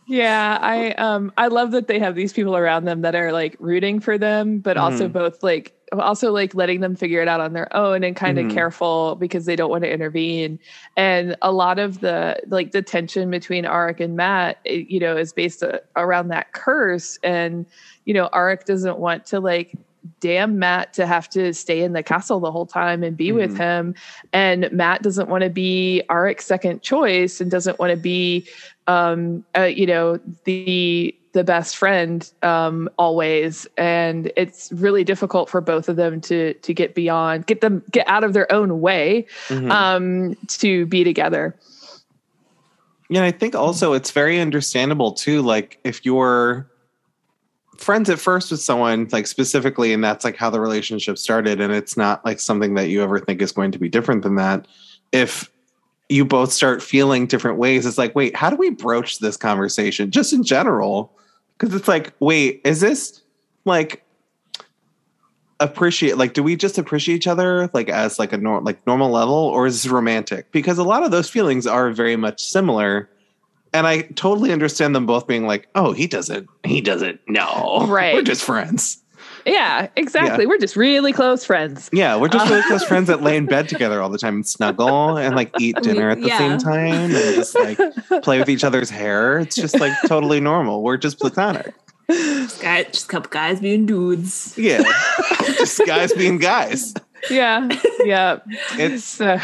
yeah, 0.07 0.59
I 0.61 0.93
um 0.93 1.33
I 1.37 1.49
love 1.49 1.71
that 1.73 1.87
they 1.89 1.99
have 1.99 2.15
these 2.15 2.33
people 2.33 2.57
around 2.57 2.85
them 2.85 3.03
that 3.03 3.15
are 3.15 3.33
like 3.33 3.57
rooting 3.59 4.01
for 4.01 4.19
them, 4.19 4.61
but 4.61 4.77
also 4.77 5.09
Mhm. 5.09 5.11
both 5.11 5.43
like 5.43 5.73
also 5.93 6.33
like 6.33 6.55
letting 6.55 6.81
them 6.81 6.97
figure 6.97 7.23
it 7.23 7.29
out 7.29 7.41
on 7.41 7.53
their 7.53 7.75
own 7.77 8.03
and 8.03 8.17
kind 8.17 8.39
of 8.39 8.49
Mhm. 8.49 8.49
careful 8.49 9.17
because 9.17 9.47
they 9.47 9.55
don't 9.57 9.71
want 9.71 9.85
to 9.85 9.93
intervene. 9.93 10.59
And 10.97 11.37
a 11.43 11.53
lot 11.53 11.79
of 11.79 12.01
the 12.01 12.37
like 12.49 12.73
the 12.73 12.83
tension 12.83 13.31
between 13.31 13.65
Arik 13.65 14.01
and 14.01 14.17
Matt, 14.17 14.59
it, 14.65 14.89
you 14.89 14.99
know, 15.01 15.17
is 15.17 15.33
based 15.33 15.63
uh, 15.63 15.79
around 15.97 16.29
that 16.29 16.53
curse. 16.53 17.19
And 17.23 17.67
you 18.05 18.15
know, 18.15 18.29
Arik 18.33 18.65
doesn't 18.65 18.99
want 18.99 19.27
to 19.27 19.41
like 19.41 19.73
damn 20.21 20.59
Matt 20.59 20.93
to 20.95 21.07
have 21.07 21.29
to 21.31 21.53
stay 21.55 21.83
in 21.83 21.93
the 21.93 22.03
castle 22.03 22.41
the 22.41 22.51
whole 22.53 22.67
time 22.67 23.03
and 23.03 23.17
be 23.17 23.33
with 23.33 23.55
Mhm. 23.55 23.59
him. 23.59 23.95
And 24.33 24.71
Matt 24.73 25.03
doesn't 25.03 25.29
want 25.29 25.45
to 25.45 25.51
be 25.51 26.03
Arik's 26.09 26.47
second 26.47 26.83
choice 26.83 27.41
and 27.41 27.51
doesn't 27.51 27.79
want 27.79 27.91
to 27.91 27.97
be, 27.97 28.47
um, 28.87 29.45
uh, 29.57 29.63
you 29.63 29.87
know, 29.87 30.19
the 30.45 31.15
the 31.33 31.45
best 31.45 31.77
friend 31.77 32.33
um, 32.43 32.89
always. 32.97 33.67
And 33.77 34.33
it's 34.39 34.73
really 34.73 35.05
difficult 35.05 35.51
for 35.51 35.61
both 35.61 35.89
of 35.91 35.97
them 35.97 36.19
to 36.23 36.55
to 36.55 36.73
get 36.73 36.95
beyond, 36.95 37.47
get 37.47 37.61
them 37.61 37.83
get 37.91 38.09
out 38.09 38.25
of 38.25 38.33
their 38.33 38.51
own 38.51 38.81
way 38.81 39.27
Mhm. 39.49 39.71
um, 39.71 40.35
to 40.49 40.87
be 40.87 41.05
together. 41.05 41.55
Yeah, 43.09 43.23
I 43.23 43.31
think 43.33 43.55
also 43.55 43.93
it's 43.93 44.11
very 44.11 44.41
understandable 44.41 45.13
too. 45.13 45.43
Like 45.43 45.79
if 45.85 46.05
you're 46.07 46.67
friends 47.79 48.11
at 48.11 48.19
first 48.19 48.51
with 48.51 48.61
someone, 48.61 49.09
like 49.13 49.27
specifically, 49.27 49.93
and 49.93 50.03
that's 50.03 50.25
like 50.25 50.37
how 50.37 50.51
the 50.51 50.61
relationship 50.61 51.19
started, 51.19 51.61
and 51.61 51.73
it's 51.73 51.97
not 51.97 52.25
like 52.25 52.41
something 52.41 52.75
that 52.75 52.89
you 52.89 53.03
ever 53.03 53.19
think 53.19 53.43
is 53.43 53.53
going 53.53 53.73
to 53.73 53.79
be 53.79 53.89
different 53.89 54.23
than 54.23 54.37
that. 54.37 54.67
If 55.13 55.51
you 56.09 56.25
both 56.25 56.53
start 56.53 56.83
feeling 56.83 57.27
different 57.27 57.59
ways, 57.59 57.87
it's 57.87 57.99
like, 57.99 58.15
wait, 58.15 58.37
how 58.37 58.51
do 58.51 58.57
we 58.57 58.71
broach 58.71 59.19
this 59.19 59.37
conversation 59.37 60.11
just 60.11 60.33
in 60.33 60.45
general? 60.45 61.13
Because 61.59 61.75
it's 61.75 61.89
like, 61.89 62.13
wait, 62.21 62.61
is 62.65 62.81
this 62.81 63.23
like 63.65 64.05
appreciate 65.59 66.19
like 66.19 66.35
do 66.35 66.43
we 66.43 66.55
just 66.55 66.77
appreciate 66.77 67.15
each 67.15 67.27
other 67.27 67.71
like 67.73 67.89
as 67.89 68.19
like 68.19 68.33
a 68.33 68.37
nor- 68.37 68.61
like 68.61 68.87
normal 68.87 69.11
level 69.11 69.35
or 69.35 69.67
is 69.67 69.83
this 69.83 69.91
romantic 69.91 70.51
because 70.53 70.77
a 70.77 70.85
lot 70.85 71.03
of 71.03 71.11
those 71.11 71.31
feelings 71.31 71.67
are 71.67 71.91
very 71.91 72.15
much 72.15 72.45
similar 72.45 73.09
and 73.73 73.87
i 73.87 74.03
totally 74.17 74.53
understand 74.53 74.95
them 74.95 75.07
both 75.07 75.27
being 75.27 75.47
like 75.47 75.69
oh 75.75 75.93
he 75.93 76.07
doesn't 76.07 76.49
he 76.65 76.81
doesn't 76.81 77.21
know 77.29 77.87
Right. 77.89 78.15
we're 78.15 78.23
just 78.23 78.43
friends 78.45 79.03
Yeah, 79.45 79.89
exactly. 79.95 80.45
We're 80.45 80.59
just 80.59 80.75
really 80.75 81.13
close 81.13 81.45
friends. 81.45 81.89
yeah 81.93 82.17
we're 82.17 82.29
just 82.29 82.49
really 82.51 82.63
close 82.63 82.83
uh, 82.83 82.87
friends 82.87 83.07
that 83.07 83.23
lay 83.23 83.37
in 83.37 83.47
bed 83.47 83.69
together 83.75 84.03
all 84.03 84.09
the 84.11 84.19
time 84.19 84.35
and 84.37 84.47
snuggle 84.47 85.17
and 85.17 85.37
like 85.37 85.51
eat 85.61 85.77
dinner 85.83 86.11
at 86.11 86.21
the 86.21 86.27
Yeah. 86.29 86.39
same 86.39 86.59
time 86.59 87.15
and 87.15 87.35
just 87.37 87.55
like 87.55 87.79
play 88.23 88.39
with 88.41 88.49
each 88.49 88.65
other's 88.65 88.91
hair 88.91 89.39
it's 89.39 89.55
just 89.55 89.79
like 89.79 89.93
totally 90.07 90.41
normal 90.41 90.83
we're 90.83 90.97
just 90.97 91.19
platonic 91.21 91.75
Just, 92.11 92.61
guy, 92.63 92.85
just 92.85 93.05
a 93.05 93.09
couple 93.09 93.31
guys 93.31 93.61
being 93.61 93.87
dudes. 93.87 94.55
yeah 94.59 94.83
just 95.59 95.81
guys 95.87 96.13
being 96.13 96.39
guys 96.39 96.93
Yeah, 97.31 97.69
yeah. 98.05 98.39
it's 98.73 99.05
So- 99.17 99.39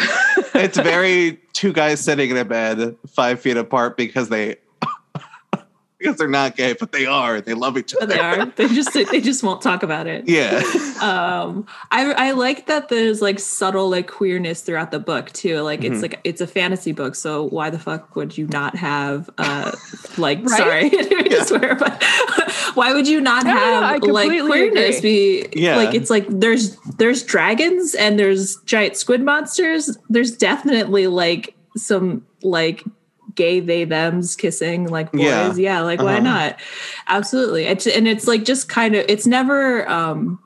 it's 0.55 0.77
very 0.79 1.41
two 1.53 1.73
guys 1.73 2.01
sitting 2.01 2.31
in 2.31 2.37
a 2.37 2.45
bed 2.45 2.97
five 3.09 3.41
feet 3.41 3.57
apart 3.57 3.97
because 3.97 4.29
they 4.29 4.57
because 5.99 6.17
they're 6.17 6.29
not 6.29 6.57
gay, 6.57 6.73
but 6.73 6.91
they 6.93 7.07
are. 7.07 7.41
They 7.41 7.55
love 7.55 7.79
each 7.79 7.93
But 7.95 8.05
other. 8.05 8.15
they 8.15 8.21
are. 8.21 8.47
They 8.47 8.69
just 8.69 8.93
they 8.93 9.21
just 9.21 9.43
won't 9.43 9.63
talk 9.63 9.83
about 9.83 10.07
it. 10.07 10.29
Yeah. 10.29 10.63
um 11.01 11.67
i 11.91 12.13
i 12.13 12.31
like 12.31 12.67
that 12.67 12.89
there's 12.89 13.21
like 13.21 13.41
subtle 13.41 13.91
like 13.91 14.07
queerness 14.09 14.63
throughout 14.63 14.93
the 14.93 15.01
book 15.01 15.33
too 15.33 15.61
like 15.63 15.81
Mhm. 15.81 15.93
it's 15.93 16.03
like 16.03 16.21
it's 16.23 16.41
a 16.41 16.47
fantasy 16.47 16.93
book 16.93 17.17
so 17.17 17.43
why 17.49 17.71
the 17.71 17.79
fuck 17.81 18.15
would 18.15 18.39
you 18.39 18.47
not 18.47 18.77
have 18.77 19.29
uh 19.39 19.73
like 20.17 20.39
Right? 20.45 20.59
sorry 20.59 20.79
I 20.85 20.89
didn't 20.91 21.19
mean 21.19 21.31
to 21.31 21.45
swear 21.45 21.75
but 21.75 22.01
why 22.75 22.93
would 22.93 23.07
you 23.09 23.21
not 23.21 23.47
have 23.47 23.83
like 23.83 24.03
completely 24.03 24.49
queerness 24.49 25.01
be 25.01 25.47
Yeah. 25.55 25.77
like 25.77 25.95
it's 25.95 26.11
like 26.11 26.27
there's 26.29 26.77
there's 26.99 27.23
dragons 27.23 27.95
and 27.95 28.19
there's 28.19 28.57
giant 28.65 28.97
squid 28.97 29.23
monsters 29.23 29.97
there's 30.09 30.37
definitely 30.37 31.07
like 31.07 31.55
some 31.77 32.27
like 32.43 32.85
gay 33.35 33.61
they 33.61 33.85
them's 33.85 34.37
kissing 34.37 34.87
like 34.89 35.11
boys 35.13 35.23
Yeah. 35.23 35.55
yeah, 35.55 35.81
like 35.81 36.01
why 36.01 36.15
Uh-huh. 36.17 36.23
not 36.23 36.61
absolutely 37.07 37.65
it's, 37.65 37.87
and 37.87 38.07
it's 38.07 38.27
like 38.27 38.45
just 38.45 38.69
kind 38.69 38.95
of 38.95 39.07
it's 39.09 39.27
never 39.27 39.89
um 39.89 40.39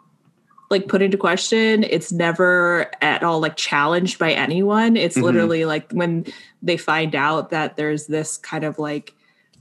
like 0.70 0.86
put 0.86 1.02
into 1.02 1.16
question 1.16 1.82
it's 1.84 2.12
never 2.12 2.86
at 3.02 3.22
all 3.24 3.40
like 3.40 3.56
challenged 3.56 4.18
by 4.20 4.32
anyone 4.32 4.96
it's 4.96 5.16
Mhm. 5.16 5.22
literally 5.22 5.64
like 5.64 5.90
when 5.92 6.26
they 6.62 6.76
find 6.76 7.14
out 7.16 7.50
that 7.50 7.76
there's 7.76 8.06
this 8.06 8.36
kind 8.36 8.62
of 8.62 8.78
like 8.78 9.14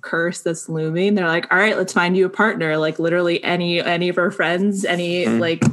curse 0.06 0.40
that's 0.42 0.70
looming 0.70 1.16
they're 1.16 1.28
like 1.28 1.52
all 1.52 1.58
right 1.58 1.76
let's 1.78 1.92
find 1.92 2.16
you 2.16 2.26
a 2.26 2.30
partner 2.30 2.78
like 2.78 3.00
literally 3.00 3.44
any 3.44 3.82
any 3.82 4.08
of 4.08 4.18
our 4.18 4.32
friends 4.32 4.86
any 4.86 5.26
Mhm. 5.26 5.40
like 5.40 5.64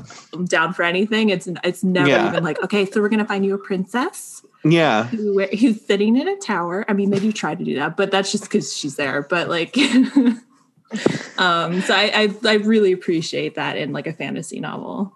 down 0.48 0.72
for 0.72 0.82
anything 0.82 1.28
it's 1.28 1.46
it's 1.62 1.84
never 1.84 2.08
Yeah. 2.08 2.28
even 2.30 2.42
like 2.42 2.60
okay 2.64 2.84
so 2.86 3.00
we're 3.00 3.08
gonna 3.10 3.24
find 3.26 3.44
you 3.44 3.54
a 3.54 3.58
princess 3.58 4.42
Yeah. 4.64 5.04
who, 5.04 5.40
who's 5.44 5.80
sitting 5.84 6.16
in 6.16 6.28
a 6.28 6.36
tower. 6.36 6.84
I 6.88 6.92
mean, 6.92 7.10
they 7.10 7.18
do 7.18 7.32
try 7.32 7.52
to 7.56 7.64
do 7.64 7.74
that, 7.74 7.96
but 7.96 8.12
that's 8.12 8.30
just 8.30 8.44
because 8.44 8.72
she's 8.76 8.94
there. 8.94 9.22
But 9.28 9.48
like, 9.48 9.76
um, 11.38 11.80
so 11.82 11.94
I, 11.94 12.12
I 12.14 12.34
I 12.46 12.54
really 12.54 12.92
appreciate 12.92 13.54
that 13.56 13.76
in 13.76 13.92
like 13.92 14.06
a 14.06 14.12
fantasy 14.12 14.60
novel. 14.60 15.14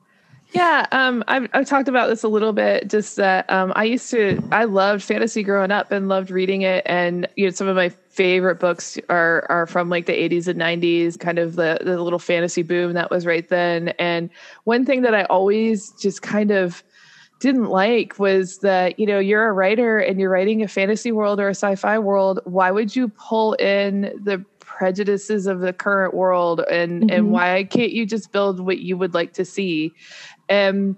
Yeah, 0.56 0.86
um, 0.92 1.22
I've, 1.28 1.48
I've 1.52 1.66
talked 1.66 1.88
about 1.88 2.08
this 2.08 2.22
a 2.22 2.28
little 2.28 2.52
bit. 2.52 2.88
Just 2.88 3.16
that 3.16 3.50
um, 3.50 3.72
I 3.76 3.84
used 3.84 4.10
to, 4.12 4.40
I 4.52 4.64
loved 4.64 5.02
fantasy 5.02 5.42
growing 5.42 5.70
up 5.70 5.92
and 5.92 6.08
loved 6.08 6.30
reading 6.30 6.62
it. 6.62 6.82
And 6.86 7.28
you 7.36 7.44
know, 7.44 7.50
some 7.50 7.66
of 7.68 7.76
my 7.76 7.90
favorite 7.90 8.58
books 8.58 8.96
are 9.10 9.44
are 9.50 9.66
from 9.66 9.90
like 9.90 10.06
the 10.06 10.12
80s 10.14 10.48
and 10.48 10.58
90s, 10.58 11.18
kind 11.18 11.38
of 11.38 11.56
the 11.56 11.78
the 11.82 12.00
little 12.00 12.18
fantasy 12.18 12.62
boom 12.62 12.94
that 12.94 13.10
was 13.10 13.26
right 13.26 13.46
then. 13.48 13.88
And 13.98 14.30
one 14.64 14.86
thing 14.86 15.02
that 15.02 15.14
I 15.14 15.24
always 15.24 15.92
just 15.92 16.22
kind 16.22 16.50
of 16.52 16.82
didn't 17.40 17.66
like 17.66 18.18
was 18.18 18.58
that 18.58 18.98
you 18.98 19.06
know 19.06 19.18
you're 19.18 19.48
a 19.48 19.52
writer 19.52 19.98
and 19.98 20.18
you're 20.20 20.30
writing 20.30 20.62
a 20.62 20.68
fantasy 20.68 21.12
world 21.12 21.40
or 21.40 21.48
a 21.48 21.54
sci-fi 21.54 21.98
world. 21.98 22.40
Why 22.44 22.70
would 22.70 22.96
you 22.96 23.08
pull 23.10 23.54
in 23.54 24.12
the 24.22 24.44
prejudices 24.60 25.46
of 25.46 25.60
the 25.60 25.72
current 25.72 26.14
world 26.14 26.60
and 26.70 27.04
and 27.08 27.26
Mhm. 27.26 27.30
why 27.30 27.64
can't 27.70 27.92
you 27.92 28.06
just 28.06 28.32
build 28.32 28.60
what 28.60 28.78
you 28.78 28.96
would 28.98 29.14
like 29.14 29.32
to 29.34 29.44
see 29.44 29.94
and 30.48 30.96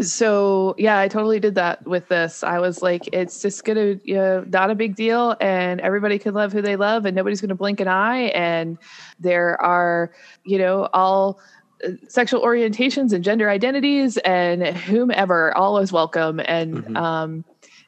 so 0.00 0.74
yeah 0.78 0.98
i 0.98 1.08
totally 1.08 1.38
did 1.40 1.54
that 1.56 1.84
with 1.86 2.08
this. 2.08 2.42
I 2.42 2.58
was 2.58 2.80
like 2.80 3.08
it's 3.12 3.42
just 3.42 3.64
gonna 3.64 3.96
you 4.04 4.14
know, 4.14 4.44
not 4.48 4.70
a 4.70 4.74
big 4.74 4.94
deal 4.96 5.36
and 5.40 5.80
everybody 5.80 6.18
can 6.18 6.32
love 6.32 6.52
who 6.52 6.62
they 6.62 6.76
love 6.76 7.04
and 7.04 7.14
nobody's 7.14 7.40
gonna 7.40 7.54
blink 7.54 7.80
an 7.80 7.88
eye 7.88 8.28
and 8.34 8.78
there 9.18 9.60
are 9.60 10.10
you 10.44 10.58
know 10.58 10.88
all 10.94 11.38
uh, 11.84 11.90
sexual 12.08 12.40
orientations 12.42 13.12
and 13.12 13.24
gender 13.24 13.50
identities 13.50 14.16
and 14.18 14.66
whomever 14.66 15.54
all 15.56 15.78
is 15.78 15.92
welcome 15.92 16.40
and 16.46 16.84
Mhm. 16.84 16.96
um 16.96 17.44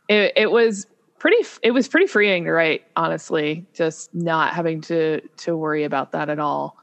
it, 0.09 0.33
it 0.37 0.51
was 0.51 0.87
pretty 1.18 1.46
it 1.62 1.70
was 1.70 1.88
pretty 1.88 2.07
freeing 2.09 2.44
to 2.44 2.51
write 2.53 2.83
honestly 2.96 3.64
just 3.75 4.12
not 4.14 4.53
having 4.55 4.81
to 4.83 5.20
to 5.38 5.57
worry 5.57 5.85
about 5.85 6.12
that 6.12 6.29
at 6.29 6.38
all 6.40 6.77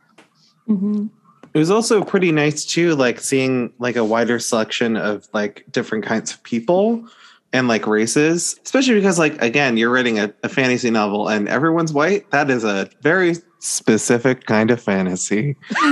It 1.54 1.58
was 1.58 1.72
also 1.72 2.04
pretty 2.04 2.32
nice 2.32 2.66
too, 2.66 2.96
like 2.96 3.20
seeing 3.20 3.74
like 3.80 3.96
a 3.96 4.06
wider 4.06 4.40
selection 4.40 4.96
of 4.96 5.28
like 5.34 5.66
different 5.72 6.06
kinds 6.06 6.34
of 6.34 6.44
people 6.44 7.08
and 7.52 7.68
like 7.68 7.88
races, 7.88 8.60
especially 8.64 8.96
because 8.96 9.18
like 9.18 9.42
again, 9.42 9.78
you're 9.78 9.92
writing 9.92 10.20
a, 10.20 10.34
a 10.44 10.50
fantasy 10.50 10.90
novel 10.92 11.28
and 11.28 11.50
everyone's 11.50 11.92
white. 11.94 12.30
That 12.32 12.50
is 12.50 12.64
a 12.64 12.90
very 13.02 13.36
specific 13.60 14.46
kind 14.46 14.72
of 14.72 14.82
fantasy. 14.82 15.56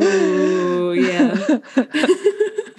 Ooh, 0.00 0.92
yeah. 0.94 1.58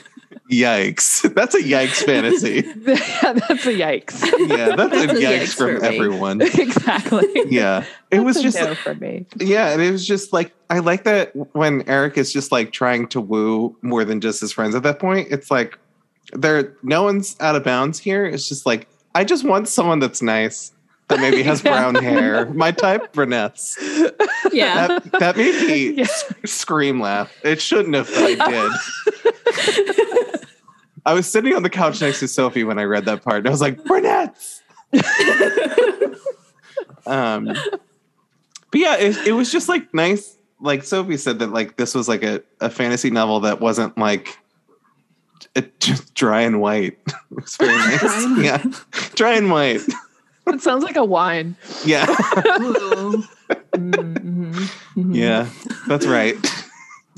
Yikes. 0.62 1.34
That's 1.34 1.56
a 1.56 1.60
yikes 1.62 2.04
fantasy. 2.06 2.64
yeah, 2.86 3.34
that's 3.34 3.66
a 3.66 3.74
yikes 3.74 4.22
Yeah, 4.48 4.76
that's, 4.76 4.92
That's 4.92 5.12
a 5.14 5.16
a 5.18 5.20
yikes, 5.20 5.40
yikes 5.42 5.56
from 5.56 5.84
everyone. 5.84 6.42
exactly 6.42 7.28
Yeah. 7.50 7.86
It 8.12 8.20
was 8.20 8.36
That's 8.42 8.56
a 8.56 8.60
just 8.60 8.70
no 8.70 8.76
for 8.76 8.96
me 8.96 9.26
Yeah, 9.40 9.72
and 9.72 9.82
it 9.82 9.92
was 9.92 10.06
just 10.08 10.34
like 10.34 10.54
I 10.70 10.80
like 10.80 11.04
that 11.04 11.36
when 11.56 11.84
Arik 11.84 12.18
is 12.18 12.32
just 12.34 12.52
like 12.52 12.72
trying 12.72 13.08
to 13.10 13.22
woo 13.22 13.76
more 13.82 14.04
than 14.06 14.22
just 14.22 14.42
his 14.42 14.52
friends 14.52 14.76
at 14.76 14.84
that 14.84 15.00
point. 15.00 15.28
It's 15.32 15.50
like 15.52 15.78
there 16.34 16.76
no 16.84 17.04
one's 17.04 17.36
out 17.40 17.56
of 17.56 17.64
bounds 17.64 18.00
here. 18.00 18.26
It's 18.26 18.48
just 18.50 18.66
like 18.66 18.88
I 19.16 19.24
just 19.24 19.44
want 19.44 19.68
someone 19.68 20.00
that's 20.00 20.22
nice. 20.22 20.72
that 21.10 21.20
maybe 21.20 21.44
has 21.44 21.62
brown 21.70 21.94
hair. 21.96 22.46
My 22.54 22.72
type, 22.72 23.12
brunettes. 23.14 23.78
Yeah. 24.52 24.88
That, 24.88 25.12
that 25.20 25.38
made 25.38 25.68
me 25.68 25.90
Yeah. 25.98 26.04
s- 26.06 26.34
scream 26.46 27.00
laugh. 27.02 27.32
It 27.44 27.62
shouldn't 27.62 27.94
have, 27.94 28.08
but 28.08 28.24
I 28.42 28.50
did. 28.50 30.30
I 31.06 31.14
was 31.14 31.30
sitting 31.30 31.54
on 31.54 31.64
the 31.64 31.70
couch 31.70 32.02
next 32.02 32.20
to 32.20 32.28
Sophie 32.28 32.64
when 32.64 32.80
I 32.80 32.84
read 32.84 33.06
that 33.06 33.24
part, 33.24 33.40
and 33.40 33.48
I 33.48 33.52
was 33.52 33.62
like, 33.62 33.84
brunettes. 33.84 34.62
um, 37.06 37.46
but 37.46 38.80
yeah, 38.80 38.96
it, 38.98 39.28
it 39.28 39.32
was 39.34 39.52
just 39.52 39.70
like 39.70 39.94
nice. 39.94 40.38
Like 40.60 40.84
Sophie 40.84 41.18
said 41.18 41.40
that 41.40 41.52
like 41.52 41.76
this 41.78 41.94
was 41.94 42.08
like 42.08 42.24
a, 42.24 42.42
a 42.62 42.70
fantasy 42.70 43.12
novel 43.12 43.42
that 43.42 43.60
wasn't 43.60 43.98
like 43.98 44.38
it 45.56 45.80
just 45.80 46.14
dry 46.14 46.42
and 46.42 46.62
white. 46.62 46.98
it 47.08 47.16
was 47.32 47.56
very 47.58 47.76
nice. 47.76 48.00
Dry 48.00 48.42
yeah, 48.42 48.64
dry 49.16 49.34
and 49.36 49.52
white. 49.52 49.82
It 50.48 50.62
sounds 50.62 50.84
like 50.84 50.96
a 50.96 51.06
wine. 51.06 51.56
Yeah, 51.86 52.06
Ooh. 52.62 53.24
Mhm, 53.74 54.54
mhm. 54.96 55.16
yeah, 55.16 55.50
that's 55.88 56.06
right. 56.06 56.36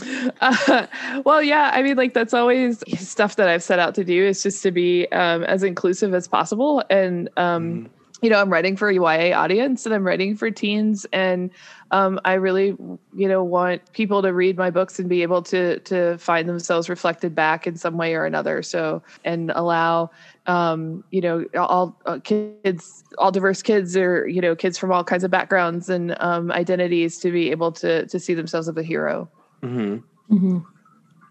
Uh, 0.01 0.87
well, 1.25 1.41
yeah, 1.41 1.71
I 1.73 1.81
mean, 1.81 1.97
like 1.97 2.13
that's 2.13 2.33
always 2.33 2.83
stuff 2.99 3.35
that 3.37 3.47
I've 3.47 3.63
set 3.63 3.79
out 3.79 3.95
to 3.95 4.03
do 4.03 4.25
is 4.25 4.43
just 4.43 4.61
to 4.63 4.71
be 4.71 5.07
um, 5.07 5.43
as 5.43 5.63
inclusive 5.63 6.13
as 6.13 6.27
possible. 6.27 6.83
And, 6.89 7.29
um, 7.37 7.89
you 8.21 8.29
know, 8.29 8.39
I'm 8.39 8.51
writing 8.51 8.75
for 8.75 8.89
a 8.89 8.95
YA 8.95 9.37
audience 9.37 9.85
and 9.85 9.93
I'm 9.93 10.03
writing 10.03 10.35
for 10.35 10.49
teens. 10.49 11.05
And 11.13 11.51
um, 11.91 12.19
I 12.25 12.33
really, 12.33 12.75
you 13.13 13.27
know, 13.27 13.43
want 13.43 13.91
people 13.93 14.21
to 14.21 14.33
read 14.33 14.57
my 14.57 14.69
books 14.71 14.99
and 14.99 15.07
be 15.07 15.21
able 15.21 15.43
to, 15.43 15.79
to 15.81 16.17
find 16.17 16.49
themselves 16.49 16.89
reflected 16.89 17.35
back 17.35 17.67
in 17.67 17.77
some 17.77 17.97
way 17.97 18.15
or 18.15 18.25
another. 18.25 18.63
So, 18.63 19.03
and 19.23 19.51
allow, 19.53 20.09
um, 20.47 21.03
you 21.11 21.21
know, 21.21 21.45
all 21.55 21.95
uh, 22.05 22.19
kids, 22.23 23.03
all 23.17 23.31
diverse 23.31 23.61
kids 23.61 23.95
or, 23.95 24.27
you 24.27 24.41
know, 24.41 24.55
kids 24.55 24.77
from 24.77 24.91
all 24.91 25.03
kinds 25.03 25.23
of 25.23 25.29
backgrounds 25.29 25.89
and 25.89 26.15
um, 26.19 26.51
identities 26.51 27.19
to 27.19 27.31
be 27.31 27.51
able 27.51 27.71
to, 27.73 28.07
to 28.07 28.19
see 28.19 28.33
themselves 28.33 28.67
as 28.67 28.75
a 28.75 28.83
hero. 28.83 29.29
Hmm 29.65 29.97
Mhm. 30.31 30.65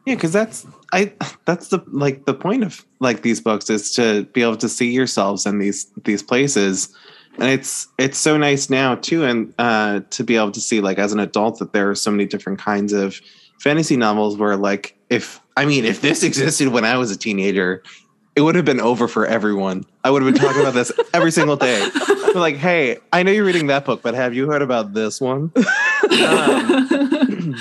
Yeah, 0.06 0.14
because 0.14 0.32
that's 0.32 0.66
I 0.92 1.12
that's 1.46 1.68
the 1.68 1.82
like 1.88 2.26
the 2.26 2.34
point 2.34 2.62
of 2.62 2.84
like 3.00 3.22
these 3.22 3.40
books 3.40 3.70
is 3.70 3.92
to 3.94 4.24
be 4.32 4.42
able 4.42 4.56
to 4.58 4.68
see 4.68 4.90
yourselves 4.90 5.46
in 5.46 5.58
these 5.58 5.86
these 6.04 6.22
places. 6.22 6.94
And 7.38 7.48
it's 7.48 7.88
it's 7.98 8.18
so 8.18 8.36
nice 8.36 8.70
now 8.70 8.94
too, 8.96 9.24
and 9.24 9.52
uh, 9.58 10.00
to 10.10 10.22
be 10.22 10.36
able 10.36 10.52
to 10.52 10.60
see 10.60 10.80
like 10.80 10.98
as 10.98 11.12
an 11.12 11.20
adult 11.20 11.58
that 11.58 11.72
there 11.72 11.90
are 11.90 11.94
so 11.94 12.10
many 12.10 12.26
different 12.26 12.58
kinds 12.60 12.92
of 12.92 13.20
fantasy 13.58 13.96
novels 13.96 14.36
where 14.36 14.56
like 14.56 14.94
if 15.10 15.40
I 15.56 15.64
mean 15.64 15.84
if 15.84 16.00
this 16.00 16.22
existed 16.22 16.68
when 16.68 16.84
I 16.84 16.96
was 16.98 17.10
a 17.10 17.16
teenager, 17.16 17.82
it 18.36 18.42
would 18.42 18.54
have 18.54 18.64
been 18.64 18.80
over 18.80 19.08
for 19.08 19.26
everyone. 19.26 19.84
I 20.04 20.10
would 20.10 20.22
have 20.22 20.32
been 20.32 20.40
talking 20.40 20.60
about 20.60 20.74
this 20.74 20.92
every 21.12 21.32
single 21.32 21.56
day. 21.56 21.88
But 21.94 22.36
like, 22.36 22.56
hey, 22.56 22.98
I 23.12 23.22
know 23.22 23.32
you're 23.32 23.44
reading 23.44 23.68
that 23.68 23.84
book, 23.84 24.02
but 24.02 24.14
have 24.14 24.34
you 24.34 24.48
heard 24.50 24.62
about 24.62 24.92
this 24.92 25.20
one? 25.20 25.50
Um, 26.04 27.56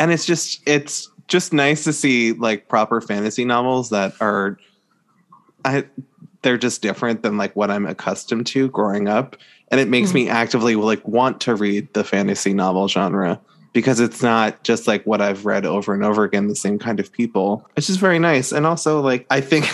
and 0.00 0.10
it's 0.10 0.26
just 0.26 0.60
it's 0.66 1.08
just 1.28 1.52
nice 1.52 1.84
to 1.84 1.92
see 1.92 2.32
like 2.32 2.68
proper 2.68 3.00
fantasy 3.00 3.44
novels 3.44 3.90
that 3.90 4.14
are 4.20 4.58
I 5.64 5.84
they're 6.42 6.58
just 6.58 6.82
different 6.82 7.22
than 7.22 7.36
like 7.36 7.54
what 7.54 7.70
I'm 7.70 7.86
accustomed 7.86 8.46
to 8.48 8.68
growing 8.70 9.06
up 9.06 9.36
and 9.70 9.78
it 9.78 9.86
makes 9.86 10.12
me 10.12 10.24
hmm. 10.24 10.32
actively 10.32 10.74
like 10.74 11.06
want 11.06 11.40
to 11.42 11.54
read 11.54 11.92
the 11.92 12.02
fantasy 12.02 12.52
novel 12.52 12.88
genre 12.88 13.40
because 13.72 14.00
it's 14.00 14.22
not 14.22 14.64
just 14.64 14.88
like 14.88 15.04
what 15.04 15.20
I've 15.20 15.46
read 15.46 15.64
over 15.64 15.94
and 15.94 16.02
over 16.02 16.24
again 16.24 16.48
the 16.48 16.56
same 16.56 16.76
kind 16.76 16.98
of 16.98 17.12
people. 17.12 17.68
It's 17.76 17.86
just 17.86 18.00
very 18.00 18.18
nice 18.18 18.50
and 18.50 18.66
also 18.66 19.00
like 19.00 19.26
I 19.30 19.40
think 19.40 19.70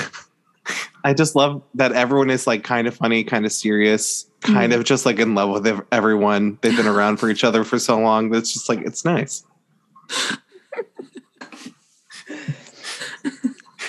I 1.04 1.14
just 1.14 1.36
love 1.36 1.62
that 1.76 1.92
everyone 1.92 2.30
is 2.30 2.48
like 2.48 2.64
kind 2.64 2.88
of 2.88 2.96
funny, 2.96 3.22
kind 3.22 3.46
of 3.46 3.52
serious, 3.52 4.26
kind 4.40 4.72
hmm. 4.72 4.80
of 4.80 4.84
just 4.84 5.06
like 5.06 5.20
in 5.20 5.36
love 5.36 5.50
with 5.50 5.80
everyone. 5.92 6.58
They've 6.60 6.76
been 6.76 6.88
around 6.88 7.18
for 7.18 7.30
each 7.30 7.44
other 7.44 7.62
for 7.62 7.78
so 7.78 7.96
long. 7.96 8.30
That's 8.30 8.52
just 8.52 8.68
like 8.68 8.80
it's 8.80 9.04
nice. 9.04 9.44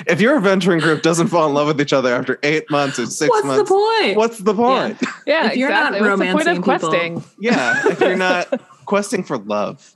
If 0.08 0.22
your 0.22 0.38
adventuring 0.38 0.80
group 0.80 1.02
doesn't 1.02 1.28
fall 1.28 1.48
in 1.48 1.54
love 1.54 1.68
with 1.68 1.82
each 1.82 1.94
other 1.94 2.14
after 2.14 2.40
eight 2.44 2.70
months 2.70 3.00
or 3.00 3.06
six 3.08 3.30
What's 3.30 3.42
the 3.44 3.48
months, 3.48 3.72
point? 3.72 4.18
what's 4.18 4.38
the 4.40 4.54
point? 4.54 5.02
Yeah, 5.26 5.48
If 5.52 5.58
you're 5.58 5.70
not 5.70 5.94
exactly. 5.96 6.10
What's 6.10 6.20
the 6.20 6.26
point 6.26 6.46
romancing 6.46 6.58
of 6.58 6.64
people- 6.64 6.90
questing? 6.90 7.24
Yeah, 7.40 7.88
if 7.88 8.00
you're 8.00 8.16
not 8.16 8.62
questing 8.86 9.24
for 9.24 9.38
love. 9.38 9.96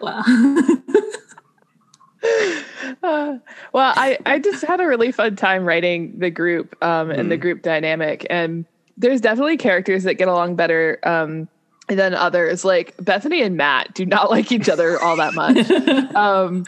Wow. 0.00 0.22
Uh, 3.02 3.38
well, 3.72 3.92
I, 3.96 4.16
I 4.26 4.38
just 4.38 4.62
had 4.64 4.80
a 4.80 4.86
really 4.86 5.10
fun 5.10 5.34
time 5.34 5.64
writing 5.64 6.16
the 6.20 6.30
group 6.30 6.76
um, 6.80 7.10
and 7.10 7.32
the 7.32 7.36
Mhm. 7.36 7.40
group 7.40 7.62
dynamic. 7.62 8.24
And 8.30 8.64
there's 8.96 9.20
definitely 9.20 9.56
characters 9.56 10.04
that 10.04 10.14
get 10.14 10.28
along 10.28 10.54
better 10.54 11.00
um, 11.02 11.48
than 11.88 12.14
others. 12.14 12.64
Like 12.64 12.94
Bethany 13.02 13.42
and 13.42 13.56
Matt 13.56 13.94
do 13.94 14.06
not 14.06 14.30
like 14.36 14.52
each 14.52 14.68
other 14.68 15.00
all 15.02 15.16
that 15.16 15.34
much. 15.34 15.70
um, 16.14 16.64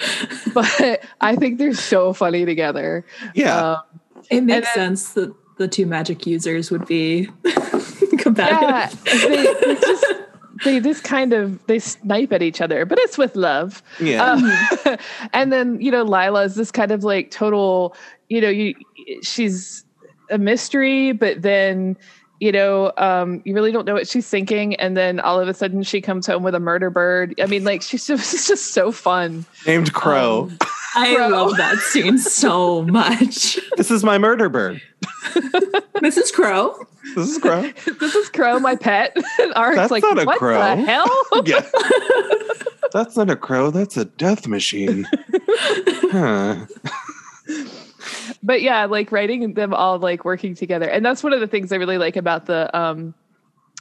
but 0.53 1.05
I 1.21 1.37
think 1.37 1.59
they're 1.59 1.75
so 1.75 2.13
funny 2.13 2.45
together. 2.45 3.05
Yeah. 3.35 3.73
Um, 3.73 3.83
it 4.31 4.41
makes 4.43 4.67
then- 4.75 4.97
sense 4.97 5.13
that 5.15 5.35
the 5.57 5.69
two 5.69 5.87
magic 5.87 6.27
users 6.27 6.71
would 6.71 6.87
be 6.87 7.29
compatible. 8.19 8.63
yeah, 8.69 8.89
they, 9.05 9.55
they 9.55 9.75
just 9.81 10.05
they 10.65 10.81
just 10.81 11.05
kind 11.05 11.33
of 11.33 11.65
they 11.67 11.79
snipe 11.79 12.33
at 12.33 12.43
each 12.43 12.61
other, 12.61 12.85
but 12.85 12.99
it's 13.01 13.17
with 13.17 13.37
love. 13.37 13.83
yeah. 14.01 14.25
Um, 14.25 14.99
and 15.33 15.53
then 15.53 15.81
you 15.81 15.91
know 15.93 16.03
Lila 16.03 16.43
is 16.45 16.57
this 16.57 16.73
kind 16.73 16.91
of 16.91 17.05
like 17.05 17.31
total 17.31 17.95
you 18.29 18.41
know 18.41 18.49
you 18.49 18.75
she's 19.23 19.85
a 20.31 20.39
mystery 20.39 21.13
but 21.13 21.43
then 21.43 21.97
you 22.45 22.53
know 22.53 22.93
um 22.99 23.41
you 23.47 23.55
really 23.55 23.73
don't 23.73 23.87
know 23.87 23.95
what 23.95 24.07
she's 24.07 24.29
thinking 24.29 24.75
and 24.77 24.99
then 24.99 25.19
all 25.19 25.41
of 25.41 25.49
a 25.49 25.55
sudden 25.55 25.83
she 25.83 26.03
comes 26.03 26.27
home 26.27 26.43
with 26.43 26.55
a 26.55 26.61
murder 26.61 26.91
bird 26.91 27.35
i 27.41 27.47
mean 27.47 27.65
like 27.65 27.81
she's 27.81 28.07
just, 28.07 28.35
it's 28.35 28.47
just 28.47 28.73
so 28.73 28.93
fun 28.93 29.47
Named 29.67 29.95
Crow. 29.95 30.43
Um, 30.51 30.59
I 30.97 31.15
Bro. 31.17 31.29
love 31.29 31.57
that 31.57 31.79
scene 31.79 32.19
so 32.19 32.83
much. 32.83 33.59
this 33.77 33.91
is 33.91 34.05
my 34.05 34.17
murder 34.17 34.49
bird. 34.49 34.81
this 36.01 36.17
is 36.17 36.31
Crow. 36.31 36.87
This 37.17 37.31
is 37.31 37.39
Crow. 37.39 37.63
this 37.99 38.15
is 38.15 38.29
crow 38.29 38.61
my 38.61 38.77
pet 38.77 39.17
and 39.41 39.53
Art's 39.57 39.77
That's 39.77 39.91
like 39.91 40.05
not 40.05 40.23
a 40.23 40.25
what 40.25 40.39
crow." 40.39 40.59
the 40.59 40.77
hell 40.77 41.09
yeah. 41.47 41.67
That's 42.93 43.17
not 43.17 43.29
a 43.29 43.35
crow. 43.35 43.73
That's 43.73 43.97
a 43.97 44.05
death 44.05 44.47
machine. 44.47 45.05
Huh. 46.13 46.67
But 48.43 48.63
yeah 48.63 48.85
like 48.85 49.11
writing 49.13 49.55
them 49.55 49.73
all 49.75 49.99
like 49.99 50.25
working 50.25 50.55
together 50.55 50.89
and 50.89 51.05
that's 51.05 51.23
one 51.23 51.33
of 51.33 51.41
the 51.41 51.47
things 51.47 51.73
i 51.73 51.77
really 51.77 51.99
like 51.99 52.17
about 52.17 52.47
the 52.47 52.75
um 52.77 53.15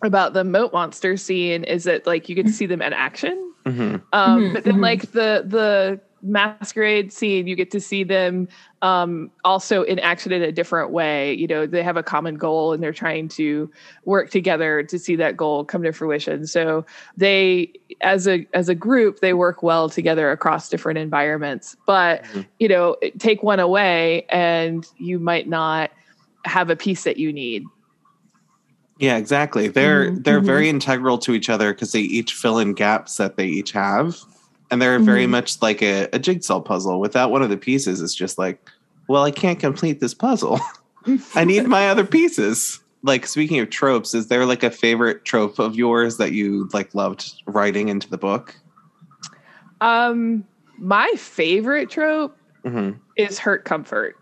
about 0.04 0.34
the 0.34 0.44
moat 0.44 0.74
monster 0.74 1.16
scene 1.18 1.64
is 1.64 1.86
that 1.86 2.06
like 2.06 2.28
you 2.30 2.36
get 2.36 2.46
to 2.46 2.52
see 2.54 2.66
them 2.66 2.82
in 2.82 2.94
action 2.94 3.54
Mhm. 3.66 4.02
um 4.12 4.42
Mhm, 4.42 4.54
but 4.54 4.64
then 4.66 4.76
mhm. 4.76 4.82
like 4.82 5.12
the 5.12 5.44
the 5.48 6.02
masquerade 6.24 7.12
scene 7.12 7.48
you 7.48 7.56
get 7.56 7.70
to 7.70 7.82
see 7.82 8.04
them 8.04 8.48
um 8.82 9.30
also 9.44 9.84
in 9.84 10.00
action 10.00 10.32
in 10.32 10.42
a 10.42 10.52
different 10.54 10.92
way 10.92 11.34
you 11.34 11.46
know 11.46 11.66
they 11.66 11.84
have 11.84 11.98
a 11.98 12.04
common 12.04 12.36
goal 12.36 12.72
and 12.72 12.82
they're 12.82 12.94
trying 12.94 13.28
to 13.28 13.70
work 14.06 14.30
together 14.30 14.84
to 14.84 14.98
see 14.98 15.18
that 15.18 15.36
goal 15.36 15.66
come 15.66 15.84
to 15.84 15.92
fruition 15.92 16.48
so 16.48 16.86
they 17.18 17.72
as 18.02 18.26
a 18.26 18.48
as 18.54 18.70
a 18.70 18.76
group 18.76 19.20
they 19.20 19.34
work 19.34 19.62
well 19.62 19.90
together 19.90 20.32
across 20.32 20.70
different 20.70 20.98
environments 20.98 21.76
but 21.86 22.24
Mhm. 22.24 22.48
you 22.60 22.70
know 22.70 22.96
take 23.20 23.44
one 23.44 23.60
away 23.60 24.26
and 24.30 24.88
you 24.98 25.20
might 25.20 25.50
not 25.50 25.92
have 26.46 26.70
a 26.70 26.76
piece 26.76 27.04
that 27.04 27.18
you 27.18 27.34
need 27.34 27.66
Yeah, 29.00 29.18
exactly. 29.18 29.68
They're 29.68 30.12
Mhm, 30.12 30.24
they're 30.24 30.42
mhm. 30.42 30.46
very 30.46 30.70
integral 30.70 31.18
to 31.20 31.34
each 31.34 31.50
other 31.50 31.74
because 31.74 31.92
they 31.92 32.00
each 32.02 32.34
fill 32.34 32.60
in 32.60 32.74
gaps 32.74 33.18
that 33.18 33.36
they 33.36 33.48
each 33.48 33.72
have, 33.72 34.18
and 34.74 34.82
they're 34.82 34.98
very 34.98 35.26
Mhm. 35.28 35.30
much 35.30 35.62
like 35.62 35.84
a, 35.84 36.10
a 36.14 36.18
jigsaw 36.20 36.60
puzzle. 36.60 37.00
Without 37.00 37.30
one 37.30 37.44
of 37.44 37.50
the 37.52 37.58
pieces, 37.58 38.02
it's 38.02 38.16
just 38.16 38.40
like, 38.40 38.58
well, 39.08 39.22
I 39.24 39.30
can't 39.30 39.60
complete 39.60 40.00
this 40.00 40.16
puzzle. 40.16 40.60
I 41.36 41.44
need 41.46 41.68
my 41.68 41.90
other 41.90 42.04
pieces. 42.06 42.80
Like 43.04 43.28
speaking 43.28 43.60
of 43.60 43.70
tropes, 43.70 44.16
is 44.16 44.30
there 44.30 44.46
like 44.48 44.64
a 44.64 44.72
favorite 44.72 45.26
trope 45.26 45.60
of 45.60 45.76
yours 45.76 46.18
that 46.18 46.32
you 46.32 46.68
like 46.74 46.96
loved 46.96 47.34
writing 47.46 47.90
into 47.90 48.10
the 48.10 48.18
book? 48.18 48.56
um 49.82 50.44
my 50.80 51.12
favorite 51.18 51.90
trope 51.90 52.36
hmm 52.66 52.92
is 53.18 53.38
hurt 53.38 53.66
comfort 53.66 54.16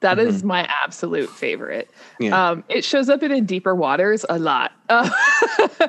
That 0.00 0.18
is 0.18 0.42
my 0.44 0.68
absolute 0.84 1.30
favorite. 1.30 1.88
Yeah. 2.20 2.50
Um, 2.50 2.64
it 2.68 2.84
shows 2.84 3.08
up 3.08 3.22
in, 3.22 3.32
in 3.32 3.46
deeper 3.46 3.74
waters 3.74 4.26
a 4.28 4.38
lot. 4.38 4.72
Uh, 4.90 5.08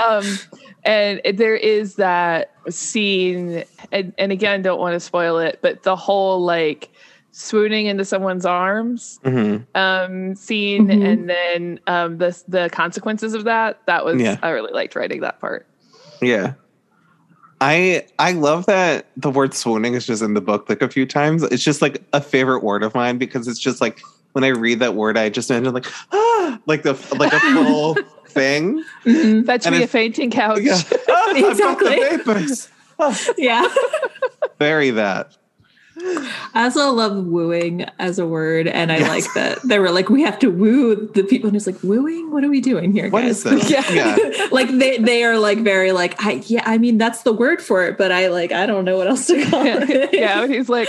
um, 0.00 0.24
and 0.84 1.20
there 1.38 1.56
is 1.56 1.96
that 1.96 2.50
scene, 2.68 3.64
and, 3.92 4.12
and 4.18 4.32
again, 4.32 4.62
don't 4.62 4.80
want 4.80 4.94
to 4.94 5.00
spoil 5.00 5.38
it, 5.38 5.58
but 5.62 5.82
the 5.82 5.96
whole 5.96 6.42
like 6.44 6.90
swooning 7.34 7.86
into 7.86 8.04
someone's 8.04 8.44
arms 8.44 9.18
hmm 9.24 9.56
um, 9.74 10.34
scene, 10.34 10.88
Mhm. 10.88 11.06
and 11.12 11.30
then 11.30 11.80
um, 11.86 12.18
the 12.18 12.40
the 12.48 12.68
consequences 12.70 13.32
of 13.34 13.44
that. 13.44 13.80
That 13.86 14.04
was 14.04 14.20
Yeah. 14.20 14.38
I 14.42 14.50
really 14.50 14.72
liked 14.72 14.94
writing 14.94 15.20
that 15.22 15.40
part. 15.40 15.66
Yeah. 16.20 16.54
I 17.60 18.04
I 18.18 18.32
love 18.32 18.66
that 18.66 19.06
the 19.16 19.30
word 19.30 19.54
swooning 19.54 19.94
is 19.94 20.04
just 20.06 20.20
in 20.22 20.34
the 20.34 20.40
book 20.40 20.68
like 20.68 20.82
a 20.82 20.88
few 20.88 21.06
times. 21.06 21.42
It's 21.44 21.62
just 21.62 21.80
like 21.80 22.02
a 22.12 22.20
favorite 22.20 22.62
word 22.64 22.82
of 22.82 22.94
mine 22.94 23.18
because 23.18 23.46
it's 23.46 23.60
just 23.60 23.80
like 23.80 24.00
when 24.32 24.44
I 24.44 24.48
read 24.48 24.80
that 24.80 24.94
word, 24.94 25.16
I 25.16 25.28
just 25.28 25.50
imagine 25.50 25.72
like 25.72 25.86
ah, 26.12 26.58
like 26.66 26.82
the 26.82 26.92
like 27.18 27.32
a 27.32 27.40
full 27.40 27.96
thing. 28.32 28.82
Mhm. 29.04 29.46
Fetch 29.46 29.66
And 29.66 29.76
me 29.76 29.82
a 29.82 29.86
fainting 29.86 30.30
couch. 30.30 30.60
Yeah, 30.62 30.80
Ah, 31.08 31.30
I've 31.34 31.58
got 31.58 31.78
the 31.78 31.86
Exactly. 31.92 31.96
vapors. 31.98 32.68
Ah, 32.98 33.18
Yeah. 33.38 33.66
Very 34.58 34.90
that. 34.90 35.36
I 36.54 36.64
also 36.64 36.90
love 36.90 37.26
wooing 37.26 37.84
as 38.00 38.18
a 38.18 38.26
word, 38.26 38.66
and 38.66 38.90
I 38.90 38.98
like 39.06 39.24
that 39.34 39.58
they 39.62 39.78
were 39.78 39.90
like, 39.90 40.08
we 40.08 40.22
have 40.22 40.38
to 40.40 40.48
woo 40.50 40.96
the 41.14 41.22
people, 41.22 41.48
and 41.48 41.56
it's 41.56 41.66
like 41.66 41.80
wooing. 41.82 42.30
What 42.32 42.42
are 42.42 42.48
we 42.48 42.60
doing 42.60 42.92
here, 42.92 43.08
What 43.10 43.20
guys? 43.22 43.44
is 43.44 43.68
this? 43.68 43.70
Yeah. 43.70 43.88
yeah. 43.92 44.46
like 44.50 44.68
they 44.70 44.98
they 44.98 45.22
are 45.22 45.38
like 45.38 45.58
very 45.58 45.92
like 45.92 46.14
I 46.24 46.42
yeah 46.46 46.62
I 46.66 46.78
mean 46.78 46.98
that's 46.98 47.22
the 47.22 47.32
word 47.32 47.62
for 47.62 47.84
it, 47.84 47.98
but 47.98 48.10
I 48.10 48.28
like 48.28 48.50
I 48.52 48.66
don't 48.66 48.84
know 48.84 48.96
what 48.96 49.06
else 49.06 49.26
to 49.28 49.44
call 49.46 49.62
it. 49.64 50.12
yeah, 50.14 50.42
and 50.42 50.52
he's 50.52 50.68
like, 50.68 50.88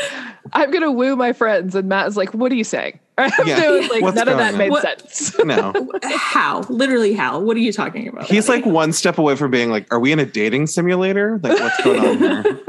I'm 0.54 0.72
gonna 0.72 0.92
woo 0.92 1.16
my 1.16 1.34
friends, 1.34 1.76
and 1.76 1.88
Matt's 1.90 2.16
like, 2.18 2.34
What 2.34 2.52
are 2.52 2.56
you 2.56 2.64
saying? 2.64 2.98
Yeah. 3.17 3.30
So 3.60 3.88
like 3.91 4.02
What's 4.02 4.15
none 4.15 4.28
of 4.28 4.38
that 4.38 4.54
on? 4.54 4.58
made 4.58 4.71
What- 4.71 4.82
sense. 4.82 5.38
No. 5.45 5.73
how 6.04 6.62
literally 6.69 7.13
how? 7.13 7.39
What 7.39 7.56
are 7.58 7.60
you 7.62 7.71
talking 7.71 8.08
about? 8.08 8.26
He's 8.26 8.49
like 8.49 8.65
one 8.65 8.91
step 8.93 9.17
away 9.17 9.36
from 9.36 9.52
being 9.52 9.69
like, 9.69 9.91
are 9.93 9.99
we 9.99 10.12
in 10.12 10.19
a 10.19 10.26
dating 10.26 10.67
simulator? 10.67 11.39
Like, 11.43 11.60
what's 11.60 11.84
going 11.84 11.99
on 12.06 12.17
here? 12.17 12.60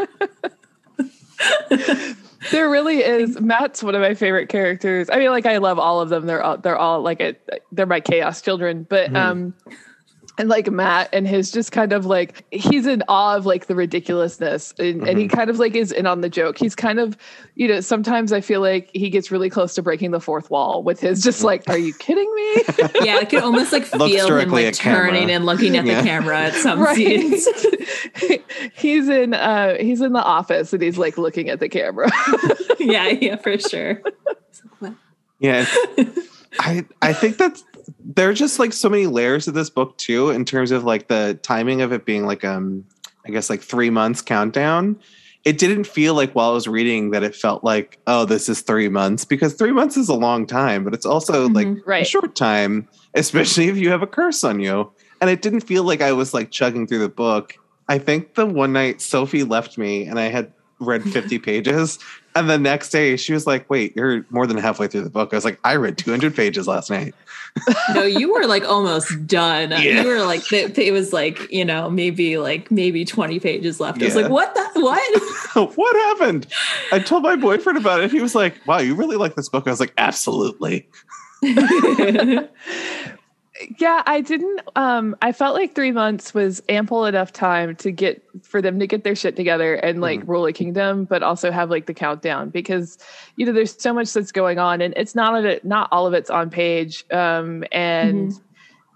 there 2.51 2.69
really 2.71 2.99
is. 3.03 3.41
Matt's 3.41 3.83
one 3.83 3.95
of 3.95 4.01
my 4.01 4.15
favorite 4.15 4.49
characters. 4.49 5.09
I 5.11 5.17
mean, 5.19 5.31
like 5.31 5.47
I 5.47 5.59
love 5.59 5.79
all 5.79 6.01
of 6.01 6.09
them. 6.11 6.27
They're 6.27 6.43
all 6.43 6.59
they're 6.59 6.77
all 6.79 7.01
like 7.03 7.21
a, 7.21 7.35
they're 7.73 7.87
my 7.87 8.01
chaos 8.01 8.43
children. 8.43 8.87
But 8.89 9.11
Mhm. 9.11 9.17
um, 9.17 9.55
and 10.37 10.49
like 10.49 10.71
Matt 10.71 11.09
and 11.13 11.29
his 11.29 11.51
just 11.53 11.71
kind 11.71 11.93
of 11.93 12.07
like 12.07 12.45
he's 12.51 12.87
in 12.87 13.03
awe 13.09 13.37
of 13.37 13.47
like 13.47 13.67
the 13.67 13.75
ridiculousness, 13.75 14.75
and, 14.79 15.07
and 15.09 15.19
he 15.19 15.29
kind 15.29 15.49
of 15.49 15.59
like 15.59 15.75
is 15.77 15.93
in 15.93 16.07
on 16.07 16.23
the 16.23 16.29
joke. 16.29 16.59
He's 16.59 16.75
kind 16.75 16.99
of, 16.99 17.17
you 17.55 17.69
know, 17.69 17.81
sometimes 17.81 18.33
I 18.33 18.41
feel 18.41 18.61
like 18.61 18.91
he 18.93 19.11
gets 19.11 19.31
really 19.31 19.49
close 19.49 19.75
to 19.75 19.83
breaking 19.83 20.11
the 20.11 20.21
fourth 20.21 20.51
wall 20.51 20.83
with 20.83 20.99
his 20.99 21.23
just 21.23 21.45
like, 21.45 21.69
are 21.69 21.79
you 21.79 21.95
kidding 21.95 22.33
me? 22.35 22.63
yeah, 23.05 23.17
I 23.19 23.25
can 23.25 23.43
almost 23.45 23.73
like 23.73 23.85
feel 23.85 24.37
him 24.37 24.51
like 24.51 24.67
at 24.67 24.75
camera. 24.77 25.11
turning 25.11 25.31
and 25.31 25.47
looking 25.47 25.77
at 25.77 25.85
Yeah. 25.85 26.01
the 26.01 26.07
camera 26.09 26.39
at 26.41 26.55
some 26.55 26.81
right. 26.81 26.97
scenes. 26.97 27.47
he's 28.75 29.09
in 29.09 29.35
uh 29.35 29.77
he's 29.79 30.01
in 30.01 30.13
the 30.13 30.23
office 30.23 30.73
and 30.73 30.83
he's 30.83 30.99
like 30.99 31.17
looking 31.17 31.49
at 31.49 31.61
the 31.61 31.69
camera. 31.69 32.11
yeah, 32.81 33.09
yeah, 33.09 33.37
for 33.37 33.57
sure. 33.59 34.03
Yeah. 35.39 35.67
I 36.59 36.85
I 37.03 37.13
think 37.13 37.37
that's 37.37 37.63
there 38.05 38.29
are 38.31 38.35
just 38.35 38.59
like 38.59 38.73
so 38.73 38.89
many 38.89 39.07
layers 39.07 39.47
of 39.49 39.55
this 39.55 39.71
book 39.71 39.97
too, 39.99 40.31
in 40.31 40.45
terms 40.45 40.71
of 40.71 40.85
like 40.85 41.09
the 41.09 41.39
timing 41.43 41.83
of 41.83 41.93
it 41.93 42.05
being 42.05 42.27
like 42.27 42.45
um 42.45 42.85
I 43.27 43.31
guess 43.31 43.49
like 43.51 43.63
three 43.63 43.91
months 43.91 44.21
countdown. 44.23 44.97
It 45.45 45.59
didn't 45.59 45.85
feel 45.85 46.15
like 46.15 46.33
while 46.33 46.51
I 46.51 46.53
was 46.55 46.67
reading 46.67 47.11
that 47.11 47.23
it 47.23 47.35
felt 47.37 47.63
like, 47.65 47.99
oh, 48.07 48.25
this 48.25 48.49
is 48.49 48.63
three 48.63 48.89
months, 48.89 49.27
because 49.27 49.53
three 49.55 49.73
months 49.73 49.97
is 49.99 50.09
a 50.09 50.15
long 50.15 50.47
time, 50.47 50.85
but 50.85 50.95
it's 50.95 51.05
also 51.05 51.49
like 51.51 51.67
Mhm. 51.67 51.81
a 51.83 51.85
right. 51.85 52.07
short 52.07 52.35
time, 52.35 52.89
especially 53.15 53.69
if 53.69 53.77
you 53.77 53.91
have 53.91 54.01
a 54.03 54.07
curse 54.07 54.43
on 54.43 54.59
you. 54.61 54.91
And 55.21 55.29
it 55.29 55.43
didn't 55.43 55.61
feel 55.61 55.85
like 55.85 56.01
I 56.01 56.13
was 56.13 56.33
like 56.33 56.51
chugging 56.51 56.87
through 56.87 57.01
the 57.01 57.09
book. 57.11 57.55
I 57.89 57.99
think 57.99 58.35
the 58.37 58.47
one 58.47 58.73
night 58.73 59.03
Sophie 59.03 59.45
left 59.45 59.77
me 59.77 60.05
and 60.07 60.19
I 60.19 60.29
had 60.29 60.51
read 60.81 61.03
50 61.13 61.39
pages. 61.39 61.99
And 62.35 62.49
the 62.49 62.59
next 62.59 62.89
day 62.91 63.17
she 63.17 63.33
was 63.35 63.47
like, 63.47 63.69
wait, 63.69 63.95
you're 63.97 64.25
more 64.31 64.47
than 64.47 64.57
halfway 64.57 64.89
through 64.89 65.03
the 65.05 65.11
book. 65.11 65.29
I 65.33 65.37
was 65.37 65.45
like, 65.45 65.59
I 65.63 65.77
read 65.77 65.99
200 65.99 66.35
pages 66.35 66.67
last 66.67 66.91
night. 66.91 67.15
No, 67.95 68.03
you 68.03 68.33
were 68.33 68.47
like 68.47 68.65
almost 68.65 69.27
done. 69.27 69.71
Yeah. 69.71 70.03
You 70.03 70.09
were 70.09 70.25
like 70.25 70.53
it, 70.53 70.77
it 70.77 70.93
was 70.93 71.13
like 71.13 71.51
you 71.53 71.65
know 71.65 71.89
maybe 71.89 72.37
like 72.37 72.71
maybe 72.71 73.05
twenty 73.05 73.39
pages 73.39 73.79
left. 73.81 74.03
I 74.03 74.07
was 74.07 74.17
like, 74.17 74.31
what 74.31 74.55
the 74.55 74.81
what? 74.81 75.23
what 75.77 75.97
happened? 76.19 76.47
I 76.93 76.99
told 76.99 77.23
my 77.23 77.37
boyfriend 77.37 77.79
about 77.79 78.01
it. 78.01 78.11
He 78.11 78.21
was 78.21 78.35
like, 78.35 78.55
wow, 78.67 78.79
you 78.79 78.95
really 78.95 79.17
like 79.17 79.37
this 79.37 79.49
book? 79.49 79.67
I 79.67 79.71
was 79.71 79.81
like, 79.81 79.95
absolutely. 79.97 80.89
Yeah, 83.79 84.03
I 84.07 84.21
didn't 84.21 84.61
um 84.77 85.17
I 85.23 85.33
felt 85.33 85.55
like 85.55 85.75
3 85.75 85.93
months 85.93 86.35
was 86.35 86.61
ample 86.69 87.05
enough 87.07 87.33
time 87.33 87.77
to 87.77 87.91
get 87.93 88.23
for 88.43 88.61
them 88.63 88.79
to 88.79 88.87
get 88.87 89.05
their 89.05 89.15
shit 89.15 89.37
together 89.37 89.75
and 89.75 90.01
like 90.01 90.21
Mhm. 90.21 90.29
rule 90.29 90.47
a 90.47 90.53
kingdom 90.53 91.05
but 91.05 91.23
also 91.23 91.51
have 91.51 91.71
like 91.71 91.87
the 91.87 91.95
countdown 91.95 92.51
because 92.51 92.97
you 93.37 93.47
know 93.47 93.53
there's 93.53 93.81
so 93.81 93.93
much 93.93 94.13
that's 94.13 94.33
going 94.33 94.59
on 94.59 94.81
and 94.81 94.95
it's 94.97 95.15
not 95.15 95.45
a, 95.45 95.61
not 95.65 95.89
all 95.93 96.07
of 96.07 96.15
it's 96.15 96.31
on 96.31 96.51
page 96.51 97.05
um 97.13 97.65
and 97.73 98.33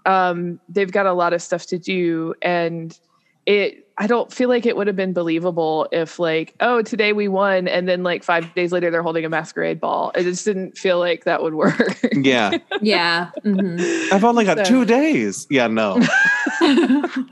um 0.05 0.59
they've 0.69 0.91
got 0.91 1.05
a 1.05 1.13
lot 1.13 1.33
of 1.33 1.41
stuff 1.41 1.65
to 1.67 1.77
do 1.77 2.33
and 2.41 2.99
it 3.45 3.85
I 4.01 4.07
don't 4.07 4.31
feel 4.33 4.47
like 4.47 4.65
it 4.65 4.77
would 4.77 4.87
have 4.87 4.95
been 4.95 5.11
believable 5.11 5.87
if 5.91 6.19
like 6.19 6.55
oh 6.61 6.81
today 6.81 7.11
we 7.13 7.27
won 7.27 7.67
and 7.67 7.87
then 7.87 8.01
like 8.01 8.23
5 8.23 8.55
days 8.55 8.71
later 8.71 8.89
they're 8.89 9.03
holding 9.03 9.25
a 9.25 9.29
masquerade 9.29 9.79
ball. 9.81 10.11
It 10.15 10.23
just 10.23 10.45
didn't 10.45 10.77
feel 10.77 10.99
like 10.99 11.25
that 11.25 11.43
would 11.43 11.53
work. 11.53 11.99
Yeah. 12.13 12.57
yeah. 12.81 13.29
mhm. 13.45 14.11
I've 14.11 14.23
only 14.23 14.45
got 14.45 14.59
So- 14.59 14.63
two 14.63 14.85
days. 14.85 15.45
Yeah, 15.49 15.67
no. 15.67 15.97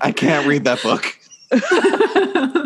I 0.01 0.13
can't 0.15 0.45
read 0.47 0.65
that 0.65 0.81
book. 0.83 1.17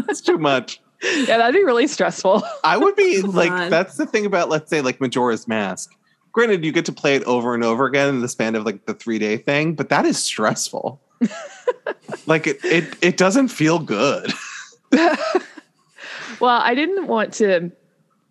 It's 0.09 0.21
too 0.21 0.37
much. 0.37 0.81
yeah, 1.03 1.37
that'd 1.37 1.55
be 1.55 1.63
really 1.63 1.87
stressful. 1.87 2.43
I 2.63 2.77
would 2.77 2.95
be 2.95 3.21
Come 3.21 3.31
like, 3.31 3.51
on. 3.51 3.69
that's 3.69 3.95
the 3.97 4.05
thing 4.05 4.25
about, 4.25 4.49
let's 4.49 4.69
say, 4.69 4.81
like 4.81 4.99
Majora's 4.99 5.47
Mask. 5.47 5.89
Granted, 6.33 6.63
you 6.65 6.71
get 6.71 6.85
to 6.85 6.91
play 6.91 7.15
it 7.15 7.23
over 7.23 7.53
and 7.55 7.63
over 7.63 7.85
again 7.85 8.09
in 8.09 8.21
the 8.21 8.27
span 8.27 8.55
of 8.55 8.65
like 8.65 8.85
the 8.85 8.93
three 8.93 9.19
day 9.19 9.37
thing, 9.37 9.73
but 9.73 9.89
that 9.89 10.05
is 10.05 10.21
stressful. 10.21 11.01
like 12.25 12.47
it, 12.47 12.63
it, 12.63 12.95
it 13.01 13.17
doesn't 13.17 13.49
feel 13.49 13.79
good. 13.79 14.31
well, 14.91 16.62
I 16.62 16.75
didn't 16.75 17.07
want 17.07 17.34
to. 17.36 17.71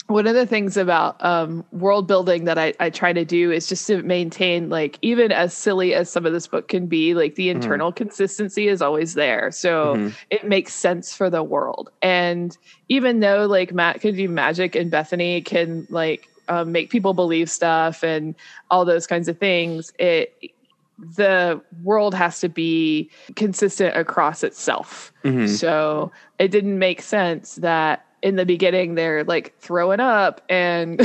One 0.07 0.26
of 0.26 0.35
the 0.35 0.44
things 0.44 0.76
about 0.76 1.24
um, 1.24 1.64
world 1.70 2.09
building 2.09 2.44
that 2.46 2.59
I, 2.59 2.74
I 2.81 2.90
try 2.90 3.12
to 3.12 3.24
do 3.24 3.53
is 3.53 3.68
just 3.68 3.87
to 3.87 4.03
maintain, 4.03 4.68
like, 4.68 4.98
even 5.03 5.31
as 5.31 5.55
silly 5.55 5.94
as 5.94 6.11
some 6.11 6.26
of 6.26 6.33
this 6.33 6.48
book 6.48 6.66
can 6.66 6.88
be, 6.88 7.14
like, 7.14 7.37
the 7.37 7.48
internal 7.48 7.92
consistency 7.92 8.66
is 8.66 8.83
always 8.83 9.14
there. 9.14 9.53
So 9.53 9.94
Mhm. 9.94 10.14
it 10.31 10.48
makes 10.48 10.74
sense 10.74 11.14
for 11.14 11.31
the 11.31 11.44
world. 11.44 11.90
And 12.03 12.59
even 12.88 13.20
though, 13.20 13.46
like, 13.46 13.72
Matt 13.72 14.00
can 14.00 14.16
do 14.16 14.29
magic 14.29 14.74
and 14.74 14.90
Bethany 14.90 15.42
can, 15.42 15.87
like, 15.90 16.26
um, 16.48 16.72
make 16.72 16.90
people 16.90 17.14
believe 17.14 17.48
stuff 17.48 18.03
and 18.03 18.35
all 18.68 18.85
those 18.85 19.07
kinds 19.07 19.29
of 19.29 19.38
things, 19.38 19.92
it 20.00 20.35
the 21.17 21.61
world 21.83 22.15
has 22.15 22.41
to 22.41 22.49
be 22.49 23.11
consistent 23.37 23.97
across 23.97 24.43
itself. 24.45 25.13
Mhm. 25.25 25.49
So 25.49 26.13
it 26.39 26.51
didn't 26.51 26.79
make 26.79 27.01
sense 27.03 27.57
that 27.57 28.05
in 28.23 28.37
the 28.37 28.45
beginning 28.45 28.97
they're 28.97 29.25
like 29.25 29.55
throwing 29.61 29.99
up 30.01 30.43
and 30.51 31.01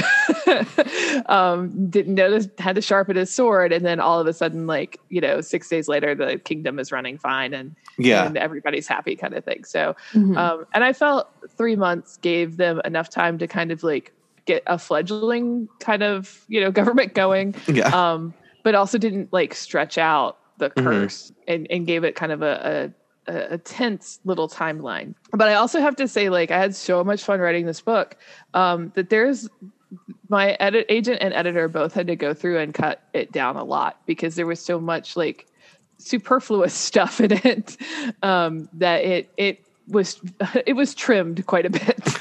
um, 1.28 1.90
didn't 1.90 2.16
notice 2.16 2.48
had 2.58 2.76
to 2.76 2.82
sharpen 2.82 3.16
his 3.16 3.34
sword, 3.34 3.72
and 3.72 3.86
then 3.86 4.00
all 4.00 4.20
of 4.20 4.28
a 4.28 4.34
sudden, 4.34 4.68
like 4.68 5.00
you 5.10 5.22
know, 5.22 5.42
six 5.42 5.70
days 5.70 5.88
later, 5.88 6.14
the 6.16 6.38
kingdom 6.40 6.80
is 6.80 6.92
running 6.92 7.18
fine 7.18 7.54
and 7.54 7.76
Yeah. 7.98 8.26
and 8.26 8.38
everybody's 8.38 8.88
happy, 8.88 9.16
kind 9.16 9.34
of 9.34 9.44
thing. 9.46 9.64
So, 9.64 9.96
Mhm. 10.14 10.38
um, 10.38 10.66
and 10.74 10.84
I 10.84 10.94
felt 10.94 11.30
three 11.58 11.76
months 11.76 12.18
gave 12.18 12.58
them 12.58 12.82
enough 12.86 13.10
time 13.10 13.38
to 13.38 13.48
kind 13.48 13.72
of 13.72 13.84
like 13.84 14.12
get 14.46 14.62
a 14.68 14.78
fledgling 14.78 15.68
kind 15.80 16.04
of 16.04 16.44
you 16.48 16.62
know 16.62 16.72
government 16.82 17.14
going 17.14 17.56
Yeah. 17.68 17.88
um, 18.14 18.34
but 18.65 18.73
also 18.73 18.97
didn't 18.97 19.32
like 19.32 19.54
stretch 19.54 19.95
out 19.99 20.39
the 20.58 20.71
Mhm. 20.71 20.84
curse 20.84 21.32
and, 21.47 21.67
and 21.69 21.86
gave 21.86 22.04
it 22.04 22.15
kind 22.15 22.32
of 22.32 22.41
a, 22.41 22.91
a, 23.28 23.32
a, 23.32 23.54
a 23.54 23.58
tense 23.60 24.19
little 24.25 24.49
timeline. 24.49 25.13
But 25.32 25.47
I 25.49 25.54
also 25.54 25.80
have 25.80 25.95
to 25.97 26.08
say, 26.08 26.30
like, 26.30 26.49
I 26.49 26.58
had 26.58 26.73
so 26.75 27.04
much 27.04 27.23
fun 27.23 27.39
writing 27.39 27.67
this 27.67 27.80
book 27.80 28.17
um, 28.56 28.91
that 28.95 29.12
there's 29.12 29.47
my 30.30 30.54
edit 30.60 30.88
agent 30.89 31.19
and 31.21 31.32
editor 31.36 31.67
both 31.67 31.93
had 31.93 32.08
to 32.08 32.15
go 32.15 32.34
through 32.34 32.58
and 32.58 32.73
cut 32.73 33.04
it 33.13 33.32
down 33.32 33.56
a 33.56 33.63
lot 33.63 33.99
because 34.08 34.36
there 34.36 34.47
was 34.47 34.60
so 34.60 34.80
much 34.80 35.15
like 35.15 35.45
superfluous 35.99 36.73
stuff 36.89 37.21
in 37.21 37.34
it 37.34 37.78
um, 38.23 38.67
that 38.73 39.04
it 39.06 39.30
it 39.38 39.60
was 39.88 40.19
it 40.65 40.73
was 40.75 40.95
trimmed 40.95 41.45
quite 41.45 41.67
a 41.67 41.69
bit. 41.69 42.14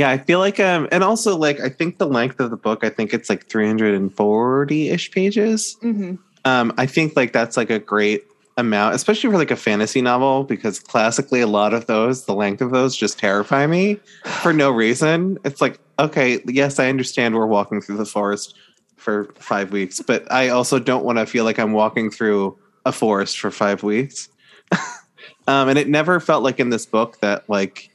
Yeah, 0.00 0.08
I 0.08 0.16
feel 0.16 0.38
like 0.38 0.58
um 0.58 0.88
and 0.90 1.04
also 1.04 1.36
like 1.36 1.60
I 1.60 1.68
think 1.68 1.98
the 1.98 2.06
length 2.06 2.40
of 2.40 2.50
the 2.50 2.56
book, 2.56 2.84
I 2.84 2.88
think 2.88 3.12
it's 3.12 3.28
like 3.28 3.50
340-ish 3.50 5.10
pages. 5.10 5.76
hmm 5.82 6.14
Um 6.46 6.72
I 6.78 6.86
think 6.86 7.16
like 7.16 7.34
that's 7.34 7.58
like 7.58 7.68
a 7.68 7.78
great 7.78 8.24
amount, 8.56 8.94
especially 8.94 9.30
for 9.30 9.36
like 9.36 9.50
a 9.50 9.56
fantasy 9.56 10.00
novel, 10.00 10.44
because 10.44 10.80
classically 10.80 11.42
a 11.42 11.46
lot 11.46 11.74
of 11.74 11.84
those, 11.84 12.24
the 12.24 12.32
length 12.32 12.62
of 12.62 12.70
those 12.70 12.96
just 12.96 13.18
terrify 13.18 13.66
me 13.66 14.00
for 14.40 14.54
no 14.54 14.70
reason. 14.70 15.36
It's 15.44 15.60
like, 15.60 15.78
okay, 15.98 16.40
yes, 16.46 16.78
I 16.78 16.88
understand 16.88 17.34
we're 17.34 17.44
walking 17.44 17.82
through 17.82 17.98
the 17.98 18.06
forest 18.06 18.56
for 18.96 19.24
five 19.34 19.70
weeks, 19.70 20.00
but 20.00 20.24
I 20.32 20.48
also 20.48 20.78
don't 20.78 21.04
want 21.04 21.18
to 21.18 21.26
feel 21.26 21.44
like 21.44 21.58
I'm 21.58 21.72
walking 21.72 22.10
through 22.10 22.56
a 22.86 22.92
forest 22.92 23.38
for 23.38 23.50
five 23.50 23.82
weeks. 23.82 24.30
um, 25.46 25.68
and 25.68 25.78
it 25.78 25.88
never 25.88 26.20
felt 26.20 26.42
like 26.42 26.58
in 26.58 26.70
this 26.70 26.86
book 26.86 27.20
that 27.20 27.46
like 27.50 27.89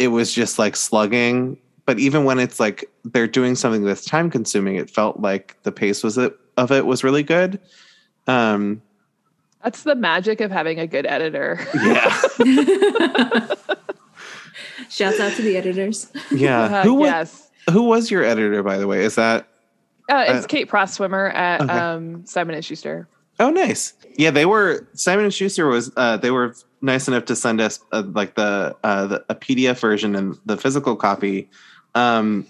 it 0.00 0.08
was 0.08 0.32
just 0.32 0.58
like 0.58 0.74
slugging. 0.74 1.58
But 1.84 1.98
even 1.98 2.24
when 2.24 2.38
it's 2.38 2.58
like 2.58 2.90
they're 3.04 3.26
doing 3.26 3.54
something 3.54 3.84
that's 3.84 4.04
time 4.04 4.30
consuming, 4.30 4.76
it 4.76 4.88
felt 4.90 5.20
like 5.20 5.56
the 5.62 5.70
pace 5.72 6.02
was 6.02 6.16
it 6.18 6.36
of 6.56 6.72
it 6.72 6.86
was 6.86 7.04
really 7.04 7.22
good. 7.22 7.60
Um, 8.26 8.80
That's 9.62 9.82
the 9.82 9.94
magic 9.94 10.40
of 10.40 10.50
having 10.50 10.78
a 10.78 10.86
good 10.86 11.04
editor. 11.06 11.58
yeah, 11.74 12.20
Shouts 14.88 15.20
out 15.20 15.32
to 15.34 15.42
the 15.42 15.56
editors. 15.56 16.10
yeah. 16.30 16.62
Uh, 16.62 16.82
who 16.82 16.94
was 16.94 17.06
yes. 17.08 17.50
who 17.70 17.82
was 17.82 18.10
your 18.10 18.24
editor, 18.24 18.62
by 18.62 18.78
the 18.78 18.86
way? 18.86 19.04
Is 19.04 19.14
that 19.16 19.48
Uh, 20.10 20.24
it's 20.28 20.44
Uh, 20.44 20.48
Kate 20.48 20.68
Prosswimmer 20.68 21.32
at 21.34 21.60
okay. 21.60 21.72
um, 21.72 22.24
Simon 22.26 22.54
and 22.54 22.64
Schuster. 22.64 23.08
Oh, 23.38 23.50
nice. 23.50 23.94
Yeah, 24.16 24.30
they 24.30 24.46
were 24.46 24.88
Simon 24.94 25.24
and 25.26 25.34
Schuster 25.34 25.66
was 25.66 25.90
uh, 25.96 26.16
they 26.16 26.30
were 26.30 26.54
nice 26.82 27.08
enough 27.08 27.26
to 27.26 27.36
send 27.36 27.60
us 27.60 27.80
uh, 27.92 28.02
like 28.06 28.34
the, 28.34 28.76
uh, 28.82 29.06
the 29.06 29.24
a 29.28 29.34
PDF 29.34 29.78
version 29.80 30.14
and 30.14 30.38
the 30.46 30.56
physical 30.56 30.96
copy, 30.96 31.48
um, 31.94 32.46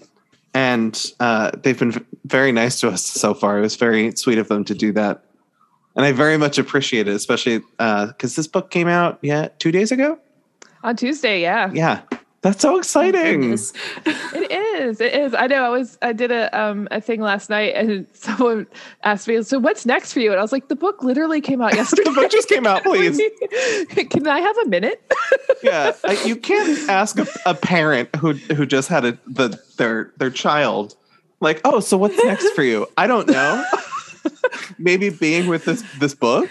and 0.53 1.11
uh, 1.19 1.51
they've 1.61 1.79
been 1.79 2.05
very 2.25 2.51
nice 2.51 2.79
to 2.81 2.89
us 2.89 3.05
so 3.05 3.33
far. 3.33 3.57
It 3.57 3.61
was 3.61 3.75
very 3.75 4.15
sweet 4.15 4.37
of 4.37 4.47
them 4.47 4.65
to 4.65 4.75
do 4.75 4.91
that, 4.93 5.23
and 5.95 6.05
I 6.05 6.11
very 6.11 6.37
much 6.37 6.57
appreciate 6.57 7.07
it, 7.07 7.15
especially 7.15 7.59
because 7.77 8.35
this 8.35 8.47
book 8.47 8.69
came 8.69 8.87
out 8.87 9.19
yeah 9.21 9.49
two 9.59 9.71
days 9.71 9.91
ago. 9.91 10.19
On 10.83 10.95
Tuesday, 10.95 11.41
yeah. 11.41 11.69
Yeah, 11.73 12.01
that's 12.41 12.61
so 12.61 12.77
exciting. 12.77 13.41
Goodness. 13.41 13.73
It 14.05 14.50
is. 14.79 15.01
It 15.01 15.13
is. 15.13 15.33
I 15.33 15.47
know. 15.47 15.63
I 15.63 15.69
was. 15.69 15.97
I 16.01 16.13
did 16.13 16.31
a 16.31 16.49
um 16.59 16.87
a 16.91 17.01
thing 17.01 17.21
last 17.21 17.49
night, 17.49 17.73
and 17.75 18.07
someone 18.13 18.67
asked 19.03 19.27
me, 19.27 19.41
"So 19.43 19.59
what's 19.59 19.85
next 19.85 20.13
for 20.13 20.19
you?" 20.19 20.31
And 20.31 20.39
I 20.39 20.41
was 20.41 20.51
like, 20.51 20.67
"The 20.67 20.75
book 20.75 21.03
literally 21.03 21.41
came 21.41 21.61
out 21.61 21.73
yesterday. 21.81 22.03
the 22.05 22.11
book 22.11 22.31
just 22.31 22.49
came 22.49 22.65
out, 22.67 22.83
please. 22.83 23.19
Can 24.09 24.27
I 24.27 24.39
have 24.39 24.57
a 24.59 24.65
minute?" 24.67 25.01
yeah, 25.63 25.93
you 26.25 26.35
can't 26.35 26.89
ask 26.89 27.19
a, 27.19 27.27
a 27.45 27.53
parent 27.53 28.13
who 28.15 28.33
who 28.33 28.65
just 28.65 28.87
had 28.87 29.05
a 29.05 29.17
the 29.27 29.59
their 29.77 30.11
their 30.17 30.29
child 30.31 30.95
like, 31.39 31.59
oh, 31.65 31.79
so 31.79 31.97
what's 31.97 32.23
next 32.23 32.49
for 32.51 32.63
you? 32.63 32.87
I 32.97 33.07
don't 33.07 33.27
know. 33.27 33.65
maybe 34.77 35.09
being 35.09 35.47
with 35.47 35.65
this 35.65 35.83
this 35.99 36.13
book 36.13 36.49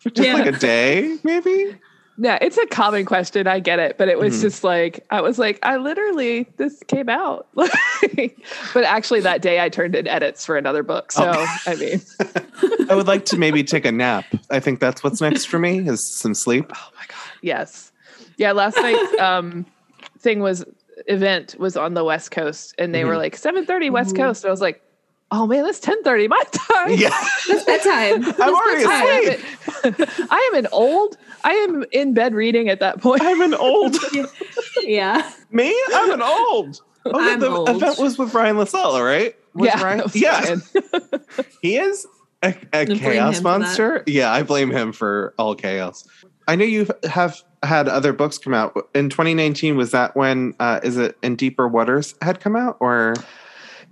for 0.00 0.10
just 0.10 0.26
Yeah. 0.26 0.34
like 0.34 0.46
a 0.46 0.52
day, 0.58 1.16
maybe. 1.22 1.76
Yeah, 2.18 2.38
it's 2.40 2.58
a 2.58 2.66
common 2.66 3.04
question. 3.04 3.46
I 3.46 3.60
get 3.60 3.78
it, 3.78 3.96
but 3.98 4.08
it 4.08 4.18
was 4.18 4.36
Mhm. 4.38 4.42
just 4.42 4.64
like 4.64 5.04
I 5.10 5.20
was 5.20 5.38
like, 5.38 5.58
I 5.62 5.76
literally 5.78 6.46
this 6.56 6.82
came 6.88 7.08
out, 7.08 7.46
but 7.54 8.84
actually 8.84 9.20
that 9.20 9.42
day 9.42 9.60
I 9.60 9.68
turned 9.68 9.94
in 9.94 10.06
edits 10.06 10.44
for 10.44 10.56
another 10.56 10.82
book. 10.82 11.12
So 11.12 11.30
Oh. 11.34 11.56
I 11.66 11.74
mean, 11.76 12.00
I 12.90 12.94
would 12.94 13.06
like 13.06 13.24
to 13.26 13.38
maybe 13.38 13.64
take 13.64 13.84
a 13.84 13.92
nap. 13.92 14.24
I 14.50 14.60
think 14.60 14.80
that's 14.80 15.02
what's 15.02 15.20
next 15.20 15.46
for 15.46 15.58
me 15.58 15.78
is 15.88 16.04
some 16.06 16.34
sleep. 16.34 16.70
Oh 16.74 16.88
my 16.98 17.04
god. 17.08 17.18
Yes, 17.40 17.92
yeah. 18.36 18.52
Last 18.52 18.76
night's 18.76 19.20
um 19.20 19.66
thing 20.18 20.40
was 20.40 20.64
event 21.08 21.56
was 21.58 21.76
on 21.76 21.94
the 21.94 22.04
West 22.04 22.30
Coast, 22.30 22.74
and 22.78 22.94
they 22.94 23.04
were 23.04 23.14
Mhm. 23.14 23.18
like 23.18 23.36
seven 23.36 23.64
thirty 23.66 23.90
West. 23.90 24.14
Coast. 24.16 24.44
And 24.44 24.48
I 24.48 24.52
was 24.52 24.60
like, 24.60 24.82
oh 25.32 25.46
man, 25.46 25.64
that's 25.64 25.80
ten 25.80 26.00
thirty 26.04 26.28
my 26.28 26.40
time. 26.52 26.92
Yeah, 26.92 27.10
That's 27.48 27.64
bedtime. 27.64 28.24
I'm 28.40 28.54
already 28.54 28.84
I 28.86 29.40
asleep. 29.84 30.08
am, 30.20 30.26
I 30.30 30.50
am 30.52 30.64
an 30.64 30.68
old. 30.70 31.16
I 31.42 31.52
am 31.54 31.84
in 31.90 32.14
bed 32.14 32.34
reading 32.34 32.68
at 32.68 32.78
that 32.80 33.00
point. 33.00 33.22
I'm 33.22 33.40
an 33.40 33.54
old 33.54 33.96
yeah. 34.82 35.28
me. 35.50 35.76
I'm 35.92 36.12
an 36.12 36.22
old. 36.22 36.80
Oh, 37.04 37.10
I'm 37.18 37.40
the 37.40 37.48
old. 37.48 37.68
event 37.68 37.98
was 37.98 38.16
with 38.16 38.32
Ryan 38.32 38.58
La 38.58 38.64
Sala, 38.64 39.02
right? 39.02 39.34
Was 39.54 39.66
yeah, 39.66 39.82
Ryan- 39.82 40.10
yeah. 40.14 40.56
He 41.60 41.76
is 41.76 42.06
a, 42.42 42.54
a 42.72 42.86
chaos 42.86 42.88
him 42.88 42.98
for 42.98 43.12
that. 43.12 43.42
monster. 43.42 44.04
Yeah, 44.06 44.30
I 44.30 44.44
blame 44.44 44.70
him 44.70 44.92
for 44.92 45.34
all 45.36 45.56
chaos. 45.56 46.06
I 46.46 46.54
know 46.54 46.64
you 46.64 46.86
have 47.04 47.42
had 47.64 47.88
other 47.88 48.12
books 48.12 48.38
come 48.38 48.54
out 48.54 48.88
in 48.94 49.10
2019. 49.10 49.76
Was 49.76 49.90
that 49.90 50.16
when 50.16 50.54
uh, 50.60 50.78
is 50.84 50.96
it 50.96 51.16
in 51.22 51.34
Deeper 51.34 51.66
Waters 51.66 52.14
had 52.22 52.38
come 52.38 52.54
out 52.54 52.76
or? 52.78 53.14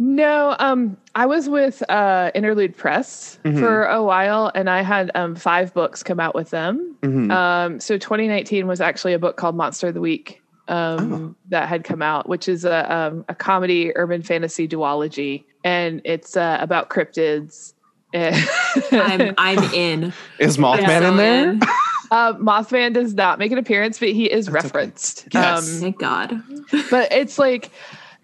No, 0.03 0.57
um, 0.59 0.97
I 1.15 1.27
was 1.27 1.47
with 1.47 1.83
uh, 1.91 2.31
Interlude 2.35 2.75
Press 2.75 3.39
Mhm. 3.45 3.59
for 3.59 3.85
a 3.85 4.03
while, 4.03 4.51
and 4.55 4.71
I 4.71 4.81
had 4.81 5.11
um, 5.15 5.37
five 5.37 5.75
books 5.75 6.03
come 6.03 6.19
out 6.19 6.35
with 6.35 6.49
them. 6.49 6.97
Mhm. 7.03 7.31
Um, 7.31 7.81
so 7.81 7.99
2019 7.99 8.67
was 8.67 8.81
actually 8.81 9.13
a 9.13 9.19
book 9.19 9.37
called 9.37 9.57
Monster 9.57 9.89
of 9.89 9.95
the 9.95 10.01
Week 10.01 10.41
um, 10.69 11.13
Oh. 11.13 11.35
that 11.51 11.69
had 11.69 11.85
come 11.85 12.01
out, 12.01 12.29
which 12.31 12.49
is 12.49 12.65
a, 12.65 12.91
um, 12.91 13.27
a 13.29 13.35
comedy 13.35 13.93
urban 13.95 14.23
fantasy 14.23 14.67
duology, 14.67 15.45
and 15.65 16.01
it's 16.07 16.35
uh, 16.35 16.57
about 16.61 16.89
cryptids. 16.89 17.75
I'm 18.15 19.35
I'm 19.37 19.59
in. 19.75 20.13
is 20.39 20.57
Mothman 20.57 20.89
I'm 20.89 21.03
so 21.03 21.09
in 21.11 21.17
there? 21.19 21.59
uh, 22.11 22.33
Mothman 22.35 22.95
does 22.95 23.13
not 23.15 23.39
make 23.39 23.53
an 23.53 23.59
appearance, 23.59 23.99
but 23.99 24.09
he 24.09 24.25
is 24.33 24.47
That's 24.47 24.65
okay. 24.65 24.79
referenced. 24.79 25.29
Yes. 25.33 25.75
Um, 25.75 25.81
Thank 25.81 25.99
God. 25.99 26.43
but 26.91 27.13
it's 27.13 27.39
like 27.39 27.71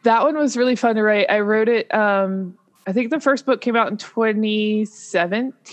that 0.07 0.23
one 0.23 0.37
was 0.39 0.57
really 0.57 0.77
fun 0.77 0.95
to 0.97 1.03
write. 1.03 1.27
I 1.29 1.41
wrote 1.41 1.69
it. 1.69 1.93
Um, 1.93 2.57
I 2.87 2.93
think 2.93 3.11
the 3.11 3.19
first 3.19 3.45
book 3.45 3.61
came 3.61 3.75
out 3.75 3.91
in 3.91 3.97
2017, 3.97 5.67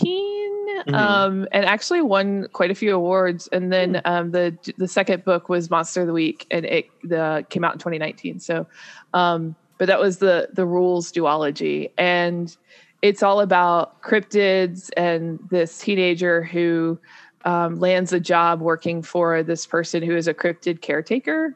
Mhm. 0.88 0.94
um, 0.96 1.48
and 1.52 1.66
actually 1.66 2.02
won 2.02 2.48
quite 2.52 2.72
a 2.72 2.76
few 2.76 2.96
awards. 2.96 3.48
And 3.52 3.72
then 3.72 4.02
um, 4.06 4.32
the 4.32 4.58
the 4.78 4.88
second 4.88 5.24
book 5.24 5.50
was 5.50 5.70
Monster 5.70 6.02
of 6.02 6.08
the 6.08 6.14
Week, 6.14 6.48
and 6.50 6.66
it 6.66 6.90
the 7.04 7.46
came 7.50 7.64
out 7.64 7.74
in 7.74 7.80
2019. 7.80 8.40
So, 8.40 8.66
um, 9.14 9.56
but 9.78 9.86
that 9.86 10.00
was 10.00 10.18
the 10.18 10.50
the 10.52 10.66
rules 10.66 11.12
duology, 11.12 11.92
and 11.98 12.56
it's 13.04 13.22
all 13.22 13.40
about 13.42 14.02
cryptids 14.02 14.90
and 14.98 15.38
this 15.52 15.78
teenager 15.78 16.42
who 16.42 16.98
um, 17.46 17.80
lands 17.80 18.14
a 18.14 18.20
job 18.20 18.62
working 18.62 19.02
for 19.02 19.44
this 19.44 19.66
person 19.68 20.02
who 20.04 20.16
is 20.16 20.28
a 20.28 20.34
cryptid 20.34 20.82
caretaker 20.82 21.56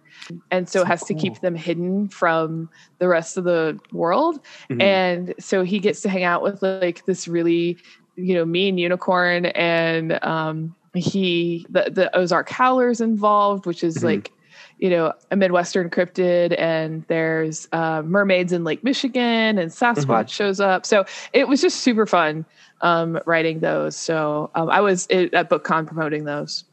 and 0.52 0.68
so, 0.68 0.82
So 0.82 0.86
has 0.86 1.04
to 1.06 1.14
keep 1.14 1.40
them 1.42 1.56
hidden 1.56 2.10
from 2.10 2.70
the 3.00 3.08
rest 3.08 3.38
of 3.38 3.44
the 3.44 3.80
world 3.92 4.40
Mhm. 4.70 4.82
and 4.82 5.34
so 5.40 5.64
he 5.64 5.80
gets 5.80 6.02
to 6.02 6.10
hang 6.10 6.24
out 6.24 6.42
with 6.44 6.62
like 6.62 7.06
this 7.06 7.28
really 7.28 7.78
you 8.16 8.34
know 8.34 8.46
mean 8.46 8.78
unicorn 8.78 9.46
and 9.48 10.22
um 10.24 10.76
he 10.96 11.66
the, 11.70 11.90
the 11.92 12.16
ozark 12.18 12.50
howlers 12.50 13.00
involved 13.02 13.66
which 13.66 13.84
is 13.84 13.98
Mhm. 13.98 14.04
like 14.04 14.32
you 14.80 14.90
know 14.90 15.12
a 15.32 15.36
midwestern 15.36 15.90
cryptid 15.90 16.56
and 16.60 17.04
there's 17.08 17.68
uh, 17.72 18.02
mermaids 18.04 18.52
in 18.54 18.64
lake 18.64 18.84
michigan 18.84 19.58
and 19.58 19.72
sasquatch 19.72 20.06
Mm-hmm. 20.06 20.28
shows 20.28 20.60
up 20.60 20.86
so 20.86 21.04
it 21.34 21.48
was 21.48 21.62
just 21.62 21.82
super 21.82 22.06
fun 22.06 22.46
um 22.82 23.20
writing 23.26 23.60
those 23.60 23.96
so 23.96 24.50
um, 24.56 24.70
i 24.70 24.80
was 24.80 25.08
at 25.10 25.34
at 25.34 25.50
bookcon 25.50 25.86
promoting 25.88 26.26
those 26.26 26.64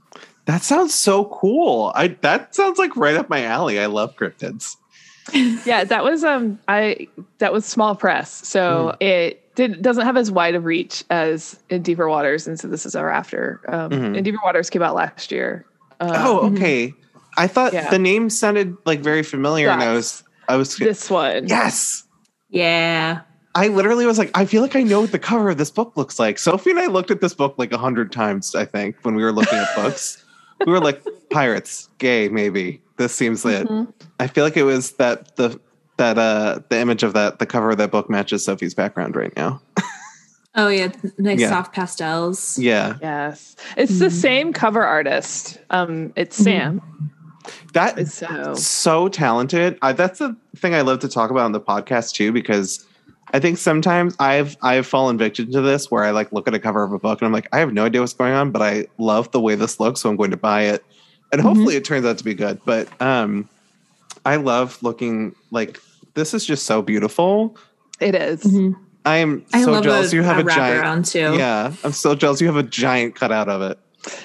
That 0.47 0.63
sounds 0.63 0.93
so 0.95 1.25
cool. 1.27 1.91
I 1.95 2.09
that 2.21 2.55
sounds 2.55 2.79
like 2.79 2.95
right 2.97 3.17
up 3.17 3.31
my 3.31 3.45
alley. 3.45 3.81
I 3.81 3.87
love 3.87 4.15
cryptids. 4.17 4.77
yeah 5.65 5.85
that 5.85 6.05
was 6.05 6.23
um 6.23 6.59
i 6.69 7.09
that 7.39 7.51
was 7.51 7.65
small 7.65 7.97
press 7.97 8.47
so 8.47 8.95
it 9.01 9.41
did, 9.55 9.81
doesn't 9.81 10.05
have 10.05 10.19
as 10.19 10.31
wide 10.31 10.55
of 10.55 10.67
reach 10.67 11.03
as 11.09 11.59
in 11.71 11.81
deeper 11.81 12.07
waters 12.11 12.47
and 12.47 12.61
so 12.61 12.69
this 12.69 12.85
is 12.85 12.95
our 12.95 13.09
after 13.09 13.63
um 13.69 13.91
Mhm. 13.91 14.17
in 14.19 14.23
deeper 14.23 14.37
waters 14.45 14.69
came 14.69 14.83
out 14.83 14.95
last 14.95 15.33
year 15.33 15.65
um, 16.01 16.11
oh, 16.13 16.53
okay. 16.53 16.93
I 17.37 17.47
thought 17.47 17.73
Yeah. 17.73 17.91
the 17.91 17.99
name 17.99 18.31
sounded 18.31 18.77
like 18.87 19.01
very 19.01 19.23
familiar, 19.23 19.69
and 19.71 19.83
I 19.83 19.93
was 19.93 20.23
I 20.49 20.57
was 20.57 20.77
this 20.77 21.11
one 21.11 21.47
yes. 21.49 22.05
Yeah. 22.51 23.21
I 23.57 23.69
literally 23.69 24.05
was 24.05 24.19
like, 24.19 24.31
I 24.37 24.47
feel 24.47 24.63
like 24.63 24.75
I 24.75 24.83
know 24.83 25.01
what 25.03 25.13
the 25.13 25.19
cover 25.19 25.49
of 25.51 25.59
this 25.59 25.71
book 25.71 25.97
looks 25.97 26.19
like. 26.19 26.39
Sophie 26.41 26.71
and 26.71 26.79
I 26.81 26.87
looked 26.87 27.13
at 27.13 27.21
this 27.21 27.35
book 27.35 27.55
like 27.57 27.73
a 27.73 27.79
hundred 27.79 28.11
times, 28.11 28.55
I 28.57 28.65
think, 28.65 28.97
when 29.03 29.15
we 29.15 29.23
were 29.23 29.31
looking 29.33 29.59
at 29.59 29.69
books. 29.77 30.25
We 30.67 30.73
were 30.73 30.81
like, 30.81 31.01
pirates, 31.31 31.89
gay, 31.99 32.29
maybe. 32.29 32.83
This 32.97 33.15
seems 33.15 33.45
it. 33.45 33.69
Mhm. 33.69 33.93
I 34.19 34.27
feel 34.27 34.45
like 34.45 34.57
it 34.57 34.65
was 34.65 34.93
that 34.93 35.37
the 35.37 35.61
that 35.99 36.19
uh 36.19 36.61
the 36.69 36.79
image 36.81 37.03
of 37.05 37.13
that 37.15 37.39
the 37.39 37.47
cover 37.47 37.71
of 37.71 37.79
that 37.79 37.91
book 37.93 38.11
matches 38.11 38.45
Sophie's 38.45 38.75
background 38.75 39.15
right 39.17 39.35
now. 39.37 39.61
Oh 40.57 40.69
yeah. 40.69 40.93
Nice 41.19 41.41
Yeah. 41.41 41.49
soft 41.49 41.73
pastels. 41.75 42.57
Yeah. 42.61 42.95
yes 43.03 43.57
it's 43.77 43.99
the 43.99 44.07
Mhm. 44.07 44.13
same 44.13 44.53
cover 44.53 44.85
artist 44.85 45.59
um 45.71 46.13
it's 46.15 46.39
Mhm. 46.41 46.45
sam 46.45 46.83
That 47.73 48.07
so 48.09 48.55
so 48.55 49.09
talented. 49.09 49.79
I, 49.83 49.93
that's 49.93 50.19
the 50.19 50.37
thing 50.57 50.75
I 50.75 50.81
love 50.83 51.01
to 51.01 51.09
talk 51.09 51.31
about 51.31 51.45
on 51.45 51.53
the 51.53 51.61
podcast 51.61 52.13
too, 52.15 52.33
because 52.33 52.87
I 53.33 53.41
think 53.41 53.59
sometimes 53.59 54.15
I've 54.19 54.57
I've 54.63 54.87
fallen 54.87 55.19
victim 55.19 55.51
to 55.53 55.61
this 55.61 55.91
where 55.91 56.05
I 56.05 56.11
like 56.11 56.33
look 56.33 56.47
at 56.49 56.55
a 56.55 56.59
cover 56.59 56.83
of 56.85 56.93
a 56.93 56.99
book 56.99 57.21
and 57.21 57.27
I'm 57.27 57.33
like, 57.33 57.49
I 57.53 57.59
have 57.59 57.73
no 57.73 57.85
idea 57.85 58.01
what's 58.01 58.13
going 58.15 58.33
on, 58.33 58.51
but 58.51 58.63
I 58.63 58.87
love 58.99 59.31
the 59.33 59.41
way 59.41 59.55
this 59.57 59.81
looks, 59.81 60.01
so 60.01 60.09
I'm 60.11 60.17
going 60.17 60.31
to 60.31 60.37
buy 60.37 60.63
it. 60.65 60.85
And 61.33 61.41
Mhm. 61.43 61.45
hopefully 61.45 61.77
it 61.77 61.85
turns 61.85 62.07
out 62.07 62.17
to 62.19 62.25
be 62.25 62.35
good. 62.35 62.61
But 62.65 62.89
um 63.03 63.49
I 64.25 64.37
love 64.37 64.83
looking 64.83 65.35
like 65.51 65.81
this 66.15 66.33
is 66.33 66.45
just 66.47 66.65
so 66.67 66.81
beautiful. 66.83 67.57
it 68.01 68.15
is. 68.15 68.43
Mhm. 68.45 68.77
I 69.07 69.17
am 69.19 69.45
I 69.53 69.63
so 69.63 69.73
love 69.73 69.85
jealous 69.85 70.13
a, 70.13 70.17
you 70.17 70.23
have 70.23 70.39
a 70.39 70.41
a, 70.41 70.45
giant 70.55 70.83
wraparound 70.85 71.11
too. 71.13 71.37
Yeah, 71.37 71.73
I'm 71.85 71.93
so 71.93 72.15
jealous 72.15 72.41
you 72.41 72.47
have 72.47 72.57
a 72.57 72.63
giant 72.63 73.15
cutout 73.17 73.49
of 73.51 73.61
it. 73.63 73.79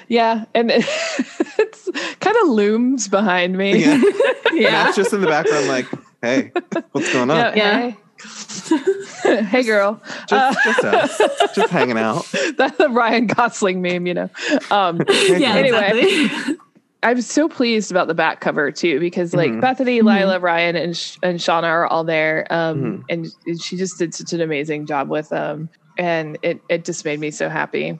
Yeah 0.08 0.46
and 0.56 0.72
it's 0.74 1.90
kind 2.20 2.36
of 2.44 2.50
looms 2.50 3.08
behind 3.08 3.58
me 3.58 3.80
Yeah. 3.84 4.02
And 4.52 4.60
yeah. 4.62 4.72
that's 4.84 4.96
just 4.98 5.14
in 5.14 5.22
the 5.22 5.28
background, 5.28 5.68
like, 5.68 5.86
hey, 6.24 6.52
what's 6.92 7.14
going 7.14 7.30
on? 7.30 7.38
Yeah, 7.38 7.54
Yeah. 7.56 7.92
hey. 7.92 9.44
hey 9.46 9.64
girl 9.64 10.02
Just, 10.28 10.32
Uh, 10.32 10.54
just 10.66 10.84
us, 10.84 11.56
just 11.56 11.72
hanging 11.72 11.98
out. 11.98 12.26
that's 12.58 12.78
the 12.78 12.90
ryan 12.90 13.28
gosling 13.28 13.82
meme 13.82 14.06
you 14.08 14.14
know 14.14 14.30
um 14.72 15.00
yeah. 15.08 15.56
Anyway. 15.56 15.92
Exactly. 15.94 16.58
I'm 17.02 17.22
so 17.22 17.48
pleased 17.48 17.92
about 17.92 18.08
the 18.08 18.14
back 18.14 18.42
cover 18.42 18.72
too 18.74 19.00
because 19.00 19.34
like 19.34 19.52
Mhm. 19.52 19.62
Bethany, 19.62 20.02
Mhm. 20.02 20.20
Lila, 20.20 20.40
Ryan, 20.40 20.76
and 20.76 20.98
Sh- 20.98 21.16
and 21.24 21.40
Shauna 21.40 21.64
are 21.64 21.88
all 21.88 22.04
there, 22.04 22.46
um, 22.50 22.82
Mhm. 22.82 23.04
and, 23.10 23.28
and 23.48 23.62
she 23.62 23.78
just 23.78 23.98
did 23.98 24.14
such 24.14 24.34
an 24.34 24.42
amazing 24.42 24.86
job 24.86 25.08
with 25.10 25.30
them, 25.30 25.70
and 25.98 26.38
it 26.42 26.60
it 26.68 26.84
just 26.84 27.06
made 27.06 27.22
me 27.22 27.32
so 27.32 27.48
happy. 27.48 27.98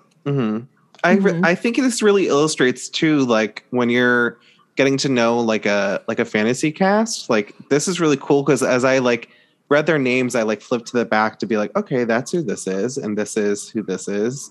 I 1.04 1.16
Mhm. 1.16 1.46
I 1.46 1.56
think 1.56 1.78
this 1.78 2.02
really 2.02 2.28
illustrates 2.28 2.90
too, 2.90 3.26
like 3.26 3.64
when 3.72 3.90
you're 3.90 4.38
getting 4.76 4.98
to 4.98 5.10
know 5.10 5.40
like 5.40 5.66
a 5.66 6.02
like 6.08 6.20
a 6.20 6.26
fantasy 6.26 6.72
cast. 6.72 7.30
Like 7.30 7.54
this 7.70 7.88
is 7.88 8.00
really 8.00 8.18
cool 8.18 8.44
because 8.44 8.64
as 8.64 8.84
I 8.86 9.00
like 9.00 9.30
read 9.70 9.86
their 9.86 10.00
names, 10.00 10.36
I 10.36 10.44
like 10.44 10.62
flipped 10.62 10.88
to 10.88 10.98
the 10.98 11.06
back 11.06 11.40
to 11.40 11.46
be 11.46 11.58
like, 11.58 11.76
okay, 11.76 12.04
that's 12.04 12.32
who 12.32 12.42
this 12.42 12.66
is, 12.68 12.98
and 12.98 13.18
this 13.18 13.38
is 13.38 13.70
who 13.70 13.84
this 13.84 14.08
is. 14.08 14.50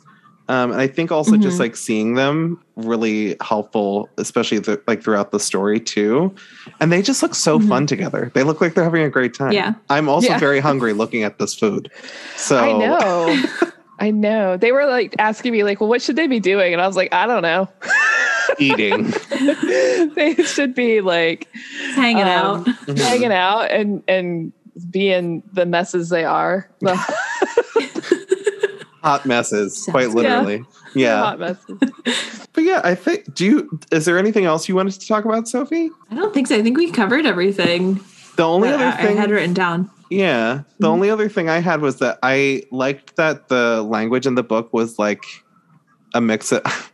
Um, 0.50 0.70
and 0.72 0.80
I 0.80 0.86
think 0.86 1.12
also 1.12 1.36
just 1.36 1.56
Mhm. 1.58 1.60
like 1.60 1.76
seeing 1.76 2.14
them 2.14 2.58
really 2.76 3.36
helpful, 3.42 4.08
especially 4.16 4.58
the, 4.60 4.80
like 4.86 5.02
throughout 5.02 5.30
the 5.30 5.38
story 5.40 5.78
too. 5.78 6.34
And 6.80 6.90
they 6.90 7.02
just 7.02 7.22
look 7.22 7.34
so 7.34 7.58
Mhm. 7.58 7.68
fun 7.68 7.86
together. 7.86 8.30
They 8.34 8.44
look 8.44 8.60
like 8.62 8.72
they're 8.74 8.84
having 8.84 9.02
a 9.02 9.10
great 9.10 9.34
time. 9.34 9.52
Yeah. 9.52 9.74
I'm 9.90 10.08
also 10.08 10.28
Yeah. 10.28 10.38
very 10.38 10.60
hungry 10.60 10.92
looking 11.02 11.22
at 11.22 11.38
this 11.38 11.54
food. 11.54 11.90
So 12.36 12.56
I 12.58 12.72
know. 12.78 13.42
I 13.98 14.10
know. 14.10 14.56
They 14.56 14.72
were 14.72 14.86
like 14.86 15.14
asking 15.18 15.52
me, 15.52 15.64
like, 15.64 15.80
well, 15.80 15.88
what 15.88 16.02
should 16.02 16.16
they 16.16 16.26
be 16.26 16.40
doing? 16.40 16.72
And 16.72 16.80
I 16.80 16.86
was 16.86 16.96
like, 16.96 17.12
I 17.12 17.26
don't 17.26 17.42
know. 17.42 17.68
eating. 18.58 19.12
they 20.14 20.34
should 20.44 20.74
be 20.74 21.00
like 21.00 21.48
Hanging 21.94 22.22
um, 22.22 22.28
out. 22.28 22.66
Mhm. 22.66 22.98
hanging 22.98 23.32
out 23.32 23.70
and 23.70 24.02
and 24.08 24.52
being 24.90 25.42
the 25.52 25.66
messes 25.66 26.08
they 26.08 26.24
are. 26.24 26.68
The 26.80 26.96
Hot 29.02 29.24
messes, 29.26 29.86
quite 29.90 30.10
literally. 30.10 30.64
Yeah. 30.94 31.22
hot 31.22 31.38
messes. 31.38 31.78
But 32.52 32.64
yeah, 32.64 32.80
I 32.82 32.94
think 32.94 33.32
do 33.34 33.44
you 33.44 33.80
is 33.92 34.04
there 34.04 34.18
anything 34.18 34.44
else 34.44 34.68
you 34.68 34.74
wanted 34.74 34.94
to 34.94 35.06
talk 35.06 35.24
about, 35.24 35.48
Sophie? 35.48 35.90
I 36.10 36.14
don't 36.14 36.34
think 36.34 36.48
so. 36.48 36.56
I 36.56 36.62
think 36.62 36.76
we 36.76 36.90
covered 36.90 37.24
everything 37.26 38.00
The 38.36 38.44
only 38.44 38.70
that 38.70 38.74
other 38.76 39.08
I, 39.08 39.12
I 39.12 39.14
had 39.14 39.30
written 39.30 39.54
down. 39.54 39.90
Yeah. 40.10 40.62
The 40.78 40.86
Mhm. 40.88 40.90
only 40.92 41.10
other 41.10 41.28
thing 41.28 41.48
I 41.48 41.58
had 41.58 41.80
was 41.80 41.98
that 41.98 42.18
I 42.22 42.62
liked 42.72 43.16
that 43.16 43.48
the 43.48 43.82
language 43.82 44.26
in 44.26 44.34
the 44.36 44.42
book 44.42 44.72
was 44.72 44.98
like 44.98 45.22
a 46.14 46.20
mix 46.20 46.52
of 46.52 46.62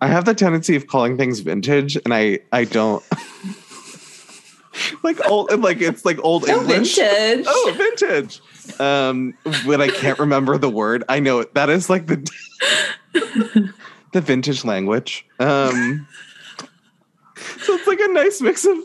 I 0.00 0.06
have 0.06 0.24
the 0.24 0.34
tendency 0.34 0.76
of 0.76 0.86
calling 0.86 1.16
things 1.16 1.40
vintage 1.40 1.96
and 1.96 2.14
I 2.14 2.38
I 2.52 2.64
don't 2.64 3.02
like 5.02 5.18
old 5.28 5.50
and 5.50 5.62
like 5.62 5.80
it's 5.80 6.04
like 6.04 6.18
old 6.22 6.44
Oh, 6.48 6.60
English. 6.60 6.96
vintage. 6.96 7.46
Oh, 7.48 7.74
vintage. 7.76 8.40
Um 8.78 9.34
but 9.66 9.80
I 9.80 9.88
can't 9.88 10.18
remember 10.20 10.56
the 10.58 10.70
word. 10.70 11.02
I 11.08 11.18
know 11.20 11.40
it. 11.40 11.54
That 11.54 11.70
is 11.70 11.90
like 11.90 12.06
the 12.06 12.24
the 14.12 14.20
vintage 14.20 14.64
language. 14.64 15.26
Um 15.40 16.06
so 17.62 17.74
it's 17.74 17.86
like 17.88 18.00
a 18.00 18.08
nice 18.12 18.40
mix 18.40 18.64
of 18.64 18.76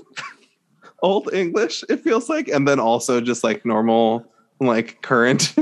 old 1.03 1.31
English, 1.33 1.83
it 1.89 1.97
feels 2.01 2.29
like, 2.29 2.47
and 2.47 2.67
then 2.67 2.79
also 2.79 3.21
just 3.21 3.43
like 3.43 3.63
normal, 3.65 4.25
like 4.59 5.01
current 5.03 5.53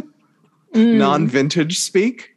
Mm. 0.73 0.95
non-vintage 0.99 1.77
speak. 1.79 2.29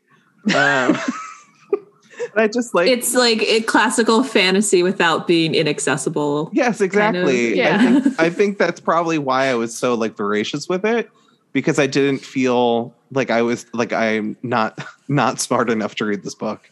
Um, 0.56 0.96
I 2.36 2.48
just 2.48 2.74
like 2.74 2.88
It's 2.88 3.14
like 3.14 3.40
a 3.42 3.60
classical 3.60 4.24
fantasy 4.24 4.82
without 4.82 5.28
being 5.28 5.54
inaccessible. 5.54 6.50
yes, 6.52 6.78
kind 6.78 7.16
of, 7.16 7.28
exactly. 7.28 7.56
yeah. 7.56 7.76
I 7.76 8.00
think 8.00 8.14
I 8.20 8.30
think 8.30 8.58
that's 8.58 8.80
probably 8.80 9.18
why 9.18 9.46
I 9.46 9.54
was 9.54 9.72
so 9.76 9.94
like 9.94 10.16
voracious 10.16 10.68
with 10.68 10.84
it 10.84 11.08
because 11.52 11.78
I 11.78 11.86
didn't 11.86 12.18
feel 12.24 12.92
like 13.12 13.30
I 13.30 13.42
was 13.42 13.66
like 13.72 13.92
I'm 13.92 14.36
not 14.42 14.84
not 15.08 15.38
smart 15.40 15.70
enough 15.70 15.94
to 15.96 16.04
read 16.04 16.24
this 16.24 16.34
book. 16.34 16.68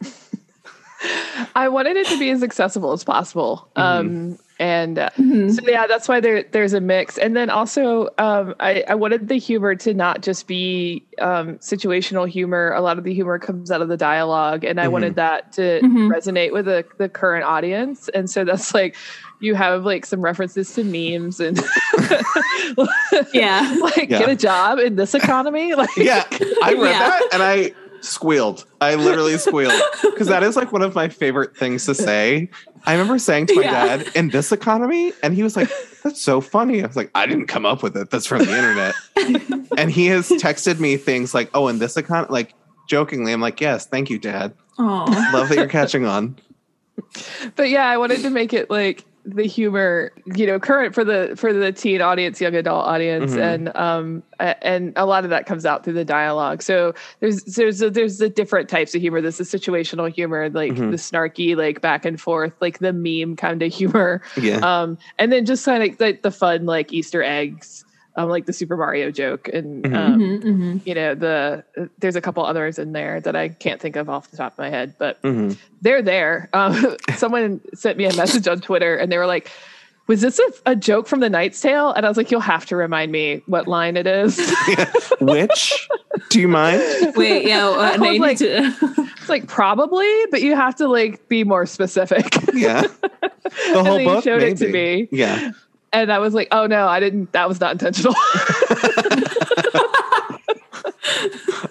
I 1.54 1.68
wanted 1.68 1.96
it 1.96 2.08
to 2.08 2.18
be 2.18 2.30
as 2.30 2.42
accessible 2.42 2.90
as 2.92 3.04
possible. 3.04 3.68
Um, 3.76 4.36
and 4.62 4.96
uh, 4.98 5.10
Mhm. 5.18 5.52
so 5.52 5.60
yeah, 5.68 5.88
that's 5.88 6.06
why 6.08 6.20
there 6.20 6.44
there's 6.52 6.72
a 6.72 6.80
mix. 6.80 7.18
And 7.18 7.34
then 7.36 7.50
also, 7.50 8.08
um, 8.18 8.54
I, 8.60 8.84
I 8.88 8.94
wanted 8.94 9.26
the 9.26 9.34
humor 9.38 9.74
to 9.74 9.92
not 9.92 10.22
just 10.22 10.46
be 10.46 11.04
um, 11.18 11.58
situational 11.58 12.28
humor. 12.28 12.72
A 12.72 12.80
lot 12.80 12.96
of 12.96 13.02
the 13.04 13.12
humor 13.12 13.38
comes 13.40 13.70
out 13.72 13.82
of 13.82 13.88
the 13.88 13.96
dialogue, 13.96 14.62
and 14.64 14.80
I 14.80 14.86
Mhm. 14.86 14.92
wanted 14.92 15.14
that 15.16 15.52
to 15.54 15.80
Mhm. 15.82 16.08
resonate 16.14 16.52
with 16.52 16.66
the 16.66 16.84
the 16.98 17.08
current 17.08 17.44
audience. 17.44 18.08
And 18.14 18.30
so 18.30 18.44
that's 18.44 18.72
like 18.72 18.94
you 19.40 19.56
have 19.56 19.84
like 19.84 20.06
some 20.06 20.20
references 20.20 20.72
to 20.74 20.84
memes 20.84 21.40
and 21.40 21.58
Yeah. 23.34 23.76
like 23.80 24.08
Yeah. 24.10 24.18
get 24.20 24.28
a 24.28 24.36
job 24.36 24.78
in 24.78 24.94
this 24.96 25.14
economy. 25.14 25.74
Like 25.82 25.96
Yeah, 25.96 26.24
I 26.62 26.74
read 26.74 26.90
Yeah. 26.92 26.98
that 27.08 27.22
and 27.32 27.42
I 27.42 27.72
squealed. 28.02 28.64
I 28.80 28.94
literally 28.96 29.38
squealed 29.38 29.80
because 30.02 30.26
that 30.28 30.42
is 30.42 30.56
like 30.56 30.72
one 30.72 30.82
of 30.82 30.94
my 30.94 31.08
favorite 31.08 31.56
things 31.56 31.86
to 31.86 31.94
say. 31.94 32.50
I 32.84 32.92
remember 32.92 33.18
saying 33.18 33.46
to 33.46 33.54
my 33.56 33.62
Yeah. 33.62 33.96
dad, 33.98 34.08
"In 34.14 34.28
this 34.30 34.52
economy," 34.52 35.12
and 35.22 35.34
he 35.34 35.42
was 35.42 35.56
like, 35.56 35.70
"That's 36.02 36.20
so 36.20 36.40
funny." 36.40 36.82
I 36.82 36.86
was 36.86 36.96
like, 36.96 37.10
"I 37.14 37.26
didn't 37.26 37.46
come 37.46 37.64
up 37.64 37.82
with 37.82 37.96
it. 37.96 38.10
That's 38.10 38.26
from 38.26 38.44
the 38.44 38.56
internet." 38.56 38.94
and 39.78 39.90
he 39.90 40.06
has 40.06 40.28
texted 40.28 40.80
me 40.80 40.96
things 40.96 41.32
like, 41.34 41.50
"Oh, 41.54 41.68
in 41.68 41.78
this 41.78 41.96
economy," 41.96 42.32
like 42.32 42.54
jokingly. 42.88 43.32
I'm 43.32 43.40
like, 43.40 43.60
"Yes, 43.60 43.86
thank 43.86 44.10
you, 44.10 44.18
Dad. 44.18 44.52
Aw. 44.78 45.30
Love 45.32 45.48
that 45.48 45.56
you're 45.58 45.68
catching 45.68 46.04
on." 46.06 46.36
but 47.56 47.68
yeah, 47.70 47.86
I 47.88 47.96
wanted 47.98 48.20
to 48.22 48.30
make 48.30 48.52
it 48.52 48.68
like 48.68 49.04
the 49.24 49.44
humor, 49.44 50.12
you 50.34 50.46
know, 50.46 50.58
current 50.58 50.94
for 50.94 51.04
the 51.04 51.34
for 51.36 51.52
the 51.52 51.70
teen 51.70 52.00
audience, 52.00 52.40
young 52.40 52.54
adult 52.56 52.86
audience, 52.86 53.34
Mhm. 53.34 53.40
and 53.54 53.76
um 53.76 54.22
and 54.40 54.92
a 54.96 55.06
lot 55.06 55.22
of 55.22 55.30
that 55.30 55.46
comes 55.46 55.64
out 55.64 55.84
through 55.84 55.92
the 55.92 56.04
dialogue. 56.04 56.60
So 56.62 56.92
there's 57.20 57.44
there's 57.44 57.80
a, 57.82 57.90
there's 57.90 58.18
the 58.18 58.28
different 58.28 58.68
types 58.68 58.94
of 58.96 59.00
humor. 59.00 59.20
There's 59.20 59.38
the 59.38 59.44
situational 59.44 60.12
humor, 60.12 60.48
like 60.50 60.72
Mhm. 60.72 60.90
the 60.90 60.96
snarky, 60.96 61.56
like 61.56 61.80
back 61.80 62.04
and 62.04 62.20
forth, 62.20 62.52
like 62.60 62.80
the 62.80 62.92
meme 62.92 63.36
kind 63.36 63.62
of 63.62 63.72
humor, 63.72 64.22
Yeah, 64.36 64.56
um, 64.58 64.98
and 65.18 65.30
then 65.32 65.46
just 65.46 65.64
kind 65.64 65.82
of 65.84 66.00
like 66.00 66.22
the 66.22 66.30
fun, 66.32 66.66
like 66.66 66.92
Easter 66.92 67.22
eggs, 67.22 67.84
um, 68.16 68.28
like 68.28 68.46
the 68.46 68.52
Super 68.52 68.76
Mario 68.76 69.10
joke, 69.10 69.48
and 69.52 69.84
Mhm. 69.84 69.94
um, 69.96 70.20
Mhm, 70.20 70.42
mhm. 70.42 70.86
you 70.86 70.94
know 70.94 71.14
the 71.14 71.64
there's 71.98 72.16
a 72.16 72.20
couple 72.20 72.44
others 72.44 72.78
in 72.78 72.92
there 72.92 73.20
that 73.20 73.34
I 73.36 73.48
can't 73.48 73.80
think 73.80 73.96
of 73.96 74.08
off 74.10 74.30
the 74.30 74.36
top 74.36 74.52
of 74.52 74.58
my 74.58 74.70
head, 74.70 74.94
but 74.98 75.20
Mhm. 75.22 75.56
they're 75.80 76.02
there. 76.02 76.48
Um, 76.52 76.96
someone 77.16 77.60
sent 77.74 77.96
me 77.98 78.04
a 78.06 78.14
message 78.14 78.46
on 78.48 78.60
Twitter 78.60 78.96
and 78.96 79.10
they 79.10 79.18
were 79.18 79.26
like, 79.26 79.50
was 80.08 80.20
this 80.20 80.38
a, 80.40 80.72
a 80.72 80.76
joke 80.76 81.06
from 81.06 81.20
the 81.20 81.30
Knight's 81.30 81.60
Tale? 81.60 81.92
And 81.92 82.04
I 82.04 82.08
was 82.08 82.16
like, 82.18 82.30
you'll 82.30 82.40
have 82.40 82.66
to 82.66 82.76
remind 82.76 83.12
me 83.12 83.40
what 83.46 83.68
line 83.68 83.96
it 83.96 84.06
is. 84.06 84.36
which 85.20 85.88
do 86.28 86.40
you 86.40 86.48
mind? 86.48 86.82
Wait, 87.16 87.46
yeah. 87.46 87.68
Uh, 87.72 87.78
I 87.80 87.96
now 87.96 88.10
you 88.10 88.20
was 88.20 88.40
need 88.40 88.48
to. 88.48 88.74
it's 89.16 89.28
like 89.28 89.46
probably, 89.46 90.10
but 90.30 90.42
you 90.42 90.54
have 90.56 90.74
to 90.76 90.88
like 90.88 91.28
be 91.28 91.44
more 91.44 91.66
specific. 91.66 92.34
Yeah, 92.52 92.82
the 92.82 93.30
and 93.78 93.86
whole 93.86 93.96
then 93.96 94.04
book. 94.06 94.16
you 94.24 94.30
showed 94.30 94.42
it 94.42 94.56
to 94.58 94.68
me. 94.70 95.08
Yeah, 95.12 95.52
And 95.92 96.10
I 96.12 96.18
was 96.18 96.32
like, 96.34 96.48
oh 96.52 96.66
no, 96.66 96.88
I 96.88 97.00
didn't, 97.00 97.32
that 97.32 97.48
was 97.48 97.60
not 97.60 97.72
intentional. 97.72 98.14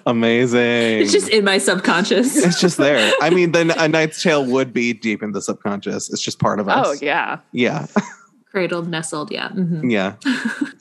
amazing. 0.06 1.00
it's 1.02 1.12
just 1.12 1.28
in 1.28 1.44
my 1.44 1.58
subconscious. 1.58 2.36
It's 2.36 2.60
just 2.60 2.76
there. 2.76 3.12
I 3.20 3.30
mean, 3.30 3.52
then 3.52 3.70
a 3.70 3.88
Knight's 3.88 4.22
Tale 4.22 4.44
would 4.46 4.72
be 4.72 4.92
deep 4.92 5.22
in 5.22 5.32
the 5.32 5.42
subconscious. 5.42 6.12
It's 6.12 6.22
just 6.22 6.38
part 6.38 6.60
of 6.60 6.68
us. 6.68 6.86
oh 6.86 6.96
yeah. 7.04 7.38
yeah. 7.52 7.86
Cradled, 8.50 8.88
nestled. 8.88 9.30
Yeah. 9.30 9.48
mhm. 9.48 9.90
Yeah. 9.90 10.14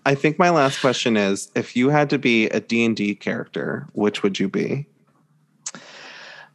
I 0.05 0.13
think 0.13 0.37
my 0.37 0.49
last 0.49 0.81
question 0.81 1.15
is 1.15 1.49
if 1.55 1.75
you 1.75 1.89
had 1.89 2.09
to 2.09 2.19
be 2.19 2.47
a 2.49 2.59
D&D 2.59 3.15
character, 3.15 3.87
which 3.93 4.23
would 4.23 4.39
you 4.39 4.49
be? 4.49 4.87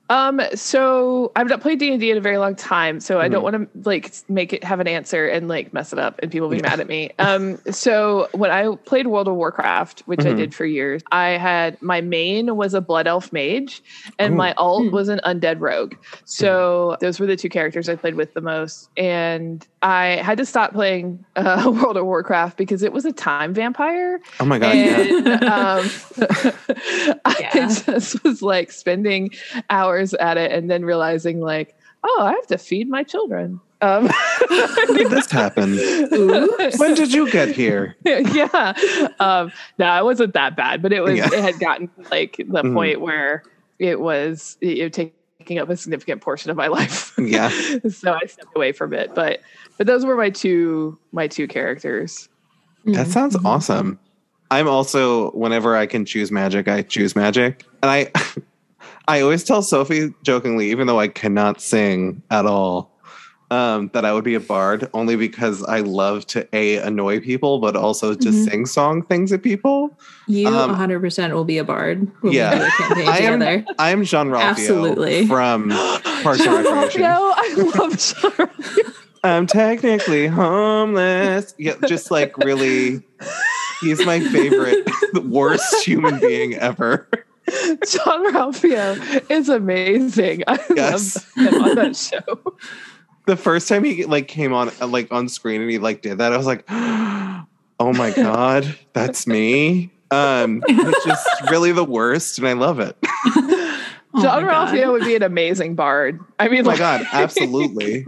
Um, 0.09 0.41
so 0.55 1.33
I've 1.35 1.49
not 1.49 1.61
played 1.61 1.81
D 1.81 1.91
and 1.91 2.01
D 2.01 2.11
in 2.13 2.17
a 2.17 2.21
very 2.21 2.39
long 2.39 2.55
time, 2.55 3.01
so 3.01 3.19
I 3.21 3.29
don't 3.29 3.41
Mhm. 3.41 3.53
want 3.53 3.73
to 3.83 3.89
like 3.89 4.13
make 4.29 4.53
it 4.53 4.63
have 4.63 4.79
an 4.79 4.87
answer 4.87 5.27
and 5.27 5.49
like 5.49 5.73
mess 5.73 5.93
it 5.93 5.99
up 5.99 6.21
and 6.23 6.31
people 6.31 6.49
be 6.49 6.57
Yeah. 6.57 6.63
mad 6.63 6.79
at 6.81 6.87
me. 6.87 7.11
Um, 7.19 7.59
so 7.71 8.29
when 8.33 8.51
I 8.53 8.77
played 8.85 9.09
World 9.09 9.27
of 9.27 9.35
Warcraft, 9.35 10.05
which 10.07 10.21
I 10.25 10.31
Mhm. 10.33 10.37
did 10.37 10.55
for 10.55 10.65
years, 10.65 11.03
I 11.11 11.31
had 11.31 11.77
my 11.83 12.01
main 12.01 12.55
was 12.57 12.73
a 12.73 12.81
Blood 12.81 13.09
Elf 13.09 13.33
mage, 13.33 13.83
and 14.19 14.35
Ooh. 14.35 14.37
my 14.37 14.53
alt 14.57 14.85
Hmm. 14.89 14.95
was 14.95 15.09
an 15.09 15.21
undead 15.25 15.57
rogue. 15.59 15.95
So 16.25 16.97
those 17.01 17.19
were 17.19 17.27
the 17.27 17.37
two 17.37 17.49
characters 17.49 17.89
I 17.89 17.97
played 17.97 18.15
with 18.15 18.33
the 18.35 18.41
most, 18.41 18.89
and 18.97 19.67
I 19.83 20.21
had 20.23 20.39
to 20.39 20.47
stop 20.47 20.73
playing 20.73 21.25
uh, 21.37 21.65
World 21.83 21.97
of 21.97 22.07
Warcraft 22.07 22.57
because 22.59 22.83
it 22.83 22.93
was 22.93 23.05
a 23.05 23.13
time 23.13 23.55
vampire 23.55 24.21
Oh 24.39 24.45
my 24.45 24.59
god, 24.61 24.77
yeah. 24.77 25.01
and 25.01 25.45
um, 25.49 25.91
I 27.25 27.73
just 27.85 28.23
was 28.25 28.41
like 28.43 28.71
spending 28.71 29.31
hours 29.71 29.96
at 30.21 30.37
it 30.37 30.53
and 30.53 30.71
then 30.71 30.85
realizing 30.85 31.41
like, 31.41 31.75
oh, 32.05 32.19
I 32.23 32.33
have 32.33 32.47
to 32.49 32.59
feed 32.59 32.89
my 32.89 33.03
children. 33.03 33.61
Um, 33.83 34.09
When 34.49 34.95
did 34.97 35.11
this 35.11 35.31
happen? 35.31 35.75
Oops. 35.79 36.79
When 36.79 36.95
did 36.95 37.13
you 37.13 37.31
get 37.31 37.49
here? 37.55 37.95
yeah. 38.05 38.73
Um, 39.21 39.53
no, 39.79 39.99
it 39.99 40.05
wasn't 40.05 40.33
that 40.35 40.57
bad, 40.57 40.81
but 40.83 40.93
it 40.93 41.01
was. 41.03 41.17
Yeah. 41.19 41.29
It 41.33 41.41
had 41.43 41.59
gotten 41.61 41.91
like 42.11 42.37
the 42.39 42.63
Mhm. 42.63 42.75
point 42.75 43.01
where 43.01 43.43
it 43.79 44.01
was 44.01 44.57
you 44.63 44.85
know, 44.85 44.89
taking 44.89 45.59
up 45.59 45.69
a 45.69 45.77
significant 45.77 46.23
portion 46.23 46.51
of 46.51 46.57
my 46.57 46.67
life. 46.79 47.13
Yeah. 47.19 47.51
so 47.91 48.15
I 48.15 48.25
stepped 48.27 48.57
away 48.57 48.73
from 48.73 48.95
it, 48.95 49.15
but 49.15 49.41
but 49.77 49.87
those 49.87 50.07
were 50.07 50.17
my 50.17 50.31
two 50.31 50.99
my 51.13 51.29
two 51.29 51.47
characters. 51.47 52.29
That 52.87 53.09
sounds 53.09 53.37
Mhm. 53.37 53.45
awesome. 53.45 53.99
I'm 54.51 54.69
also 54.69 55.33
whenever 55.33 55.77
I 55.77 55.85
can 55.87 56.05
choose 56.07 56.31
magic, 56.33 56.67
I 56.69 56.81
choose 56.83 57.15
magic. 57.15 57.65
And 57.83 57.91
I 57.91 58.11
I 59.09 59.21
always 59.21 59.45
tell 59.45 59.63
Sophie 59.63 60.13
jokingly, 60.23 60.71
even 60.71 60.87
though 60.87 60.99
I 61.01 61.09
cannot 61.09 61.61
sing 61.61 62.23
at 62.31 62.45
all, 62.47 62.93
um, 63.53 63.89
that 63.95 64.05
I 64.05 64.13
would 64.13 64.25
be 64.25 64.35
a 64.35 64.41
bard 64.41 64.91
only 64.93 65.15
because 65.15 65.63
I 65.63 65.79
love 65.81 66.27
to 66.29 66.49
a 66.53 66.79
annoy 66.79 67.21
people, 67.21 67.61
but 67.61 67.77
also 67.77 68.15
to 68.15 68.29
Mhm. 68.29 68.45
sing 68.51 68.67
song 68.67 69.03
things 69.03 69.33
at 69.33 69.43
people. 69.45 69.97
You 70.27 70.49
Um, 70.49 70.71
100% 70.71 71.33
will 71.33 71.45
be 71.45 71.59
a 71.59 71.65
bard. 71.65 72.09
When 72.23 72.33
yeah. 72.33 72.69
We 72.91 72.95
do 72.97 73.01
a 73.03 73.13
I 73.79 73.91
am- 73.91 74.03
Jean 74.03 74.31
Ralphio 74.31 74.41
Absolutely. 74.41 75.27
from 75.29 75.69
Parks 76.25 76.41
and 76.41 76.41
Jean 76.41 76.65
Recreation. 76.65 77.03
Ralphio, 77.03 77.33
I 77.37 77.55
love 77.79 77.91
Jean 77.99 78.31
Ralphio. 78.33 78.93
I'm 79.23 79.47
technically 79.47 80.27
homeless. 80.29 81.55
Yeah, 81.59 81.75
just 81.87 82.11
like 82.11 82.37
really 82.39 83.03
He's 83.81 84.05
my 84.07 84.21
favorite, 84.21 84.87
the 85.13 85.21
worst 85.29 85.85
human 85.85 86.19
being 86.19 86.55
ever. 86.55 87.09
Jean 87.87 88.33
Ralphio 88.33 89.31
is 89.31 89.49
amazing. 89.49 90.43
I 90.47 90.59
Yes. 90.75 91.27
love 91.37 91.55
him 91.55 91.63
on 91.63 91.75
that 91.77 91.97
show. 91.97 92.57
The 93.27 93.37
first 93.37 93.69
time 93.69 93.85
he 93.85 94.05
like 94.05 94.29
came 94.29 94.53
on 94.53 94.71
like 94.81 95.13
on 95.13 95.29
screen 95.29 95.61
and 95.61 95.71
he 95.71 95.79
like 95.79 96.03
did 96.03 96.19
that, 96.19 96.33
I 96.33 96.37
was 96.37 96.47
like, 96.47 96.65
oh 96.69 97.93
my 97.93 98.13
god, 98.13 98.77
that's 98.93 99.27
me. 99.27 99.91
Um, 100.11 100.63
it's 100.69 101.05
just 101.05 101.51
really 101.51 101.73
the 101.73 101.85
worst, 101.85 102.39
and 102.39 102.47
I 102.47 102.53
love 102.53 102.79
it. 102.81 102.97
Oh 103.05 103.83
Oh 104.15 104.23
Jean 104.23 104.45
my 104.47 104.51
God. 104.53 104.69
Ralphio 104.75 104.93
would 104.93 105.05
be 105.05 105.15
an 105.17 105.23
amazing 105.25 105.75
bard. 105.75 106.21
I 106.39 106.49
mean, 106.49 106.61
Oh 106.61 106.65
my 106.65 106.71
like, 106.71 106.79
god, 106.79 107.07
absolutely. 107.13 108.07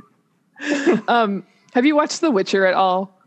um, 1.09 1.45
have 1.75 1.85
you 1.85 1.95
watched 1.97 2.21
The 2.21 2.31
Witcher 2.31 2.65
at 2.65 2.75
all? 2.75 3.18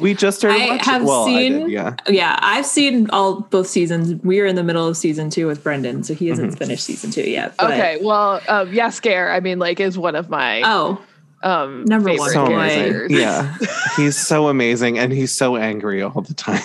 We 0.00 0.14
just 0.14 0.38
started 0.38 0.60
I 0.62 0.66
watching. 0.68 0.84
have 0.84 1.04
well, 1.04 1.24
I 1.24 1.26
seen- 1.26 1.52
did, 1.60 1.70
yeah. 1.70 1.94
Yeah, 2.08 2.38
I've 2.40 2.66
seen 2.66 3.10
all 3.10 3.40
both 3.40 3.66
seasons. 3.66 4.14
We 4.24 4.40
are 4.40 4.46
in 4.46 4.56
the 4.56 4.62
middle 4.62 4.86
of 4.86 4.96
season 4.96 5.30
two 5.30 5.46
with 5.46 5.62
Brendan, 5.62 6.02
so 6.04 6.14
he 6.14 6.28
hasn't 6.28 6.50
Mm-hmm. 6.52 6.58
finished 6.58 6.84
season 6.84 7.10
two 7.10 7.22
yet. 7.28 7.54
but- 7.58 7.70
Okay, 7.72 7.98
well, 8.02 8.40
um, 8.48 8.72
yeah, 8.72 8.88
Jaskier. 8.88 9.34
I 9.34 9.40
mean, 9.40 9.58
like, 9.58 9.80
is 9.80 9.98
one 9.98 10.14
of 10.16 10.28
my 10.30 10.62
Oh, 10.64 11.00
um 11.42 11.84
Number 11.84 12.12
one. 12.14 12.30
So 12.30 12.46
amazing. 12.46 13.10
Yeah, 13.16 13.56
he's 13.96 14.16
so 14.16 14.48
amazing, 14.48 14.98
and 14.98 15.12
he's 15.12 15.32
so 15.32 15.56
angry 15.56 16.02
all 16.02 16.20
the 16.22 16.34
time. 16.34 16.62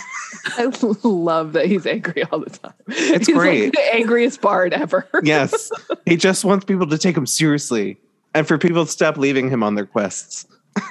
I 0.58 0.72
love 1.04 1.54
that 1.54 1.68
he's 1.68 1.86
angry 1.86 2.24
all 2.24 2.40
the 2.40 2.50
time. 2.50 2.74
It's 2.88 3.28
he's 3.28 3.36
great. 3.38 3.64
Like 3.66 3.72
the 3.74 3.96
angriest 3.96 4.42
bard 4.42 4.74
ever. 4.74 5.08
Yes, 5.24 5.72
he 6.06 6.18
just 6.18 6.44
wants 6.44 6.66
people 6.66 6.88
to 6.88 6.98
take 6.98 7.16
him 7.16 7.26
seriously, 7.28 7.98
and 8.34 8.48
for 8.48 8.58
people 8.58 8.84
to 8.86 8.92
stop 8.92 9.18
leaving 9.18 9.50
him 9.50 9.64
on 9.64 9.76
their 9.76 9.86
quests. 9.86 10.46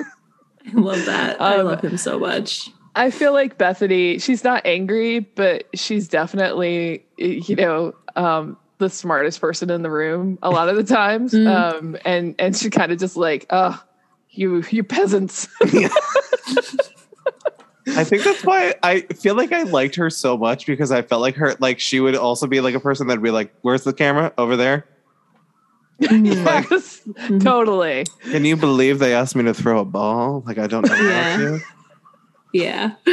I 0.67 0.73
love 0.79 1.05
that. 1.07 1.41
I 1.41 1.57
Um, 1.59 1.67
love 1.67 1.83
him 1.83 1.97
so 1.97 2.19
much. 2.19 2.71
I 2.95 3.11
feel 3.11 3.33
like 3.33 3.57
Bethany, 3.59 4.19
she's 4.19 4.45
not 4.45 4.67
angry, 4.67 5.21
but 5.21 5.65
she's 5.75 6.09
definitely, 6.09 7.05
you 7.17 7.57
know, 7.57 7.95
um, 8.17 8.57
the 8.79 8.91
smartest 8.91 9.41
person 9.41 9.71
in 9.71 9.83
the 9.83 9.91
room 9.91 10.39
a 10.43 10.51
lot 10.51 10.69
of 10.69 10.77
the 10.77 10.85
times. 10.85 11.33
Mm. 11.35 11.47
Um, 11.75 11.97
and 12.05 12.35
and 12.39 12.55
she 12.57 12.69
kind 12.69 12.93
of 12.93 12.99
just 12.99 13.17
like, 13.17 13.47
oh, 13.51 13.83
you 14.31 14.63
you 14.71 14.85
peasants. 14.85 15.49
I 17.95 18.05
think 18.05 18.23
that's 18.23 18.45
why 18.45 18.75
I 18.83 19.01
feel 19.01 19.35
like 19.35 19.53
I 19.53 19.65
liked 19.65 19.97
her 19.97 20.09
so 20.09 20.37
much 20.37 20.67
because 20.67 20.93
I 20.93 21.03
felt 21.03 21.21
like 21.21 21.35
her, 21.35 21.57
like 21.59 21.81
she 21.81 21.99
would 21.99 22.15
also 22.15 22.47
be 22.47 22.61
like 22.61 22.75
a 22.75 22.81
person 22.81 23.09
that'd 23.09 23.23
be 23.23 23.31
like, 23.33 23.53
"Where's 23.63 23.83
the 23.85 23.93
camera? 23.93 24.33
Over 24.39 24.57
there." 24.57 24.87
Mm. 26.09 26.27
yes, 26.71 27.01
mm-hmm. 27.07 27.39
totally. 27.39 28.05
Can 28.31 28.45
you 28.45 28.57
believe 28.57 28.99
they 28.99 29.15
asked 29.15 29.37
me 29.37 29.45
to 29.45 29.55
throw 29.55 29.81
a 29.81 29.85
ball? 29.85 30.43
Like 30.47 30.59
I 30.59 30.67
don't 30.67 30.87
know 30.87 30.95
Yeah. 30.95 31.31
how 31.31 31.37
to. 31.39 31.61
Yeah. 32.53 32.93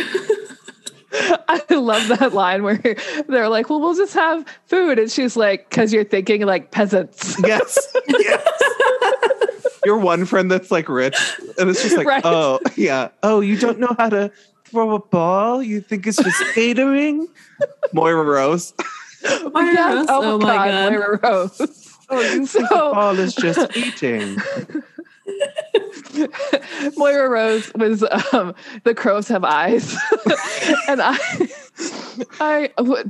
I 1.11 1.61
love 1.73 2.07
that 2.19 2.33
line 2.33 2.61
where 2.63 2.77
they're 3.27 3.49
like, 3.49 3.69
well, 3.69 3.79
we'll 3.81 3.95
just 3.95 4.13
have 4.13 4.45
food. 4.67 4.99
And 4.99 5.09
she's 5.11 5.35
like, 5.35 5.69
because 5.69 5.91
you're 5.91 6.03
thinking 6.03 6.41
like 6.45 6.71
peasants. 6.71 7.35
Yes. 7.45 7.77
yes. 8.07 8.47
Your 9.85 9.97
one 9.97 10.25
friend 10.25 10.51
that's 10.51 10.71
like 10.71 10.87
rich, 10.89 11.15
and 11.57 11.69
it's 11.69 11.81
just 11.81 11.95
like, 11.97 12.05
Right. 12.05 12.21
oh 12.25 12.59
yeah, 12.75 13.09
oh 13.23 13.39
you 13.39 13.57
don't 13.57 13.79
know 13.79 13.95
how 13.97 14.09
to 14.09 14.29
throw 14.65 14.93
a 14.93 14.99
ball? 14.99 15.63
You 15.63 15.79
think 15.81 16.05
it's 16.05 16.17
just 16.21 16.43
catering? 16.53 17.27
Moira 17.93 18.23
Rose. 18.23 18.73
Moira 19.23 19.73
Yes. 19.73 19.95
Rose? 19.95 20.05
Oh, 20.09 20.33
Oh 20.33 20.37
my 20.37 20.47
my 20.47 20.55
God, 20.55 20.69
God. 20.71 20.91
Moira 20.91 21.19
Rose. 21.23 21.78
Oh, 22.09 22.19
you 22.21 22.45
So- 22.45 22.59
think 22.59 22.69
the 22.69 23.19
is 23.19 23.35
just 23.35 23.77
eating? 24.03 24.37
Moira 26.97 27.29
Rose 27.29 27.71
was 27.75 28.03
um, 28.33 28.55
the 28.83 28.93
crows 28.95 29.27
have 29.27 29.43
eyes, 29.43 29.93
and 30.87 31.01
I, 31.01 31.17
I, 32.39 32.71
w- 32.77 33.09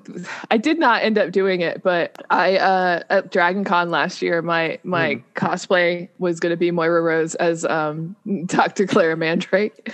I 0.52 0.58
did 0.58 0.80
not 0.80 1.04
end 1.04 1.18
up 1.18 1.32
doing 1.32 1.62
it, 1.62 1.82
but 1.82 2.16
I 2.30 2.58
uh, 2.58 3.04
at 3.10 3.32
Dragon 3.32 3.64
Con 3.64 3.90
last 3.90 4.22
year, 4.22 4.42
my 4.42 4.80
my 4.84 5.22
cosplay 5.36 6.10
was 6.20 6.40
going 6.40 6.52
to 6.52 6.58
be 6.58 6.72
Moira 6.72 7.02
Rose 7.02 7.36
as 7.36 7.64
um, 7.66 8.16
Dr. 8.46 8.86
Clara 8.86 9.16
Mandrake. 9.16 9.88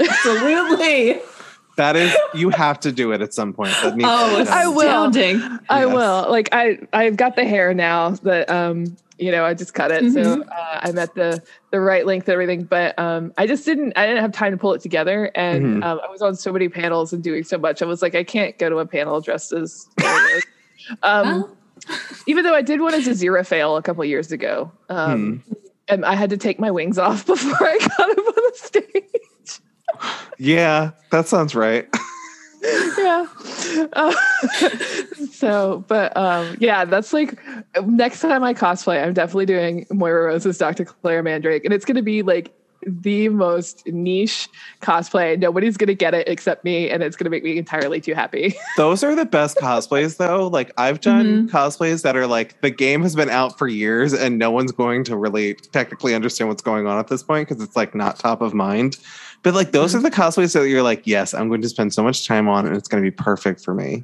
Absolutely. 0.00 1.20
That 1.76 1.94
is, 1.96 2.16
you 2.34 2.48
have 2.50 2.80
to 2.80 2.92
do 2.92 3.12
it 3.12 3.20
at 3.20 3.34
some 3.34 3.52
point. 3.52 3.70
That 3.82 3.94
needs 3.94 4.08
to 4.08 4.14
Oh, 4.14 4.42
be. 4.44 4.48
I 4.48 4.66
will. 4.66 4.80
astounding. 4.80 5.58
I 5.68 5.84
Yes. 5.84 5.94
will. 5.94 6.30
Like 6.30 6.48
I, 6.52 6.78
I've 6.92 7.16
got 7.16 7.36
the 7.36 7.44
hair 7.44 7.74
now 7.74 8.10
that 8.22 8.48
um, 8.48 8.96
you 9.18 9.30
know, 9.32 9.44
I 9.46 9.54
just 9.54 9.72
cut 9.72 9.90
it, 9.90 10.12
so 10.12 10.42
uh, 10.42 10.80
I'm 10.82 10.98
at 10.98 11.14
the 11.14 11.42
the 11.70 11.80
right 11.80 12.04
length 12.04 12.28
and 12.28 12.34
everything. 12.34 12.64
But 12.64 12.98
um, 12.98 13.32
I 13.38 13.46
just 13.46 13.64
didn't, 13.64 13.94
I 13.96 14.06
didn't 14.06 14.20
have 14.20 14.32
time 14.32 14.52
to 14.52 14.58
pull 14.58 14.74
it 14.74 14.82
together, 14.82 15.30
and 15.34 15.82
Mhm. 15.82 15.84
um, 15.84 16.00
I 16.06 16.10
was 16.10 16.20
on 16.20 16.34
so 16.36 16.52
many 16.52 16.68
panels 16.68 17.12
and 17.14 17.22
doing 17.22 17.42
so 17.44 17.56
much. 17.56 17.80
I 17.80 17.86
was 17.86 18.02
like, 18.02 18.14
I 18.14 18.24
can't 18.24 18.58
go 18.58 18.68
to 18.68 18.76
a 18.78 18.86
panel 18.86 19.20
dressed 19.20 19.52
as. 19.52 19.86
Um, 21.02 21.26
Well, 21.26 21.58
even 22.26 22.44
though 22.44 22.54
I 22.54 22.62
did 22.62 22.80
one 22.80 22.94
as 22.94 23.06
Azirafale 23.08 23.78
a 23.78 23.82
couple 23.82 24.04
years 24.04 24.30
ago, 24.32 24.70
um, 24.88 25.42
and 25.88 26.04
I 26.04 26.14
had 26.14 26.30
to 26.30 26.36
take 26.36 26.60
my 26.60 26.70
wings 26.70 26.98
off 26.98 27.26
before 27.26 27.56
I 27.66 27.78
got 27.78 28.10
up 28.10 28.18
on 28.18 28.34
the 28.36 28.52
stage. 28.54 29.04
Yeah, 30.38 30.90
that 31.10 31.28
sounds 31.28 31.54
right. 31.54 31.88
yeah. 32.98 33.26
Uh, 33.92 34.14
so, 35.32 35.84
but 35.88 36.16
um, 36.16 36.56
yeah, 36.60 36.84
that's 36.84 37.12
like 37.12 37.38
next 37.84 38.20
time 38.20 38.42
I 38.44 38.54
cosplay, 38.54 39.04
I'm 39.04 39.14
definitely 39.14 39.46
doing 39.46 39.86
Moira 39.90 40.26
Rose's 40.26 40.58
Dr. 40.58 40.84
Claire 40.84 41.22
Mandrake, 41.22 41.64
and 41.64 41.72
it's 41.72 41.84
going 41.84 41.96
to 41.96 42.02
be 42.02 42.22
like 42.22 42.52
the 42.86 43.28
most 43.28 43.86
niche 43.86 44.48
cosplay. 44.80 45.38
Nobody's 45.38 45.76
going 45.76 45.88
to 45.88 45.94
get 45.94 46.14
it 46.14 46.28
except 46.28 46.64
me, 46.64 46.88
and 46.90 47.02
it's 47.02 47.16
going 47.16 47.24
to 47.24 47.30
make 47.30 47.42
me 47.42 47.58
entirely 47.58 48.00
too 48.00 48.14
happy. 48.14 48.54
Those 48.76 49.02
are 49.02 49.14
the 49.14 49.24
best 49.24 49.56
cosplays, 49.58 50.16
though. 50.16 50.46
Like 50.46 50.72
I've 50.78 51.00
done 51.00 51.48
cosplays 51.48 52.02
that 52.02 52.16
are 52.16 52.26
like 52.26 52.60
the 52.60 52.70
game 52.70 53.02
has 53.02 53.16
been 53.16 53.30
out 53.30 53.58
for 53.58 53.68
years, 53.68 54.12
and 54.12 54.38
no 54.38 54.50
one's 54.50 54.72
going 54.72 55.04
to 55.04 55.16
really 55.16 55.54
technically 55.54 56.14
understand 56.14 56.48
what's 56.48 56.62
going 56.62 56.86
on 56.86 56.98
at 56.98 57.08
this 57.08 57.22
point 57.22 57.48
because 57.48 57.62
it's 57.62 57.76
like 57.76 57.94
not 57.94 58.18
top 58.18 58.40
of 58.40 58.54
mind. 58.54 58.98
But 59.46 59.54
like 59.54 59.70
those 59.70 59.94
are 59.94 60.00
the 60.00 60.10
cosplays 60.10 60.54
that 60.54 60.68
you're 60.68 60.82
like, 60.82 61.06
yes, 61.06 61.32
I'm 61.32 61.46
going 61.46 61.62
to 61.62 61.68
spend 61.68 61.94
so 61.94 62.02
much 62.02 62.26
time 62.26 62.48
on, 62.48 62.66
and 62.66 62.74
it's 62.76 62.88
going 62.88 63.00
to 63.00 63.08
be 63.08 63.14
perfect 63.14 63.60
for 63.62 63.74
me. 63.74 64.02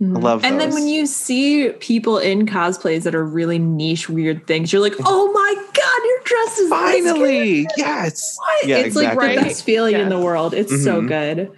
I 0.00 0.04
love. 0.04 0.44
and 0.44 0.60
then 0.60 0.72
when 0.72 0.86
you 0.86 1.04
see 1.04 1.70
people 1.80 2.16
in 2.18 2.46
cosplays 2.46 3.02
that 3.02 3.12
are 3.12 3.24
really 3.24 3.58
niche, 3.58 4.08
weird 4.08 4.46
things, 4.46 4.72
you're 4.72 4.80
like, 4.80 4.94
oh 5.04 5.32
my 5.32 5.54
God, 5.56 6.00
you're 6.04 6.20
dressed 6.22 6.58
as 6.60 6.70
this 6.70 6.70
finally, 6.70 7.66
yes, 7.76 8.38
What? 8.38 8.68
yeah, 8.68 8.76
it's 8.76 8.86
exactly. 8.94 9.26
like 9.26 9.36
the 9.38 9.42
best 9.46 9.64
feeling 9.64 9.96
in 9.96 10.10
the 10.10 10.18
world. 10.20 10.54
It's 10.54 10.84
so 10.84 11.02
Mhm. 11.02 11.08
good. 11.08 11.50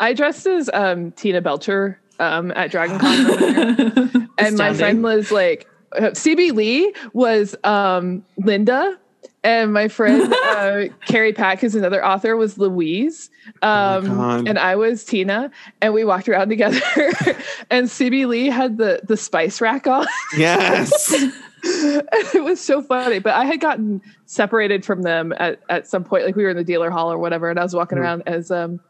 I 0.00 0.14
dressed 0.14 0.46
as 0.46 0.70
um, 0.72 1.12
Tina 1.12 1.42
Belcher 1.42 2.00
um, 2.18 2.50
at 2.52 2.70
Dragon 2.70 2.98
Con, 2.98 4.28
and 4.38 4.56
my 4.56 4.72
friend 4.72 5.02
was 5.02 5.30
like, 5.30 5.68
uh, 5.94 6.12
CB 6.12 6.52
Lee 6.54 6.94
was 7.12 7.54
um, 7.62 8.24
Linda. 8.38 8.98
And 9.44 9.74
my 9.74 9.88
friend 9.88 10.32
uh, 10.32 10.84
Carrie 11.06 11.34
Pack, 11.34 11.60
who's 11.60 11.74
another 11.74 12.04
author, 12.04 12.34
was 12.34 12.56
Louise, 12.56 13.28
um, 13.60 14.06
God. 14.06 14.48
and 14.48 14.58
I 14.58 14.74
was 14.74 15.04
Tina, 15.04 15.50
and 15.82 15.92
we 15.92 16.02
walked 16.02 16.30
around 16.30 16.48
together. 16.48 16.80
and 17.70 17.86
CB 17.88 18.26
Lee 18.26 18.46
had 18.46 18.78
the 18.78 19.00
the 19.04 19.18
spice 19.18 19.60
rack 19.60 19.86
on. 19.86 20.06
yes, 20.34 21.12
it 21.62 22.42
was 22.42 22.58
so 22.58 22.80
funny. 22.80 23.18
But 23.18 23.34
I 23.34 23.44
had 23.44 23.60
gotten 23.60 24.00
separated 24.24 24.82
from 24.82 25.02
them 25.02 25.34
at, 25.36 25.60
at 25.68 25.86
some 25.86 26.04
point, 26.04 26.24
like 26.24 26.36
we 26.36 26.44
were 26.44 26.50
in 26.50 26.56
the 26.56 26.64
dealer 26.64 26.90
hall 26.90 27.12
or 27.12 27.18
whatever, 27.18 27.50
and 27.50 27.60
I 27.60 27.62
was 27.64 27.74
walking 27.74 27.98
around 27.98 28.22
as 28.24 28.50
um, 28.50 28.80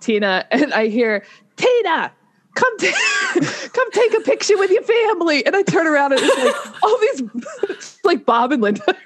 Tina, 0.00 0.46
and 0.52 0.72
I 0.72 0.86
hear 0.86 1.24
Tina. 1.56 2.12
Come, 2.54 2.78
ta- 2.78 3.32
come 3.72 3.90
take 3.90 4.14
a 4.14 4.20
picture 4.20 4.56
with 4.56 4.70
your 4.70 4.84
family, 4.84 5.44
and 5.44 5.56
I 5.56 5.62
turn 5.62 5.88
around 5.88 6.12
and 6.12 6.20
it's 6.22 6.38
like 6.38 6.82
all 6.84 6.98
these, 7.00 7.98
like 8.04 8.24
Bob 8.24 8.52
and 8.52 8.62
Linda. 8.62 8.96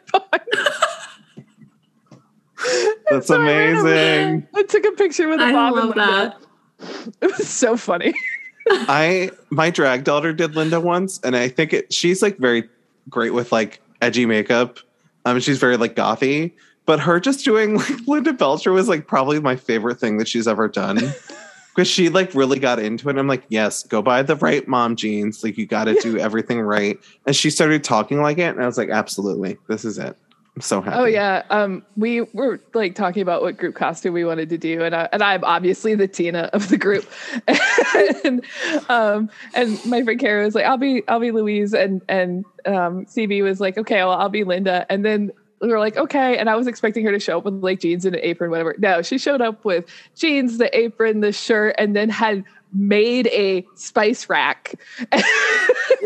Are 2.59 2.65
behind 2.65 2.99
me. 2.99 3.05
that's 3.11 3.27
So 3.29 3.35
I 3.37 3.47
ran 3.47 3.77
over 3.77 3.89
there. 3.89 4.29
amazing. 4.29 4.49
I 4.55 4.63
took 4.65 4.85
a 4.85 4.93
picture 4.93 5.29
with 5.29 5.41
I 5.41 5.53
Bob 5.53 5.75
love 5.75 5.85
and 5.91 5.97
Linda. 5.97 6.37
that. 6.81 7.17
It 7.21 7.37
was 7.39 7.49
so 7.49 7.77
funny. 7.77 8.15
I 8.71 9.31
my 9.51 9.71
drag 9.71 10.05
daughter 10.05 10.33
did 10.33 10.55
Linda 10.55 10.81
once, 10.81 11.19
and 11.25 11.35
I 11.37 11.49
think 11.49 11.73
it, 11.73 11.93
she's 11.93 12.23
like 12.23 12.39
very 12.39 12.69
great 13.09 13.31
with 13.31 13.51
like 13.51 13.81
edgy 14.03 14.27
makeup. 14.27 14.79
Um, 15.25 15.41
she's 15.41 15.59
very 15.59 15.77
like 15.77 15.97
gothy, 15.97 16.53
but 16.87 17.01
her 17.01 17.19
just 17.19 17.45
doing 17.45 17.77
like 17.79 18.07
Linda 18.07 18.33
Belcher 18.33 18.73
was 18.73 18.89
like 18.89 19.07
probably 19.07 19.41
my 19.41 19.57
favorite 19.57 19.99
thing 19.99 20.19
that 20.19 20.29
she's 20.29 20.47
ever 20.47 20.69
done. 20.69 21.01
Because 21.75 21.89
she 21.89 22.09
like 22.09 22.35
really 22.35 22.59
got 22.59 22.79
into 22.81 23.09
it. 23.09 23.17
I'm 23.17 23.29
like, 23.29 23.45
yes, 23.51 23.85
go 23.85 24.03
buy 24.03 24.23
the 24.23 24.35
right 24.37 24.67
mom 24.67 24.97
jeans. 24.97 25.45
Like 25.45 25.57
you 25.57 25.65
got 25.67 25.85
to 25.85 25.95
do 26.01 26.19
everything 26.19 26.61
right. 26.61 26.99
And 27.27 27.37
she 27.37 27.51
started 27.51 27.85
talking 27.85 28.21
like 28.21 28.39
it, 28.39 28.55
and 28.55 28.63
I 28.63 28.67
was 28.67 28.77
like, 28.79 28.91
absolutely, 28.91 29.57
this 29.69 29.85
is 29.85 29.97
it. 29.99 30.17
So 30.61 30.81
happy. 30.81 30.97
Oh 30.97 31.05
yeah, 31.05 31.43
um, 31.51 31.85
we 31.97 32.23
were 32.33 32.61
like 32.75 32.95
talking 32.95 33.23
about 33.23 33.43
what 33.43 33.57
group 33.57 33.75
costume 33.75 34.15
we 34.15 34.25
wanted 34.25 34.49
to 34.51 34.59
do, 34.59 34.83
and 34.83 34.95
I, 34.95 35.09
and 35.13 35.23
I'm 35.23 35.45
obviously 35.45 35.95
the 35.95 36.09
Tina 36.09 36.51
of 36.53 36.69
the 36.69 36.79
group, 36.79 37.09
and 38.25 38.45
um, 38.89 39.31
and 39.55 39.85
my 39.87 40.03
friend 40.03 40.19
Kara 40.19 40.45
was 40.45 40.55
like, 40.55 40.65
I'll 40.65 40.77
be 40.77 41.03
I'll 41.09 41.21
be 41.21 41.31
Louise, 41.31 41.75
and 41.75 42.03
and 42.09 42.45
um, 42.67 43.07
CB 43.07 43.43
was 43.43 43.61
like, 43.61 43.79
okay, 43.79 43.97
well 43.97 44.13
I'll 44.13 44.29
be 44.29 44.45
Linda, 44.45 44.87
and 44.91 45.05
then 45.05 45.33
we 45.61 45.69
were 45.69 45.79
like, 45.79 45.97
okay. 45.97 46.39
And 46.39 46.49
I 46.49 46.57
was 46.57 46.67
expecting 46.67 47.05
her 47.05 47.13
to 47.13 47.19
show 47.19 47.39
up 47.39 47.45
with 47.45 47.55
like 47.55 47.81
jeans 47.81 48.05
and 48.05 48.15
an 48.15 48.23
apron, 48.23 48.51
whatever. 48.51 48.75
No, 48.79 49.03
she 49.03 49.19
showed 49.19 49.41
up 49.41 49.65
with 49.65 49.87
jeans, 50.17 50.59
the 50.59 50.77
apron, 50.77 51.21
the 51.21 51.33
shirt, 51.33 51.75
and 51.79 51.97
then 51.97 52.09
had 52.09 52.45
made 52.73 53.27
a 53.29 53.67
spice 53.75 54.29
rack. 54.29 54.75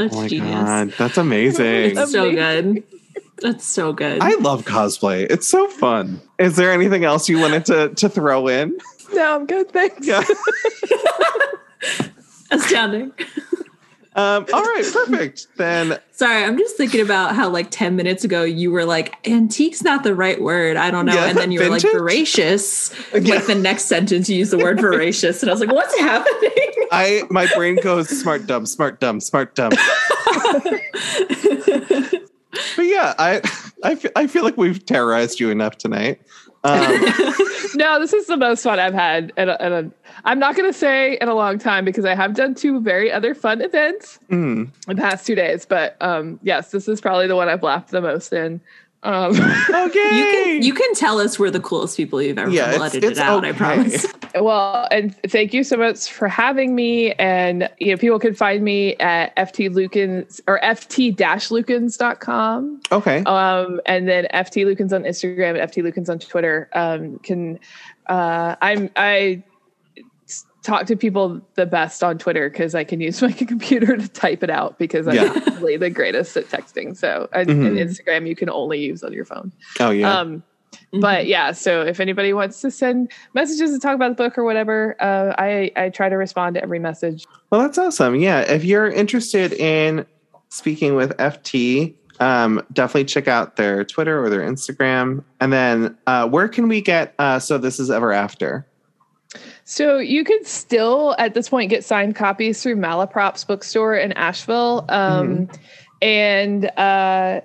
That's 0.00 0.16
Oh 0.16 0.22
my 0.22 0.28
genius. 0.28 0.54
god, 0.54 0.92
that's 0.96 1.18
amazing. 1.18 1.96
It's 1.96 2.12
so 2.12 2.30
good. 2.30 2.82
That's 3.42 3.66
so 3.66 3.92
good. 3.92 4.20
I 4.22 4.34
love 4.36 4.64
cosplay. 4.64 5.26
It's 5.30 5.46
so 5.48 5.68
fun. 5.68 6.20
Is 6.38 6.56
there 6.56 6.72
anything 6.72 7.04
else 7.04 7.28
you 7.28 7.38
wanted 7.38 7.66
to 7.66 7.90
to 7.96 8.08
throw 8.08 8.48
in? 8.48 8.78
no, 9.12 9.36
I'm 9.36 9.46
good. 9.46 9.70
Thanks. 9.72 10.06
Yeah. 10.06 10.22
Astounding. 12.50 13.12
Um, 14.20 14.46
all 14.52 14.62
right, 14.62 14.84
perfect. 14.92 15.46
Then 15.56 15.98
Sorry, 16.12 16.44
I'm 16.44 16.58
just 16.58 16.76
thinking 16.76 17.00
about 17.00 17.34
how 17.34 17.48
like 17.48 17.70
10 17.70 17.96
minutes 17.96 18.24
ago 18.24 18.44
you 18.44 18.70
were 18.70 18.84
like, 18.84 19.14
antique's 19.26 19.82
not 19.82 20.04
the 20.04 20.14
right 20.14 20.40
word. 20.40 20.76
I 20.76 20.90
don't 20.90 21.06
know. 21.06 21.14
Yeah, 21.14 21.26
and 21.26 21.38
then 21.38 21.50
you 21.52 21.60
were 21.60 21.68
like, 21.68 21.82
vintage? 21.82 21.98
voracious. 21.98 22.94
Yeah. 23.14 23.36
Like 23.36 23.46
the 23.46 23.54
next 23.54 23.84
sentence 23.84 24.28
you 24.28 24.36
use 24.36 24.50
the 24.50 24.58
word 24.58 24.80
voracious. 24.80 25.42
And 25.42 25.50
I 25.50 25.54
was 25.54 25.60
like, 25.60 25.72
what's 25.72 25.98
happening? 25.98 26.50
I 26.92 27.22
my 27.30 27.46
brain 27.54 27.76
goes 27.82 28.08
smart 28.08 28.46
dumb, 28.46 28.66
smart 28.66 29.00
dumb, 29.00 29.20
smart 29.20 29.54
dumb. 29.54 29.72
But 32.76 32.82
yeah, 32.86 33.14
I 33.18 33.40
I 33.84 33.94
fe- 33.94 34.10
I 34.16 34.26
feel 34.26 34.42
like 34.42 34.56
we've 34.56 34.84
terrorized 34.84 35.38
you 35.40 35.50
enough 35.50 35.78
tonight. 35.78 36.20
Um, 36.64 37.00
No, 37.74 38.00
this 38.00 38.12
is 38.12 38.26
the 38.26 38.36
most 38.36 38.62
fun 38.62 38.78
I've 38.78 38.94
had. 38.94 39.32
And 39.36 39.50
a, 39.50 39.90
I'm 40.24 40.38
not 40.38 40.56
going 40.56 40.70
to 40.70 40.76
say 40.76 41.18
in 41.20 41.28
a 41.28 41.34
long 41.34 41.58
time 41.58 41.84
because 41.84 42.04
I 42.04 42.14
have 42.14 42.34
done 42.34 42.54
two 42.54 42.80
very 42.80 43.10
other 43.12 43.34
fun 43.34 43.60
events 43.60 44.18
mm, 44.30 44.68
in 44.88 44.96
the 44.96 45.00
past 45.00 45.26
two 45.26 45.34
days. 45.34 45.66
But 45.66 45.96
um, 46.00 46.38
yes, 46.42 46.70
this 46.70 46.88
is 46.88 47.00
probably 47.00 47.26
the 47.26 47.36
one 47.36 47.48
I've 47.48 47.62
laughed 47.62 47.90
the 47.90 48.00
most 48.00 48.32
in. 48.32 48.60
Um, 49.02 49.30
okay. 49.32 50.10
You 50.12 50.24
can 50.30 50.62
you 50.62 50.74
can 50.74 50.94
tell 50.94 51.20
us 51.20 51.38
we're 51.38 51.50
the 51.50 51.60
coolest 51.60 51.96
people 51.96 52.20
you've 52.20 52.36
ever 52.38 52.50
Yeah, 52.50 52.66
yeah, 52.70 52.74
it's- 52.74 52.90
edited 52.94 53.10
it's 53.12 53.20
out, 53.20 53.44
I 53.46 53.52
promise. 53.52 54.06
well, 54.34 54.86
and 54.90 55.16
thank 55.28 55.54
you 55.54 55.64
so 55.64 55.76
much 55.78 56.10
for 56.12 56.28
having 56.28 56.74
me. 56.74 57.12
And 57.12 57.70
you 57.78 57.92
know, 57.92 57.96
people 57.96 58.18
can 58.18 58.34
find 58.34 58.62
me 58.62 58.96
at 58.96 59.34
ft 59.36 59.70
lukens 59.70 60.40
or 60.46 60.60
ft-lukens.com. 60.60 62.80
okay. 62.92 63.22
um, 63.24 63.80
and 63.86 64.08
then 64.08 64.26
FT 64.34 64.64
Lukens 64.66 64.92
on 64.92 65.04
Instagram 65.04 65.60
and 65.60 65.70
FT 65.70 65.82
Lukens 65.82 66.08
on 66.08 66.18
Twitter. 66.18 66.68
Um, 66.74 67.18
can 67.20 67.58
uh, 68.08 68.56
I'm 68.60 68.90
I 68.96 69.42
s- 69.42 69.49
talk 70.62 70.86
to 70.86 70.96
people 70.96 71.40
the 71.54 71.64
best 71.66 72.02
on 72.04 72.18
Twitter 72.18 72.50
because 72.50 72.74
I 72.74 72.84
can 72.84 73.00
use 73.00 73.22
my 73.22 73.32
computer 73.32 73.96
to 73.96 74.08
type 74.08 74.42
it 74.42 74.50
out 74.50 74.78
because 74.78 75.08
I'm 75.08 75.14
Yeah. 75.14 75.32
really 75.58 75.76
the 75.76 75.90
greatest 75.90 76.36
at 76.36 76.46
texting. 76.48 76.96
So 76.96 77.28
and, 77.32 77.48
and 77.50 77.62
Mhm. 77.76 77.80
Instagram 77.82 78.28
you 78.28 78.36
can 78.36 78.50
only 78.50 78.78
use 78.80 79.02
on 79.02 79.12
your 79.12 79.24
phone. 79.24 79.52
Oh 79.80 79.90
yeah. 79.90 80.18
Um, 80.18 80.42
but 80.92 81.26
yeah, 81.26 81.52
so 81.52 81.82
if 81.82 81.98
anybody 81.98 82.32
wants 82.32 82.60
to 82.60 82.70
send 82.70 83.10
messages 83.34 83.72
to 83.72 83.78
talk 83.78 83.94
about 83.94 84.16
the 84.16 84.22
book 84.22 84.36
or 84.38 84.44
whatever, 84.44 84.96
uh, 85.00 85.34
I 85.38 85.70
I 85.76 85.88
try 85.88 86.08
to 86.08 86.16
respond 86.16 86.54
to 86.56 86.62
every 86.62 86.78
message. 86.78 87.26
Well, 87.50 87.60
that's 87.62 87.78
awesome. 87.78 88.16
Yeah, 88.16 88.40
if 88.40 88.64
you're 88.64 88.88
interested 88.88 89.52
in 89.54 90.04
speaking 90.48 90.94
with 90.94 91.16
FT, 91.16 91.94
um, 92.20 92.62
definitely 92.72 93.04
check 93.06 93.28
out 93.28 93.56
their 93.56 93.84
Twitter 93.84 94.22
or 94.22 94.28
their 94.30 94.40
Instagram. 94.42 95.24
And 95.40 95.52
then, 95.52 95.96
uh, 96.06 96.28
where 96.28 96.48
can 96.48 96.68
we 96.68 96.80
get? 96.80 97.14
Uh, 97.18 97.38
so 97.38 97.56
this 97.56 97.80
is 97.80 97.90
ever 97.90 98.12
after. 98.12 98.66
So 99.70 99.98
you 99.98 100.24
could 100.24 100.48
still 100.48 101.14
at 101.16 101.34
this 101.34 101.48
point 101.48 101.70
get 101.70 101.84
signed 101.84 102.16
copies 102.16 102.60
through 102.60 102.74
Malaprops 102.74 103.46
bookstore 103.46 103.94
in 103.94 104.12
Asheville. 104.14 104.84
Um, 104.88 105.48
and 106.02 106.64
uh, 106.76 107.42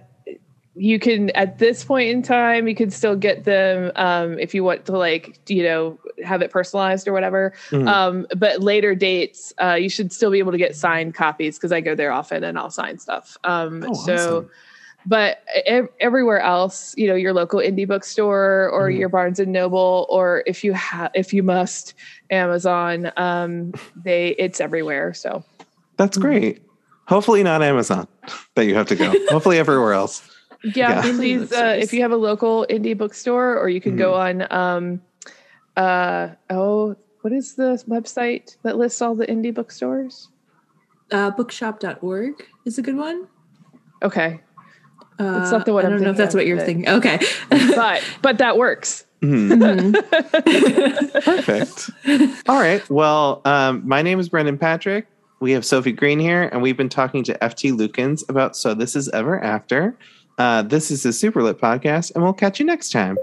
you 0.73 0.97
can 0.97 1.30
at 1.32 1.59
this 1.59 1.84
point 1.84 2.09
in 2.09 2.23
time 2.23 2.67
you 2.67 2.73
can 2.73 2.89
still 2.89 3.15
get 3.15 3.43
them 3.43 3.91
um, 3.95 4.39
if 4.39 4.55
you 4.55 4.63
want 4.63 4.86
to 4.88 4.97
like 4.97 5.39
you 5.47 5.61
know 5.61 5.99
have 6.23 6.41
it 6.41 6.49
personalized 6.49 7.07
or 7.07 7.13
whatever. 7.13 7.53
Mhm. 7.69 7.88
Um, 7.88 8.28
but 8.36 8.59
later 8.59 8.95
dates 8.95 9.53
uh, 9.61 9.76
you 9.76 9.88
should 9.88 10.11
still 10.11 10.32
be 10.32 10.39
able 10.39 10.51
to 10.51 10.57
get 10.57 10.76
signed 10.76 11.13
copies 11.13 11.59
because 11.59 11.71
I 11.71 11.80
go 11.80 11.93
there 11.93 12.11
often 12.11 12.43
and 12.43 12.57
I'll 12.57 12.71
sign 12.71 12.97
stuff. 12.97 13.38
Um, 13.43 13.86
Oh, 13.88 13.93
so 13.93 14.13
awesome. 14.13 14.49
But 15.06 15.38
ev- 15.66 15.89
everywhere 15.99 16.39
else 16.39 16.93
you 16.97 17.08
know 17.08 17.16
your 17.16 17.34
local 17.34 17.60
indie 17.60 17.88
bookstore 17.88 18.70
or 18.70 18.89
Mhm. 18.89 18.97
your 18.99 19.10
barnes 19.10 19.39
and 19.39 19.51
noble 19.51 20.06
or 20.10 20.43
if 20.45 20.64
you 20.64 20.74
have 20.74 21.12
if 21.14 21.34
you 21.34 21.43
must 21.43 21.93
amazon 22.32 23.12
um 23.18 23.72
they 24.03 24.30
it's 24.39 24.60
everywhere 24.60 25.14
so 25.14 25.43
That's 25.97 26.18
great. 26.18 26.62
Hopefully 27.08 27.43
not 27.43 27.62
Amazon 27.62 28.08
that 28.56 28.66
you 28.66 28.74
have 28.76 28.88
to 28.88 28.95
go. 28.95 29.14
Hopefully 29.30 29.60
everywhere 29.60 29.93
else. 29.93 30.28
yeah, 30.64 30.74
Yeah. 30.74 31.01
please 31.16 31.51
uh, 31.53 31.56
Bookstores. 31.78 31.84
if 31.84 31.93
you 31.93 32.01
have 32.01 32.12
a 32.12 32.18
local 32.18 32.66
indie 32.70 32.97
bookstore 32.97 33.58
or 33.60 33.70
you 33.70 33.80
can 33.80 33.95
go 33.95 34.16
on 34.16 34.51
um 34.51 35.01
uh 35.78 36.30
oh 36.49 36.95
what 37.22 37.32
is 37.34 37.56
the 37.56 37.82
website 37.88 38.58
that 38.64 38.78
lists 38.78 39.01
all 39.01 39.14
the 39.16 39.28
indie 39.28 39.53
bookstores 39.53 40.30
Uh, 41.12 41.30
bookshop.org 41.32 42.34
is 42.66 42.78
a 42.80 42.82
good 42.82 42.97
one. 42.97 43.28
okay 44.01 44.41
Uh, 45.20 45.39
It's 45.41 45.51
not 45.51 45.66
the 45.66 45.74
one 45.74 45.84
I 45.86 45.88
I'm 45.88 45.93
don't 45.93 46.01
know 46.03 46.11
if 46.11 46.18
that's 46.18 46.36
what 46.36 46.45
you're 46.45 46.57
but- 46.57 46.66
thinking. 46.66 46.89
Okay. 46.89 47.20
but 47.49 48.03
but 48.22 48.38
that 48.39 48.57
works 48.57 49.05
Mhm. 49.24 49.93
Mhm. 49.93 51.24
Perfect. 51.24 51.89
All 52.47 52.59
right. 52.59 52.88
Well, 52.89 53.41
um, 53.45 53.82
my 53.86 54.01
name 54.01 54.20
is 54.20 54.30
Brendan 54.30 54.57
Patrick. 54.57 55.07
We 55.39 55.51
have 55.51 55.66
Sophie 55.66 55.91
Green 55.93 56.20
here, 56.20 56.43
and 56.51 56.61
we've 56.61 56.78
been 56.78 56.89
talking 56.89 57.24
to 57.24 57.34
FT 57.41 57.72
Lukens 57.76 58.28
about 58.30 58.55
So 58.55 58.74
This 58.74 58.95
Is 58.95 59.09
Ever 59.09 59.43
After. 59.43 59.97
Uh, 60.38 60.61
this 60.63 60.91
is 60.91 61.03
the 61.03 61.13
Super 61.13 61.41
Lit 61.43 61.59
podcast, 61.59 62.13
and 62.13 62.24
we'll 62.24 62.34
catch 62.34 62.59
you 62.59 62.66
next 62.66 62.91
time. 62.91 63.18